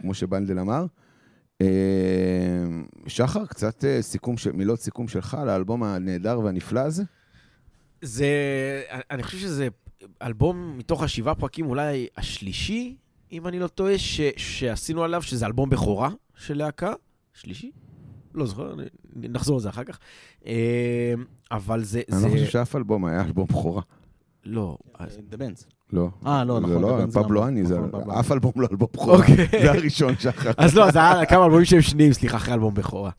כמו 0.00 0.14
שבנדל 0.14 0.58
אמר. 0.58 0.86
אה, 1.62 1.66
שחר, 3.06 3.46
קצת 3.46 3.84
אה, 3.84 4.02
סיכום, 4.02 4.36
של- 4.36 4.52
מילות 4.52 4.80
סיכום 4.80 5.08
שלך 5.08 5.34
על 5.34 5.48
האלבום 5.48 5.82
הנהדר 5.82 6.40
והנפלא 6.40 6.80
הזה? 6.80 7.02
זה, 8.02 8.26
אני 9.10 9.22
חושב 9.22 9.38
שזה 9.38 9.68
אלבום 10.22 10.78
מתוך 10.78 11.02
השבעה 11.02 11.34
פרקים, 11.34 11.66
אולי 11.66 12.06
השלישי, 12.16 12.96
אם 13.32 13.46
אני 13.46 13.58
לא 13.58 13.66
טועה, 13.66 13.98
ש, 13.98 14.20
שעשינו 14.36 15.04
עליו, 15.04 15.22
שזה 15.22 15.46
אלבום 15.46 15.70
בכורה 15.70 16.10
של 16.36 16.58
להקה. 16.58 16.92
שלישי? 17.34 17.70
לא 18.34 18.46
זוכר, 18.46 18.74
נחזור 19.16 19.56
לזה 19.56 19.68
אחר 19.68 19.84
כך. 19.84 19.98
אה, 20.46 21.14
אבל 21.50 21.84
זה... 21.84 22.02
אני 22.12 22.18
זה... 22.20 22.26
לא 22.28 22.32
חושב 22.32 22.46
שאף 22.46 22.76
אלבום 22.76 23.04
היה 23.04 23.20
אלבום 23.22 23.46
בכורה. 23.46 23.82
לא. 24.44 24.76
אז- 24.98 25.18
The 25.32 25.36
Bands. 25.36 25.64
לא. 25.92 26.08
אה, 26.26 26.44
לא, 26.44 26.54
זה 26.54 26.66
נכון. 26.66 26.82
לא, 26.82 27.06
זה 27.06 27.12
פבלו 27.22 27.46
אני, 27.48 27.66
זה 27.66 27.74
נכון, 27.78 27.90
פבלו 27.90 28.20
אף 28.20 28.32
אלבום 28.32 28.52
לא 28.56 28.68
אלבום 28.72 28.88
בכורה. 28.92 29.16
אוקיי. 29.18 29.36
זה 29.62 29.70
הראשון 29.70 30.14
שחר. 30.18 30.50
אז 30.56 30.74
לא, 30.74 30.90
זה 30.90 30.98
היה 30.98 31.26
כמה 31.26 31.44
אלבומים 31.44 31.64
שהם 31.64 31.80
שניים, 31.80 32.12
סליחה, 32.12 32.36
אחרי 32.36 32.54
אלבום 32.54 32.74
בכורה. 32.74 33.10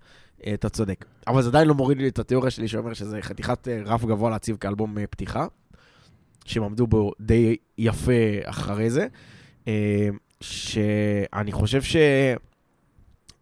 אה, 0.48 0.54
אתה 0.54 0.70
צודק. 0.70 1.06
אבל 1.28 1.42
זה 1.42 1.50
עדיין 1.50 1.68
לא 1.68 1.74
מוריד 1.74 1.98
לי 1.98 2.08
את 2.08 2.20
התיאוריה 2.20 2.52
שלי 2.52 2.68
שאומר 2.68 2.94
שזה 2.94 3.18
חתיכת 3.22 3.68
אה, 3.68 3.82
רף 3.86 4.06
גבוה 4.06 4.30
להציב 4.30 4.58
כאלבום 4.58 4.98
אה, 4.98 5.08
פתיחה, 5.08 5.46
שהם 6.46 6.64
עמדו 6.64 6.88
בו 6.88 7.12
די 7.22 7.56
יפה 7.78 8.12
אחרי 8.44 8.90
זה. 8.90 9.08
אה, 9.68 10.10
שאני 10.42 11.52
חושב 11.52 11.82
ש... 11.82 11.96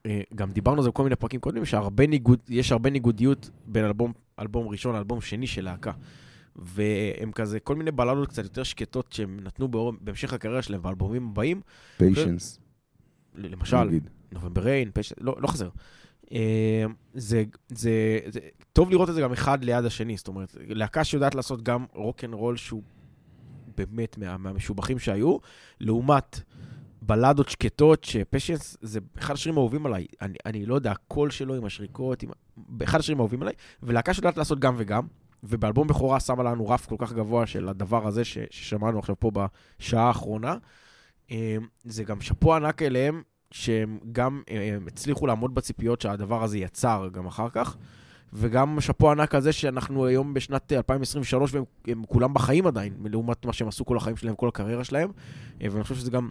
אה, 0.05 0.21
גם 0.35 0.51
דיברנו 0.51 0.77
על 0.77 0.83
זה 0.83 0.89
בכל 0.89 1.03
מיני 1.03 1.15
פרקים 1.15 1.39
קודמים, 1.39 1.65
שהרבה 1.65 2.07
ניגוד, 2.07 2.39
יש 2.49 2.71
הרבה 2.71 2.89
ניגודיות 2.89 3.49
בין 3.65 3.85
אלבום, 3.85 4.13
אלבום 4.39 4.67
ראשון 4.67 4.95
לאלבום 4.95 5.21
שני 5.21 5.47
של 5.47 5.63
להקה. 5.63 5.91
והם 6.55 7.31
כזה, 7.31 7.59
כל 7.59 7.75
מיני 7.75 7.91
בלדות 7.91 8.27
קצת 8.27 8.43
יותר 8.43 8.63
שקטות 8.63 9.13
שהם 9.13 9.39
נתנו 9.43 9.67
באור, 9.67 9.93
בהמשך 10.01 10.33
הקריירה 10.33 10.61
שלהם 10.61 10.81
באלבומים 10.81 11.27
הבאים, 11.27 11.61
Patience, 11.97 12.59
למשל. 13.35 13.89
November 14.31 14.61
Rain, 14.61 14.91
פשע, 14.93 15.15
לא, 15.21 15.35
לא 15.39 15.47
חסר. 15.47 15.69
אה, 16.31 16.85
זה, 17.13 17.43
זה, 17.69 18.19
זה 18.27 18.39
טוב 18.73 18.91
לראות 18.91 19.09
את 19.09 19.15
זה 19.15 19.21
גם 19.21 19.31
אחד 19.31 19.63
ליד 19.63 19.85
השני, 19.85 20.17
זאת 20.17 20.27
אומרת, 20.27 20.57
להקה 20.67 21.03
שיודעת 21.03 21.35
לעשות 21.35 21.63
גם 21.63 21.85
רוק 21.93 22.23
אנד 22.23 22.33
רול 22.33 22.57
שהוא 22.57 22.81
באמת 23.77 24.17
מה, 24.17 24.37
מהמשובחים 24.37 24.99
שהיו, 24.99 25.37
לעומת 25.79 26.39
בלדות 27.05 27.49
שקטות, 27.49 28.03
שפשנס 28.03 28.77
זה 28.81 28.99
אחד 29.19 29.33
השירים 29.33 29.57
האהובים 29.57 29.85
עליי. 29.85 30.05
אני, 30.21 30.37
אני 30.45 30.65
לא 30.65 30.75
יודע, 30.75 30.91
הקול 30.91 31.29
שלו 31.29 31.55
עם 31.55 31.65
השריקות, 31.65 32.23
עם... 32.23 32.29
אחד 32.83 32.99
השירים 32.99 33.19
האהובים 33.19 33.41
עליי, 33.41 33.53
ולהקה 33.83 34.13
שיודעת 34.13 34.37
לעשות 34.37 34.59
גם 34.59 34.75
וגם, 34.77 35.07
ובאלבום 35.43 35.87
בכורה 35.87 36.19
שמה 36.19 36.43
לנו 36.43 36.67
רף 36.67 36.85
כל 36.85 36.95
כך 36.99 37.13
גבוה 37.13 37.45
של 37.45 37.69
הדבר 37.69 38.07
הזה 38.07 38.25
ש, 38.25 38.37
ששמענו 38.49 38.99
עכשיו 38.99 39.19
פה 39.19 39.31
בשעה 39.31 40.07
האחרונה. 40.07 40.57
אה, 41.31 41.57
זה 41.83 42.03
גם 42.03 42.21
שאפו 42.21 42.55
ענק 42.55 42.81
אליהם, 42.81 43.21
שהם 43.51 43.99
גם 44.11 44.41
אה, 44.49 44.75
הם 44.75 44.87
הצליחו 44.87 45.27
לעמוד 45.27 45.55
בציפיות 45.55 46.01
שהדבר 46.01 46.43
הזה 46.43 46.57
יצר 46.57 47.09
גם 47.11 47.25
אחר 47.25 47.49
כך, 47.49 47.77
וגם 48.33 48.81
שאפו 48.81 49.11
ענק 49.11 49.35
על 49.35 49.41
זה 49.41 49.53
שאנחנו 49.53 50.05
היום 50.05 50.33
בשנת 50.33 50.71
2023 50.71 51.53
והם 51.53 51.63
הם 51.87 52.03
כולם 52.07 52.33
בחיים 52.33 52.67
עדיין, 52.67 52.93
לעומת 53.05 53.45
מה 53.45 53.53
שהם 53.53 53.67
עשו 53.67 53.85
כל 53.85 53.97
החיים 53.97 54.17
שלהם, 54.17 54.35
כל 54.35 54.47
הקריירה 54.47 54.83
שלהם, 54.83 55.11
אה, 55.61 55.67
ואני 55.71 55.83
חושב 55.83 55.95
שזה 55.95 56.11
גם 56.11 56.29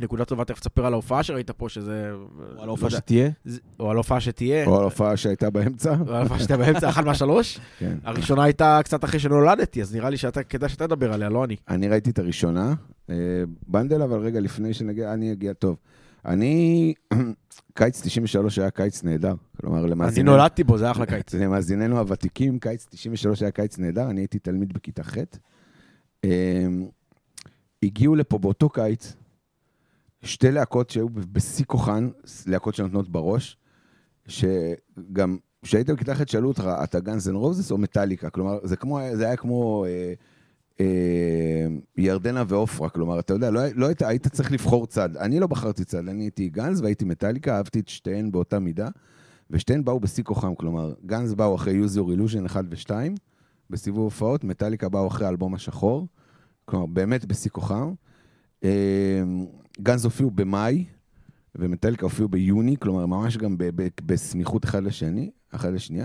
נקודה 0.00 0.24
טובה, 0.24 0.44
תכף 0.44 0.60
תספר 0.60 0.86
על 0.86 0.92
ההופעה 0.92 1.22
שראית 1.22 1.50
פה, 1.50 1.68
שזה... 1.68 2.12
או 2.56 2.62
על 2.62 2.68
ההופעה 2.68 2.90
שתהיה. 2.90 3.30
זה- 3.44 3.60
או 3.80 3.90
על 3.90 3.96
ההופעה 3.96 4.20
שתהיה. 4.20 4.66
או 4.66 4.76
על 4.76 4.80
ההופעה 4.82 5.16
שהייתה 5.16 5.50
באמצע. 5.50 5.94
או 6.06 6.08
על 6.08 6.14
ההופעה 6.14 6.38
שתהיה 6.38 6.58
באמצע, 6.58 6.88
אחת 6.88 7.04
מהשלוש. 7.04 7.58
כן. 7.78 7.98
הראשונה 8.04 8.44
הייתה 8.44 8.80
קצת 8.84 9.04
אחרי 9.04 9.20
שנולדתי, 9.20 9.82
אז 9.82 9.94
נראה 9.94 10.10
לי 10.10 10.16
שאתה, 10.16 10.42
כדאי 10.42 10.68
שאתה 10.68 10.86
תדבר 10.86 11.12
עליה, 11.12 11.28
לא 11.28 11.44
אני. 11.44 11.56
אני 11.68 11.88
ראיתי 11.88 12.10
את 12.10 12.18
הראשונה, 12.18 12.74
אה, 13.10 13.14
בנדל, 13.68 14.02
אבל 14.02 14.18
רגע 14.18 14.40
לפני 14.40 14.74
שנגיע, 14.74 15.14
אני 15.14 15.32
אגיע 15.32 15.52
טוב. 15.52 15.76
אני, 16.26 16.94
קיץ 17.78 18.00
93 18.00 18.58
היה 18.58 18.70
קיץ 18.70 19.02
נהדר. 19.02 19.34
כלומר, 19.60 19.78
אני 19.82 19.90
למאזיננו... 19.90 20.32
נולדתי 20.32 20.64
בו, 20.64 20.78
זה 20.78 20.90
אחלה 20.90 21.06
קיץ. 21.06 21.34
למאזיננו 21.40 21.98
הוותיקים, 21.98 22.58
קיץ 22.58 22.86
93 22.90 23.42
היה 23.42 23.50
קיץ 23.50 23.78
נהדר, 23.78 24.10
אני 24.10 24.20
הייתי 24.20 24.38
תלמיד 24.38 24.72
בכיתה 24.72 25.02
ח'. 25.02 25.16
אה, 26.24 26.66
הגיעו 27.82 28.14
לפה 28.14 28.38
באותו 28.38 28.68
קיץ 28.68 29.16
שתי 30.22 30.50
להקות 30.50 30.90
שהיו 30.90 31.08
בשיא 31.10 31.64
כוחן, 31.64 32.08
להקות 32.46 32.74
שנותנות 32.74 33.08
בראש, 33.08 33.56
שגם 34.26 35.38
כשהיית 35.62 35.90
בכיתה 35.90 36.14
ח' 36.14 36.30
שאלו 36.30 36.48
אותך, 36.48 36.70
אתה 36.84 37.00
גאנז 37.00 37.28
אנד 37.28 37.36
רוזס 37.36 37.70
או 37.70 37.78
מטאליקה? 37.78 38.30
כלומר, 38.30 38.58
זה, 38.62 38.76
כמו, 38.76 39.00
זה 39.12 39.26
היה 39.26 39.36
כמו 39.36 39.84
אה, 39.84 40.12
אה, 40.80 41.66
ירדנה 41.96 42.44
ועופרה, 42.48 42.88
כלומר, 42.88 43.18
אתה 43.18 43.34
יודע, 43.34 43.50
לא, 43.50 43.60
לא 43.74 43.86
היית, 43.86 44.02
היית 44.02 44.28
צריך 44.28 44.52
לבחור 44.52 44.86
צד. 44.86 45.16
אני 45.16 45.40
לא 45.40 45.46
בחרתי 45.46 45.84
צד, 45.84 46.08
אני 46.08 46.24
הייתי 46.24 46.48
גאנז 46.48 46.80
והייתי 46.80 47.04
מטאליקה, 47.04 47.56
אהבתי 47.56 47.80
את 47.80 47.88
שתיהן 47.88 48.32
באותה 48.32 48.58
מידה, 48.58 48.88
ושתיהן 49.50 49.84
באו 49.84 50.00
בשיא 50.00 50.24
כוחם, 50.24 50.54
כלומר, 50.54 50.94
גאנז 51.06 51.34
באו 51.34 51.54
אחרי 51.54 51.80
use 51.84 51.96
your 51.96 52.18
illusion 52.18 52.46
1 52.46 52.64
ו-2, 52.70 52.90
בסיבוב 53.70 54.04
הופעות, 54.04 54.44
מטאליקה 54.44 54.88
באו 54.88 55.06
אחרי 55.06 55.26
האלבום 55.26 55.54
השחור, 55.54 56.06
כלומר, 56.64 56.86
באמת 56.86 57.24
בשיא 57.24 57.50
כוחם. 57.50 57.92
אה, 58.64 59.22
גאנז 59.82 60.04
הופיעו 60.04 60.30
במאי, 60.30 60.84
ומטאליקה 61.54 62.02
הופיעו 62.06 62.28
ביוני, 62.28 62.76
כלומר, 62.80 63.06
ממש 63.06 63.36
גם 63.36 63.58
ב- 63.58 63.70
ב- 63.82 63.88
בסמיכות 64.06 64.64
אחד 64.64 64.82
לשני, 64.84 65.30
אחד 65.54 65.72
לשנייה. 65.72 66.04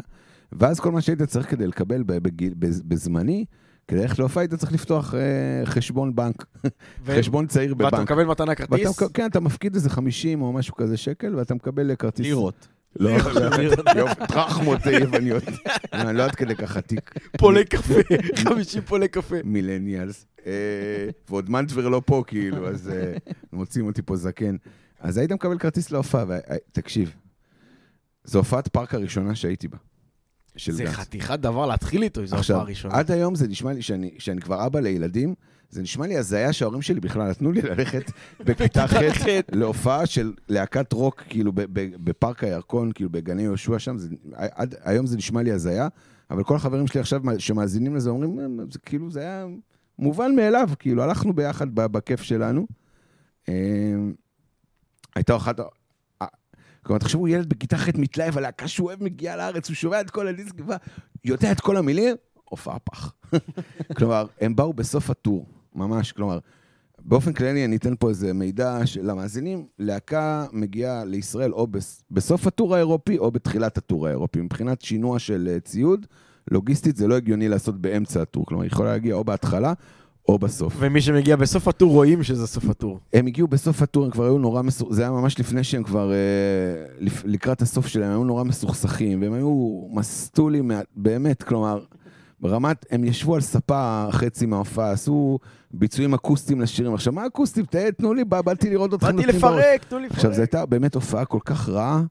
ואז 0.51 0.79
כל 0.79 0.91
מה 0.91 1.01
שהיית 1.01 1.21
צריך 1.21 1.51
כדי 1.51 1.67
לקבל 1.67 2.03
בגיל, 2.05 2.53
בז- 2.59 2.81
בזמני, 2.85 3.45
כדי 3.87 3.99
ללכת 4.01 4.19
להופעה, 4.19 4.41
היית 4.43 4.53
צריך 4.53 4.71
לפתוח 4.73 5.15
אה, 5.15 5.19
חשבון 5.65 6.15
בנק, 6.15 6.45
ו- 7.05 7.15
חשבון 7.19 7.47
צעיר 7.47 7.75
ואתה 7.77 7.89
בבנק. 7.95 8.11
מקבל 8.11 8.23
מתנה 8.25 8.49
ואתה, 8.51 8.55
כרטיס. 8.67 9.01
מק- 9.03 9.11
כן, 9.13 9.25
אתה 9.25 9.39
מפקיד 9.39 9.75
איזה 9.75 9.89
50 9.89 10.41
או 10.41 10.53
משהו 10.53 10.75
כזה 10.75 10.97
שקל, 10.97 11.35
ואתה 11.35 11.55
מקבל 11.55 11.95
כרטיס... 11.95 12.25
לירות. 12.25 12.67
לא, 12.99 13.09
יופי, 13.95 14.27
טראחמות 14.27 14.79
יווניות. 14.85 15.43
אני 15.93 16.13
לא 16.17 16.23
עד 16.23 16.35
כדי 16.35 16.55
כך 16.55 16.77
עתיק. 16.77 17.13
פולי 17.37 17.65
קפה, 17.65 17.93
50 18.43 18.81
פולי 18.81 19.07
קפה. 19.07 19.35
מילניאלס. 19.43 20.25
אה, 20.45 20.51
ועוד 21.29 21.49
מנטבר 21.49 21.89
לא 21.89 22.01
פה, 22.05 22.23
כאילו, 22.27 22.69
אז 22.69 22.89
אה, 22.89 23.13
מוצאים 23.53 23.85
אותי 23.85 24.01
פה 24.01 24.15
זקן. 24.15 24.55
אז 24.99 25.17
היית 25.17 25.31
מקבל 25.31 25.57
כרטיס 25.57 25.91
להופעה, 25.91 26.25
ותקשיב, 26.27 27.15
זו 28.23 28.39
הופעת 28.39 28.67
פארק 28.67 28.93
הראשונה 28.93 29.35
שהייתי 29.35 29.67
בה. 29.67 29.77
של 30.57 30.71
זה. 30.71 30.91
חתיכת 30.91 31.39
דבר 31.39 31.65
להתחיל 31.65 32.03
איתו, 32.03 32.25
זו 32.25 32.35
עכשיו, 32.35 32.55
ההופעה 32.55 32.67
הראשונה. 32.67 32.95
עד 32.95 33.11
היום 33.11 33.35
זה 33.35 33.47
נשמע 33.47 33.73
לי 33.73 33.81
שאני, 33.81 34.11
שאני 34.17 34.41
כבר 34.41 34.65
אבא 34.65 34.79
לילדים, 34.79 35.35
זה 35.75 35.81
נשמע 35.81 36.07
לי 36.07 36.17
הזיה 36.17 36.53
שההורים 36.53 36.81
שלי 36.81 36.99
בכלל 36.99 37.29
נתנו 37.29 37.51
לי 37.51 37.61
ללכת 37.61 38.11
בכיתה 38.45 38.87
ח' 38.87 39.01
להופעה 39.51 40.05
של 40.05 40.33
להקת 40.49 40.93
רוק, 40.93 41.23
כאילו 41.29 41.51
בפארק 42.03 42.43
הירקון, 42.43 42.91
כאילו 42.91 43.09
בגני 43.09 43.41
יהושע 43.41 43.79
שם, 43.79 43.97
זה, 43.97 44.09
עד, 44.33 44.75
היום 44.83 45.05
זה 45.05 45.17
נשמע 45.17 45.43
לי 45.43 45.51
הזיה, 45.51 45.87
אבל 46.31 46.43
כל 46.43 46.55
החברים 46.55 46.87
שלי 46.87 46.99
עכשיו 46.99 47.21
שמאזינים 47.37 47.95
לזה 47.95 48.09
אומרים, 48.09 48.39
"אה, 48.39 48.45
זה 48.71 48.79
כאילו, 48.79 49.11
זה 49.11 49.19
היה 49.19 49.45
מובן 49.99 50.35
מאליו, 50.35 50.69
כאילו, 50.79 51.03
הלכנו 51.03 51.33
ביחד 51.33 51.75
בכיף 51.75 52.21
שלנו. 52.21 52.67
אה, 53.49 53.53
הייתה 55.15 55.35
אחת... 55.35 55.59
כלומר, 56.85 56.99
תחשבו, 56.99 57.27
ילד 57.27 57.49
בכיתה 57.49 57.77
ח' 57.77 57.89
מתלהב, 57.97 58.37
הלהקה 58.37 58.67
שהוא 58.67 58.87
אוהב 58.87 59.03
מגיעה 59.03 59.37
לארץ, 59.37 59.69
הוא 59.69 59.75
שומע 59.75 60.01
את 60.01 60.09
כל 60.09 60.27
הדיסקים, 60.27 60.65
יודע 61.25 61.51
את 61.51 61.59
כל 61.59 61.77
המילים, 61.77 62.15
הופעה 62.49 62.79
פח. 62.79 63.13
כלומר, 63.97 64.25
הם 64.41 64.55
באו 64.55 64.73
בסוף 64.73 65.09
הטור, 65.09 65.45
ממש, 65.75 66.11
כלומר, 66.11 66.39
באופן 67.05 67.33
כללי 67.33 67.65
אני 67.65 67.75
אתן 67.75 67.93
פה 67.99 68.09
איזה 68.09 68.33
מידע 68.33 68.85
של 68.85 69.09
המאזינים, 69.09 69.65
להקה 69.79 70.45
מגיעה 70.53 71.05
לישראל 71.05 71.53
או 71.53 71.67
בס, 71.67 72.03
בסוף 72.11 72.47
הטור 72.47 72.75
האירופי 72.75 73.17
או 73.17 73.31
בתחילת 73.31 73.77
הטור 73.77 74.07
האירופי. 74.07 74.41
מבחינת 74.41 74.81
שינוע 74.81 75.19
של 75.19 75.49
אה, 75.51 75.59
ציוד, 75.59 76.05
לוגיסטית 76.51 76.95
זה 76.95 77.07
לא 77.07 77.15
הגיוני 77.15 77.49
לעשות 77.49 77.81
באמצע 77.81 78.21
הטור, 78.21 78.45
כלומר, 78.45 78.63
היא 78.63 78.71
יכולה 78.71 78.91
להגיע 78.91 79.15
או 79.15 79.23
בהתחלה 79.23 79.73
או 80.29 80.39
בסוף. 80.39 80.75
ומי 80.79 81.01
שמגיע 81.01 81.35
בסוף 81.35 81.67
הטור 81.67 81.91
רואים 81.91 82.23
שזה 82.23 82.47
סוף 82.47 82.69
הטור. 82.69 82.99
הם 83.13 83.27
הגיעו 83.27 83.47
בסוף 83.47 83.81
הטור, 83.81 84.05
הם 84.05 84.11
כבר 84.11 84.23
היו 84.23 84.37
נורא 84.37 84.61
מסוכסכים, 84.61 84.95
זה 84.95 85.01
היה 85.01 85.11
ממש 85.11 85.39
לפני 85.39 85.63
שהם 85.63 85.83
כבר, 85.83 86.11
אה, 86.11 86.15
לקראת 87.25 87.61
הסוף 87.61 87.87
שלהם, 87.87 88.11
הם 88.11 88.17
היו 88.17 88.23
נורא 88.23 88.43
מסוכסכים, 88.43 89.21
והם 89.21 89.33
היו 89.33 89.81
מסטולים, 89.91 90.71
באמת, 90.95 91.43
כלומר, 91.43 91.79
ברמת, 92.39 92.85
הם 92.91 93.03
ישבו 93.03 93.35
על 93.35 93.41
ספה 93.41 94.07
חצי 94.11 94.45
מההופעה, 94.45 94.91
עשו 94.91 95.39
ביצועים 95.71 96.13
אקוסטיים 96.13 96.61
לשירים. 96.61 96.93
עכשיו, 96.93 97.13
מה 97.13 97.27
אקוסטיים? 97.27 97.65
ת- 97.65 97.75
תנו 97.75 98.13
לי, 98.13 98.23
בא- 98.25 98.41
באתי 98.41 98.69
לראות 98.69 98.93
אתכם. 98.93 99.15
באתי. 99.15 99.27
לפרק, 99.27 99.83
תנו 99.83 99.99
לי 99.99 100.05
לפרק. 100.05 100.17
עכשיו, 100.17 100.33
זו 100.33 100.41
הייתה 100.41 100.65
באמת 100.65 100.95
הופעה 100.95 101.25
כל 101.25 101.39
כך 101.45 101.69
רעה. 101.69 102.03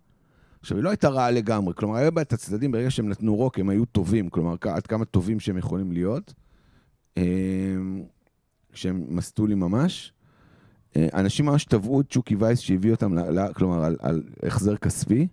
עכשיו, 0.61 0.77
היא 0.77 0.85
לא 0.85 0.91
הייתה 0.91 1.09
רעה 1.09 1.31
לגמרי, 1.31 1.75
כלומר, 1.75 1.97
היה 1.97 2.11
בה 2.11 2.23
את 2.23 2.33
הצדדים, 2.33 2.73
ברגע 2.73 2.91
שהם 2.91 3.09
נתנו 3.09 3.37
רוק, 3.37 3.59
הם 3.59 3.69
היו 3.69 3.85
טובים, 3.85 4.29
כלומר, 4.29 4.55
עד 4.69 4.87
כמה 4.87 5.05
טובים 5.05 5.41
שהם 5.41 5.59
יכולים 5.59 5.93
להיות. 5.93 6.35
אה, 7.19 7.23
שהם 8.75 9.05
מסטולים 9.09 9.61
ממש. 9.61 10.13
אה, 10.97 11.07
אנשים 11.15 11.47
ממש 11.47 11.65
תבעו 11.65 12.01
את 12.01 12.07
צ'וקי 12.11 12.37
וייס 12.37 12.59
שהביא 12.59 12.91
אותם, 12.91 13.15
כלומר, 13.55 13.85
על, 13.85 13.97
על 14.01 14.23
החזר 14.43 14.77
כספי. 14.77 15.27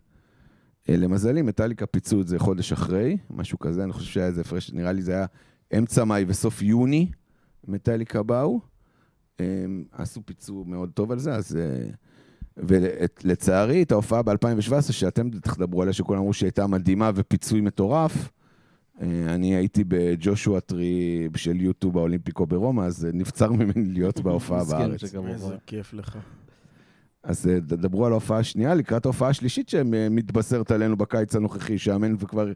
אה, 0.91 0.97
למזלי, 0.97 1.41
מטאליקה 1.41 1.85
פיצו 1.85 2.22
את 2.22 2.27
זה 2.27 2.39
חודש 2.39 2.72
אחרי, 2.72 3.18
משהו 3.30 3.59
כזה, 3.59 3.84
אני 3.84 3.93
חושב 3.93 4.11
שהיה 4.11 4.26
איזה 4.26 4.41
הפרש, 4.41 4.72
נראה 4.72 4.91
לי 4.91 5.01
זה 5.01 5.13
היה 5.13 5.26
אמצע 5.77 6.03
מאי 6.03 6.26
וסוף 6.27 6.61
יוני, 6.61 7.11
מטאליקה 7.68 8.23
באו. 8.23 8.59
אה, 9.39 9.45
עשו 9.91 10.22
פיצו 10.26 10.63
מאוד 10.68 10.89
טוב 10.93 11.11
על 11.11 11.19
זה, 11.19 11.34
אז... 11.34 11.57
אה, 11.57 11.89
ולצערי, 12.57 13.84
את 13.84 13.91
ההופעה 13.91 14.22
ב-2017, 14.22 14.91
שאתם 14.91 15.30
תדברו 15.30 15.81
עליה, 15.81 15.93
שכולם 15.93 16.19
אמרו 16.19 16.34
שהיא 16.34 16.47
הייתה 16.47 16.68
מדהימה 16.68 17.11
ופיצוי 17.15 17.61
מטורף, 17.61 18.31
אה, 19.01 19.35
אני 19.35 19.55
הייתי 19.55 19.84
בג'ושוע 19.88 20.59
טרי 20.59 21.27
של 21.35 21.61
יוטיוב 21.61 21.97
האולימפיקו 21.97 22.45
ברומא, 22.45 22.81
אז 22.81 23.07
נבצר 23.13 23.51
ממני 23.51 23.85
להיות 23.85 24.19
בהופעה 24.19 24.63
בארץ. 24.63 25.03
איזה 25.27 25.55
כיף 25.68 25.93
לך. 25.93 26.18
אז 27.23 27.48
אה, 27.48 27.60
דברו 27.60 28.06
על 28.06 28.11
ההופעה 28.11 28.39
השנייה, 28.39 28.76
לקראת 28.76 29.06
ההופעה 29.06 29.30
השלישית 29.30 29.69
שמתבשרת 29.69 30.72
עלינו 30.72 30.98
בקיץ 30.98 31.35
הנוכחי, 31.35 31.77
שאמן 31.77 32.15
וכבר 32.19 32.52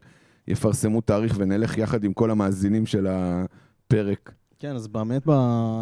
יפרסמו 0.48 1.00
תאריך 1.00 1.34
ונלך 1.38 1.78
יחד 1.78 2.04
עם 2.04 2.12
כל 2.12 2.30
המאזינים 2.30 2.86
של 2.86 3.06
הפרק. 3.06 4.32
כן, 4.58 4.74
אז 4.74 4.88
באמת, 4.88 5.22
ב... 5.26 5.32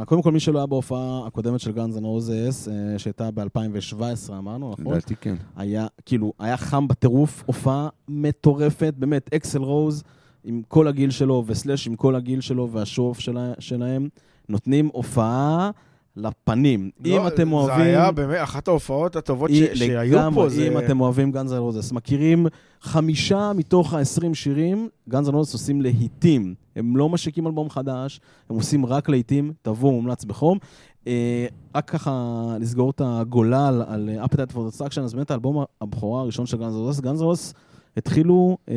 קודם 0.06 0.23
כל, 0.23 0.32
מי 0.32 0.40
שלא 0.40 0.59
היה 0.59 0.66
בהופעה 0.66 1.27
הקודמת 1.27 1.61
של 1.61 1.73
גאנז 1.73 1.97
אנד 1.97 2.05
רוזס, 2.05 2.69
אה, 2.69 2.98
שהייתה 2.98 3.31
ב-2017, 3.31 4.32
אמרנו, 4.39 4.70
נכון? 4.73 4.93
לדעתי 4.93 5.16
כן. 5.16 5.35
היה, 5.56 5.86
כאילו, 6.06 6.32
היה 6.39 6.56
חם 6.56 6.89
בטירוף, 6.89 7.43
הופעה 7.47 7.89
מטורפת, 8.09 8.94
באמת, 8.98 9.35
אקסל 9.35 9.62
רוז, 9.62 10.02
עם 10.44 10.62
כל 10.69 10.89
הגיל 10.89 11.11
שלו, 11.11 11.44
וסלאש 11.47 11.86
עם 11.86 11.97
כל 11.97 12.15
הגיל 12.15 12.40
שלו, 12.40 12.70
וה 12.73 12.83
show 12.83 13.05
off 13.05 13.20
שלה, 13.20 13.52
שלהם, 13.59 14.09
נותנים 14.48 14.90
הופעה 14.93 15.70
לפנים. 16.16 16.91
אם 17.07 17.11
לא, 17.11 17.28
אתם 17.28 17.53
אוהבים... 17.53 17.77
זה 17.77 17.99
היה 17.99 18.11
באמת 18.11 18.39
אחת 18.43 18.69
ההופעות 18.69 19.16
הטובות 19.16 19.51
ש- 19.51 19.78
שהיו 19.78 20.19
פה. 20.35 20.49
זה- 20.49 20.69
אם 20.69 20.78
אתם 20.78 21.01
אוהבים 21.01 21.32
גאנז 21.32 21.53
אנד 21.53 21.61
רוזס, 21.61 21.93
מכירים 21.93 22.47
חמישה 22.81 23.53
מתוך 23.57 23.95
ה-20 23.95 24.35
שירים, 24.35 24.89
גאנז 25.09 25.28
אנד 25.28 25.35
רוזס 25.36 25.53
עושים 25.53 25.82
להיטים. 25.82 26.55
הם 26.77 26.97
לא 26.97 27.09
משיקים 27.09 27.47
אלבום 27.47 27.70
חדש, 27.70 28.20
הם 28.51 28.57
עושים 28.57 28.86
רק 28.86 29.09
להיטים, 29.09 29.53
תבואו 29.62 29.93
מומלץ 29.93 30.24
בחום. 30.24 30.59
אה, 31.07 31.47
רק 31.74 31.91
ככה 31.91 32.32
לסגור 32.61 32.91
את 32.91 33.01
הגולל 33.05 33.82
על 33.89 34.09
אה, 34.12 34.24
Appetite 34.24 34.53
for 34.55 34.78
Destruction, 34.78 35.01
אז 35.01 35.15
באמת 35.15 35.31
האלבום 35.31 35.65
הבכורה 35.81 36.20
הראשון 36.20 36.47
של 36.47 36.57
גאנז 36.57 36.74
אנד 36.74 36.82
רוזס, 36.82 37.01
גאנז 37.01 37.20
אנד 37.20 37.27
רוזס 37.27 37.55
התחילו... 37.97 38.57
אה, 38.69 38.74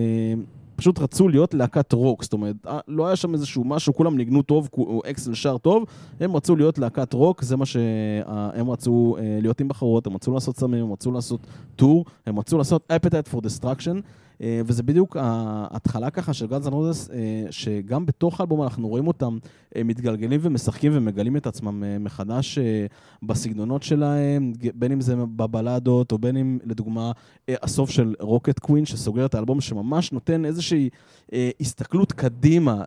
פשוט 0.78 1.00
רצו 1.00 1.28
להיות 1.28 1.54
להקת 1.54 1.94
רוק, 1.94 2.24
זאת 2.24 2.34
אומרת, 2.34 2.56
אה, 2.68 2.80
לא 2.88 3.08
היה 3.08 3.16
שם 3.16 3.34
איזשהו 3.34 3.64
משהו, 3.64 3.94
כולם 3.94 4.18
ניגנו 4.18 4.42
טוב, 4.42 4.70
אקסל 5.10 5.34
שר 5.34 5.58
טוב, 5.58 5.84
הם 6.20 6.36
רצו 6.36 6.56
להיות 6.56 6.78
להקת 6.80 7.14
רוק, 7.14 7.44
זה 7.44 7.58
מה 7.58 7.66
שהם 7.66 8.70
רצו 8.70 9.16
אה, 9.20 9.40
להיות 9.42 9.62
עם 9.62 9.68
בחורות, 9.68 10.08
הם 10.08 10.14
רצו 10.14 10.34
לעשות 10.34 10.58
סמים, 10.58 10.84
הם 10.86 10.92
רצו 10.92 11.12
לעשות 11.12 11.40
tour, 11.76 12.06
הם 12.26 12.40
רצו 12.40 12.58
לעשות 12.58 12.92
Appetite 12.92 13.34
for 13.34 13.38
Destruction, 13.38 13.96
אה, 13.96 14.02
וזה 14.42 14.84
בדיוק 14.84 15.18
ההתחלה 15.20 16.10
ככה 16.10 16.34
של 16.34 16.48
גאנז 16.48 16.68
אנ 16.68 16.80
רוזס, 16.80 17.10
שגם 17.50 18.06
בתוך 18.06 18.40
האלבום 18.40 18.64
אנחנו 18.64 18.88
רואים 18.88 19.08
אותם 19.08 19.38
אה, 19.76 19.84
מתגלגלים 19.84 20.40
ומשחקים 20.44 20.92
ומגלים 20.96 21.38
את 21.38 21.48
עצמם 21.48 21.84
אה, 21.84 22.00
מחדש 22.00 22.58
אה, 22.58 22.86
בסגנונות 23.24 23.84
שלהם, 23.84 24.54
בין 24.76 24.92
אם 24.92 25.02
זה 25.02 25.16
בבלדות, 25.16 26.12
או 26.12 26.18
בין 26.18 26.38
אם, 26.38 26.60
לדוגמה, 26.66 27.12
אה, 27.50 27.56
הסוף 27.62 27.90
של 27.90 28.14
Rocket 28.20 28.60
Queen, 28.60 28.86
שסוגר 28.86 29.26
את 29.26 29.36
האלבום, 29.36 29.62
שממש 29.62 30.12
נותן 30.12 30.46
איזושהי 30.46 30.90
אה, 31.34 31.50
הסתכלות 31.60 32.12
קדימה 32.12 32.84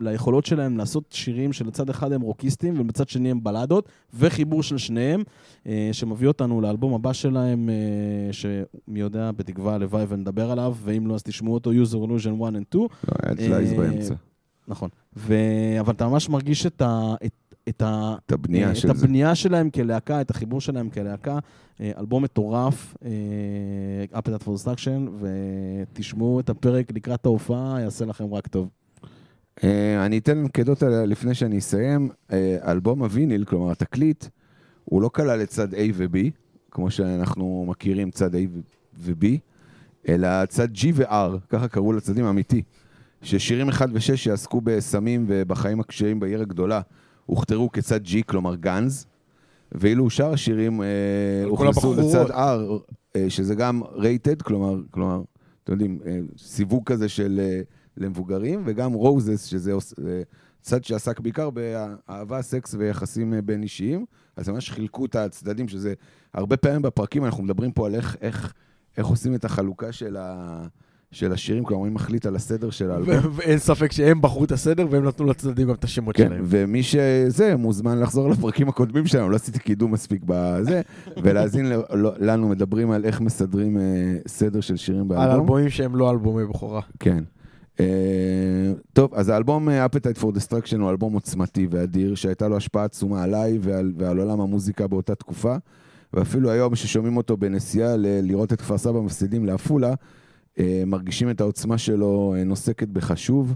ליכולות 0.00 0.46
שלהם 0.46 0.78
לעשות 0.78 1.04
שירים 1.10 1.52
שלצד 1.52 1.90
אחד 1.90 2.12
הם 2.12 2.20
רוקיסטים 2.20 2.80
ומצד 2.80 3.08
שני 3.08 3.30
הם 3.30 3.44
בלדות, 3.44 3.88
וחיבור 4.14 4.62
של 4.62 4.78
שניהם, 4.78 5.22
אה, 5.66 5.88
שמביא 5.92 6.28
אותנו 6.28 6.60
לאלבום 6.60 6.94
הבא 6.94 7.12
שלהם, 7.12 7.70
אה, 7.70 8.32
שמי 8.32 9.00
יודע, 9.00 9.30
בתקווה 9.32 9.74
הלוואי 9.74 10.04
ונדבר 10.08 10.50
עליו, 10.50 10.74
ואם 10.84 11.06
לא 11.06 11.14
אז 11.14 11.22
תשמעו 11.22 11.54
אותו, 11.54 11.72
Use 11.72 11.87
Your 11.87 12.06
Illusion 12.06 12.42
1 12.42 12.52
and 12.54 12.64
2. 12.68 12.80
לא, 12.80 12.88
היה 13.22 13.36
Lies 13.36 13.72
אה, 13.72 13.76
באמצע. 13.76 14.14
נכון. 14.68 14.88
ו... 15.16 15.34
אבל 15.80 15.92
אתה 15.92 16.08
ממש 16.08 16.28
מרגיש 16.28 16.66
את, 16.66 16.82
ה... 16.82 17.14
את, 17.26 17.54
את, 17.68 17.82
ה... 17.82 18.14
את 18.26 18.32
הבנייה 18.32 18.68
אה, 18.68 18.74
של 18.74 18.90
את. 18.90 18.96
הבנייה 18.96 19.34
שלהם 19.34 19.70
כלהקה, 19.70 20.20
את 20.20 20.30
החיבור 20.30 20.60
שלהם 20.60 20.90
כלהקה. 20.90 21.38
אה, 21.80 21.92
אלבום 21.98 22.24
מטורף, 22.24 22.96
Appetite 24.12 24.44
for 24.44 24.48
Destruction, 24.48 25.10
ותשמעו 25.20 26.40
את 26.40 26.50
הפרק 26.50 26.92
לקראת 26.94 27.26
ההופעה, 27.26 27.76
יעשה 27.80 28.04
לכם 28.04 28.34
רק 28.34 28.46
טוב. 28.46 28.68
אה, 29.64 30.06
אני 30.06 30.18
אתן 30.18 30.44
עליה 30.82 31.06
לפני 31.06 31.34
שאני 31.34 31.58
אסיים. 31.58 32.10
אה, 32.32 32.56
אלבום 32.70 33.02
הוויניל, 33.02 33.44
כלומר 33.44 33.70
התקליט, 33.70 34.24
הוא 34.84 35.02
לא 35.02 35.08
כלל 35.08 35.42
את 35.42 35.48
צד 35.48 35.74
A 35.74 35.78
ו-B, 35.94 36.16
כמו 36.70 36.90
שאנחנו 36.90 37.64
מכירים, 37.68 38.10
צד 38.10 38.34
A 38.34 38.38
ו-B, 38.98 39.26
אלא 40.08 40.46
צד 40.46 40.68
G 40.74 40.80
ו-R, 40.94 41.38
ככה 41.48 41.68
קראו 41.68 41.92
לצדדים 41.92 42.24
האמיתי. 42.24 42.62
ששירים 43.22 43.68
1 43.68 43.88
ו-6 43.92 44.16
שיעסקו 44.16 44.60
בסמים 44.60 45.24
ובחיים 45.28 45.80
הקשיים 45.80 46.20
בעיר 46.20 46.40
הגדולה, 46.40 46.80
הוכתרו 47.26 47.72
כצד 47.72 48.06
G, 48.06 48.10
כלומר 48.26 48.54
גאנז, 48.54 49.06
ואילו 49.72 50.10
שאר 50.10 50.32
השירים 50.32 50.82
אה, 50.82 50.86
הוכנסו. 51.44 51.94
לצד 51.94 52.30
R, 52.30 52.36
אה, 53.16 53.30
שזה 53.30 53.54
גם 53.54 53.82
רייטד, 53.92 54.42
כלומר, 54.42 54.80
כלומר, 54.90 55.22
אתם 55.64 55.72
יודעים, 55.72 55.98
אה, 56.06 56.20
סיווג 56.38 56.84
כזה 56.84 57.08
של 57.08 57.40
למבוגרים, 57.96 58.62
וגם 58.66 58.92
רוזס, 58.92 59.44
שזה 59.44 59.72
צד 60.60 60.84
שעסק 60.84 61.20
בעיקר 61.20 61.50
באהבה, 61.50 62.42
סקס 62.42 62.74
ויחסים 62.78 63.34
בין 63.44 63.62
אישיים. 63.62 64.04
אז 64.36 64.48
ממש 64.48 64.70
חילקו 64.70 65.04
את 65.04 65.16
הצדדים, 65.16 65.68
שזה 65.68 65.94
הרבה 66.34 66.56
פעמים 66.56 66.82
בפרקים 66.82 67.24
אנחנו 67.24 67.42
מדברים 67.42 67.72
פה 67.72 67.86
על 67.86 67.94
איך, 67.94 68.16
איך, 68.20 68.54
איך 68.98 69.06
עושים 69.06 69.34
את 69.34 69.44
החלוקה 69.44 69.92
של, 69.92 70.16
ה, 70.16 70.62
של 71.10 71.32
השירים, 71.32 71.64
כלומר, 71.64 71.84
מי 71.84 71.90
מחליט 71.90 72.26
על 72.26 72.36
הסדר 72.36 72.70
של 72.70 72.90
האלבום. 72.90 73.14
ואין 73.32 73.58
ספק 73.58 73.92
שהם 73.92 74.22
בחרו 74.22 74.44
את 74.44 74.52
הסדר 74.52 74.86
והם 74.90 75.04
נתנו 75.04 75.26
לצדדים 75.26 75.68
גם 75.68 75.74
את 75.74 75.84
השמות 75.84 76.16
כן, 76.16 76.26
שלהם. 76.28 76.44
ומי 76.44 76.82
שזה, 76.82 77.56
מוזמן 77.56 78.00
לחזור 78.00 78.30
לפרקים 78.30 78.68
הקודמים 78.68 79.06
שלנו, 79.06 79.30
לא 79.30 79.36
עשיתי 79.36 79.58
קידום 79.58 79.92
מספיק 79.92 80.22
בזה, 80.26 80.80
ולהאזין 81.22 81.66
לא- 81.94 82.12
לנו 82.18 82.48
מדברים 82.48 82.90
על 82.90 83.04
איך 83.04 83.20
מסדרים 83.20 83.78
אה, 83.78 83.82
סדר 84.26 84.60
של 84.60 84.76
שירים 84.76 85.00
על 85.00 85.06
באלבום. 85.08 85.40
אלבומים 85.40 85.70
שהם 85.70 85.96
לא 85.96 86.10
אלבומי 86.10 86.46
בכורה. 86.46 86.80
כן. 86.98 87.24
אה, 87.80 88.72
טוב, 88.92 89.14
אז 89.14 89.28
האלבום 89.28 89.68
אה, 89.68 89.86
Appetite 89.86 90.18
for 90.18 90.26
Destruction 90.26 90.78
הוא 90.80 90.90
אלבום 90.90 91.12
עוצמתי 91.12 91.66
ואדיר, 91.70 92.14
שהייתה 92.14 92.48
לו 92.48 92.56
השפעה 92.56 92.84
עצומה 92.84 93.22
עליי 93.22 93.58
ועל, 93.62 93.92
ועל 93.96 94.18
עולם 94.18 94.40
המוזיקה 94.40 94.86
באותה 94.86 95.14
תקופה, 95.14 95.56
ואפילו 96.14 96.50
היום 96.50 96.74
ששומעים 96.74 97.16
אותו 97.16 97.36
בנסיעה 97.36 97.96
ל- 97.96 98.20
לראות 98.22 98.52
את 98.52 98.60
כפר 98.60 98.78
סבא 98.78 99.00
מפסידים 99.00 99.44
לעפולה, 99.46 99.94
אה, 100.58 100.82
מרגישים 100.86 101.30
את 101.30 101.40
העוצמה 101.40 101.78
שלו 101.78 102.34
אה, 102.38 102.44
נוסקת 102.44 102.88
בחשוב. 102.88 103.54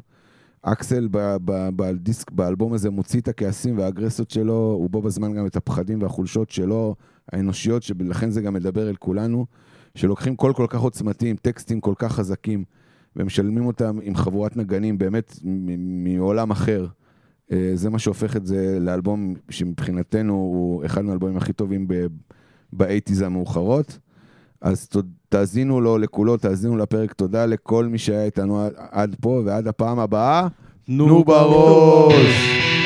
אקסל 0.63 1.09
ב- 1.11 1.37
ב- 1.45 1.69
בדיסק, 1.77 2.31
באלבום 2.31 2.73
הזה 2.73 2.91
מוציא 2.91 3.21
את 3.21 3.29
הכעסים 3.29 3.79
והאגרסיות 3.79 4.31
שלו, 4.31 4.81
ובו 4.85 5.03
בזמן 5.03 5.35
גם 5.35 5.47
את 5.47 5.57
הפחדים 5.57 6.03
והחולשות 6.03 6.51
שלו, 6.51 6.95
האנושיות, 7.33 7.83
שלכן 7.83 8.31
זה 8.31 8.41
גם 8.43 8.55
מדבר 8.55 8.89
אל 8.89 8.97
כולנו, 8.97 9.47
שלוקחים 9.95 10.37
קול 10.37 10.53
כל 10.53 10.67
כך 10.69 10.81
עוצמתי 10.81 11.29
עם 11.31 11.37
טקסטים 11.37 11.81
כל 11.81 11.95
כך 11.97 12.13
חזקים, 12.13 12.65
ומשלמים 13.17 13.67
אותם 13.67 13.99
עם 14.03 14.15
חבורת 14.17 14.57
נגנים 14.57 14.99
באמת 14.99 15.35
מ- 15.45 16.05
מעולם 16.05 16.51
אחר. 16.51 16.87
אה, 17.53 17.71
זה 17.75 17.91
מה 17.91 17.99
שהופך 17.99 18.37
את 18.37 18.47
זה 18.47 18.79
לאלבום 18.81 19.35
שמבחינתנו 19.51 20.33
הוא 20.35 20.85
אחד 20.87 21.05
מהאלבומים 21.05 21.37
הכי 21.37 21.53
טובים 21.53 21.89
ב- 21.89 22.07
באייטיז 22.73 23.23
המאוחרות. 23.23 23.99
אז 24.61 24.89
ת- 24.89 24.97
תאזינו 25.29 25.81
לו 25.81 25.99
לכולו, 25.99 26.37
תאזינו 26.37 26.77
לפרק. 26.77 27.13
תודה 27.13 27.47
לכל 27.47 27.85
מי 27.87 27.99
שהיה 27.99 28.25
איתנו 28.25 28.61
עד, 28.91 29.17
פה, 29.21 29.43
ועד 29.45 29.67
הפעם 29.69 29.99
הבאה. 29.99 30.47
נו 30.89 31.25
בראש! 31.25 32.82